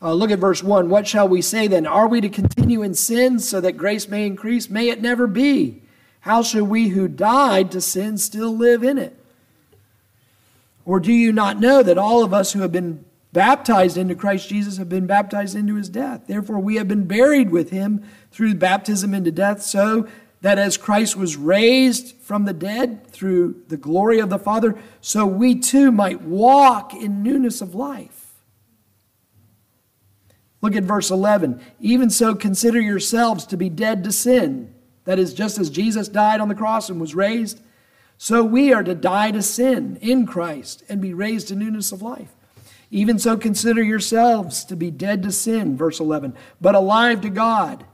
Uh, 0.00 0.12
look 0.12 0.30
at 0.30 0.38
verse 0.38 0.62
1. 0.62 0.90
What 0.90 1.08
shall 1.08 1.26
we 1.26 1.42
say 1.42 1.66
then? 1.66 1.86
Are 1.86 2.06
we 2.06 2.20
to 2.20 2.28
continue 2.28 2.82
in 2.82 2.94
sin 2.94 3.40
so 3.40 3.60
that 3.62 3.72
grace 3.72 4.06
may 4.06 4.26
increase? 4.26 4.70
May 4.70 4.90
it 4.90 5.02
never 5.02 5.26
be. 5.26 5.80
How 6.24 6.42
shall 6.42 6.64
we 6.64 6.88
who 6.88 7.06
died 7.06 7.70
to 7.72 7.82
sin 7.82 8.16
still 8.16 8.56
live 8.56 8.82
in 8.82 8.96
it? 8.96 9.14
Or 10.86 10.98
do 10.98 11.12
you 11.12 11.34
not 11.34 11.60
know 11.60 11.82
that 11.82 11.98
all 11.98 12.24
of 12.24 12.32
us 12.32 12.54
who 12.54 12.62
have 12.62 12.72
been 12.72 13.04
baptized 13.34 13.98
into 13.98 14.14
Christ 14.14 14.48
Jesus 14.48 14.78
have 14.78 14.88
been 14.88 15.06
baptized 15.06 15.54
into 15.54 15.74
his 15.74 15.90
death? 15.90 16.22
Therefore, 16.26 16.60
we 16.60 16.76
have 16.76 16.88
been 16.88 17.04
buried 17.04 17.50
with 17.50 17.68
him 17.68 18.02
through 18.32 18.54
baptism 18.54 19.12
into 19.12 19.30
death, 19.30 19.60
so 19.60 20.08
that 20.40 20.58
as 20.58 20.78
Christ 20.78 21.14
was 21.14 21.36
raised 21.36 22.16
from 22.16 22.46
the 22.46 22.54
dead 22.54 23.06
through 23.08 23.62
the 23.68 23.76
glory 23.76 24.18
of 24.18 24.30
the 24.30 24.38
Father, 24.38 24.78
so 25.02 25.26
we 25.26 25.54
too 25.54 25.92
might 25.92 26.22
walk 26.22 26.94
in 26.94 27.22
newness 27.22 27.60
of 27.60 27.74
life. 27.74 28.32
Look 30.62 30.74
at 30.74 30.84
verse 30.84 31.10
11. 31.10 31.60
Even 31.80 32.08
so, 32.08 32.34
consider 32.34 32.80
yourselves 32.80 33.44
to 33.44 33.58
be 33.58 33.68
dead 33.68 34.02
to 34.04 34.12
sin. 34.12 34.73
That 35.04 35.18
is, 35.18 35.34
just 35.34 35.58
as 35.58 35.70
Jesus 35.70 36.08
died 36.08 36.40
on 36.40 36.48
the 36.48 36.54
cross 36.54 36.88
and 36.88 37.00
was 37.00 37.14
raised, 37.14 37.60
so 38.16 38.42
we 38.42 38.72
are 38.72 38.82
to 38.82 38.94
die 38.94 39.30
to 39.32 39.42
sin 39.42 39.98
in 40.00 40.26
Christ 40.26 40.82
and 40.88 41.00
be 41.00 41.12
raised 41.12 41.48
to 41.48 41.54
newness 41.54 41.92
of 41.92 42.00
life. 42.00 42.32
Even 42.90 43.18
so, 43.18 43.36
consider 43.36 43.82
yourselves 43.82 44.64
to 44.66 44.76
be 44.76 44.90
dead 44.90 45.22
to 45.24 45.32
sin, 45.32 45.76
verse 45.76 46.00
11, 46.00 46.34
but 46.60 46.74
alive 46.74 47.20
to 47.22 47.30
God 47.30 47.84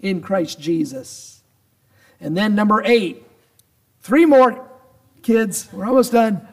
in 0.00 0.20
Christ 0.20 0.60
Jesus. 0.60 1.42
And 2.20 2.36
then, 2.36 2.54
number 2.54 2.82
eight, 2.84 3.26
three 4.02 4.26
more 4.26 4.68
kids, 5.22 5.68
we're 5.72 5.86
almost 5.86 6.12
done. 6.12 6.46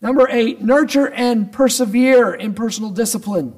Number 0.00 0.28
eight, 0.30 0.62
nurture 0.62 1.10
and 1.10 1.50
persevere 1.50 2.32
in 2.32 2.54
personal 2.54 2.90
discipline 2.90 3.54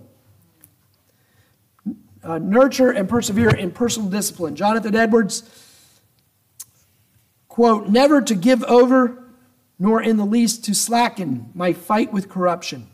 uh, 2.29 2.39
nurture 2.39 2.91
and 2.91 3.09
persevere 3.09 3.51
in 3.51 3.71
personal 3.71 4.09
discipline. 4.09 4.55
Jonathan 4.55 4.95
Edwards, 4.95 5.43
quote, 7.59 7.89
never 7.89 8.23
to 8.23 8.37
give 8.37 8.63
over 8.69 9.19
nor 9.81 10.01
in 10.01 10.17
the 10.17 10.25
least 10.25 10.65
to 10.65 10.73
slacken 10.73 11.51
my 11.55 11.73
fight 11.73 12.13
with 12.13 12.29
corruption, 12.29 12.87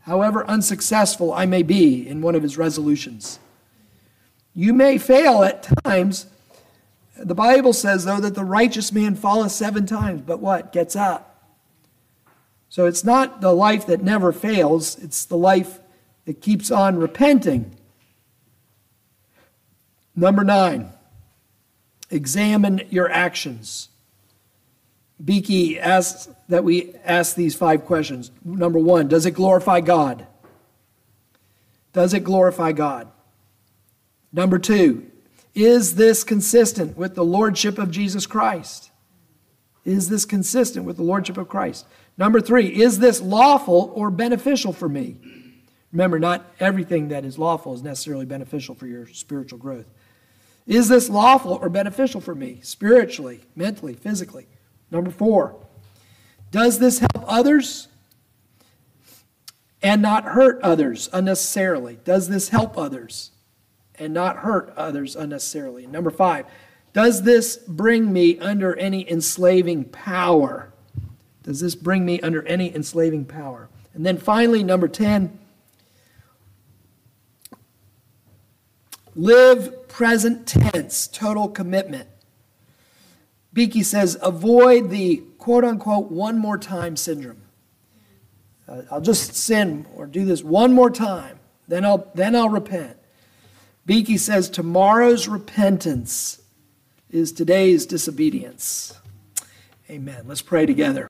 however 0.00 0.44
unsuccessful 0.48 1.32
I 1.32 1.46
may 1.46 1.62
be 1.62 2.04
in 2.04 2.20
one 2.20 2.34
of 2.34 2.42
his 2.42 2.58
resolutions. 2.58 3.38
You 4.56 4.72
may 4.72 4.98
fail 4.98 5.44
at 5.44 5.68
times. 5.84 6.26
The 7.16 7.36
Bible 7.36 7.72
says, 7.72 8.04
though, 8.04 8.18
that 8.18 8.34
the 8.34 8.44
righteous 8.44 8.90
man 8.90 9.14
falleth 9.14 9.52
seven 9.52 9.86
times, 9.86 10.22
but 10.22 10.40
what? 10.40 10.72
Gets 10.72 10.96
up. 10.96 11.46
So 12.68 12.86
it's 12.86 13.04
not 13.04 13.40
the 13.40 13.52
life 13.52 13.86
that 13.86 14.02
never 14.02 14.32
fails, 14.32 14.98
it's 14.98 15.24
the 15.24 15.36
life 15.36 15.78
that 16.24 16.40
keeps 16.40 16.72
on 16.72 16.96
repenting 16.96 17.76
Number 20.16 20.42
nine, 20.42 20.90
examine 22.10 22.82
your 22.90 23.10
actions. 23.10 23.88
Beeke 25.22 25.78
asks 25.78 26.28
that 26.48 26.64
we 26.64 26.94
ask 27.04 27.34
these 27.34 27.54
five 27.54 27.84
questions. 27.84 28.30
Number 28.44 28.78
one, 28.78 29.08
does 29.08 29.26
it 29.26 29.32
glorify 29.32 29.80
God? 29.80 30.26
Does 31.92 32.12
it 32.12 32.24
glorify 32.24 32.72
God? 32.72 33.08
Number 34.32 34.58
two, 34.58 35.10
is 35.54 35.94
this 35.94 36.22
consistent 36.22 36.98
with 36.98 37.14
the 37.14 37.24
Lordship 37.24 37.78
of 37.78 37.90
Jesus 37.90 38.26
Christ? 38.26 38.90
Is 39.86 40.10
this 40.10 40.26
consistent 40.26 40.84
with 40.84 40.96
the 40.96 41.02
Lordship 41.02 41.38
of 41.38 41.48
Christ? 41.48 41.86
Number 42.18 42.40
three, 42.40 42.66
is 42.66 42.98
this 42.98 43.22
lawful 43.22 43.92
or 43.94 44.10
beneficial 44.10 44.74
for 44.74 44.88
me? 44.88 45.16
Remember, 45.92 46.18
not 46.18 46.44
everything 46.60 47.08
that 47.08 47.24
is 47.24 47.38
lawful 47.38 47.72
is 47.72 47.82
necessarily 47.82 48.26
beneficial 48.26 48.74
for 48.74 48.86
your 48.86 49.06
spiritual 49.06 49.58
growth. 49.58 49.86
Is 50.66 50.88
this 50.88 51.08
lawful 51.08 51.52
or 51.52 51.68
beneficial 51.68 52.20
for 52.20 52.34
me, 52.34 52.60
spiritually, 52.62 53.42
mentally, 53.54 53.94
physically? 53.94 54.46
Number 54.90 55.10
four, 55.10 55.56
does 56.50 56.78
this 56.78 56.98
help 56.98 57.24
others 57.26 57.88
and 59.82 60.02
not 60.02 60.24
hurt 60.24 60.60
others 60.62 61.08
unnecessarily? 61.12 61.98
Does 62.04 62.28
this 62.28 62.48
help 62.48 62.76
others 62.76 63.30
and 63.94 64.12
not 64.12 64.38
hurt 64.38 64.72
others 64.76 65.14
unnecessarily? 65.14 65.86
Number 65.86 66.10
five, 66.10 66.46
does 66.92 67.22
this 67.22 67.56
bring 67.56 68.12
me 68.12 68.38
under 68.38 68.76
any 68.76 69.08
enslaving 69.08 69.84
power? 69.84 70.72
Does 71.42 71.60
this 71.60 71.76
bring 71.76 72.04
me 72.04 72.20
under 72.22 72.42
any 72.46 72.74
enslaving 72.74 73.26
power? 73.26 73.68
And 73.94 74.04
then 74.04 74.18
finally, 74.18 74.64
number 74.64 74.88
10, 74.88 75.38
Live 79.16 79.88
present 79.88 80.46
tense, 80.46 81.08
total 81.08 81.48
commitment. 81.48 82.06
Beeke 83.52 83.82
says, 83.82 84.18
avoid 84.20 84.90
the 84.90 85.22
quote 85.38 85.64
unquote 85.64 86.10
one 86.10 86.38
more 86.38 86.58
time 86.58 86.96
syndrome. 86.96 87.40
Uh, 88.68 88.82
I'll 88.90 89.00
just 89.00 89.34
sin 89.34 89.86
or 89.94 90.06
do 90.06 90.26
this 90.26 90.44
one 90.44 90.74
more 90.74 90.90
time, 90.90 91.38
then 91.66 91.84
I'll, 91.84 92.10
then 92.14 92.36
I'll 92.36 92.50
repent. 92.50 92.98
Beeke 93.86 94.18
says, 94.18 94.50
tomorrow's 94.50 95.28
repentance 95.28 96.42
is 97.08 97.32
today's 97.32 97.86
disobedience. 97.86 98.92
Amen. 99.88 100.24
Let's 100.26 100.42
pray 100.42 100.66
together. 100.66 101.04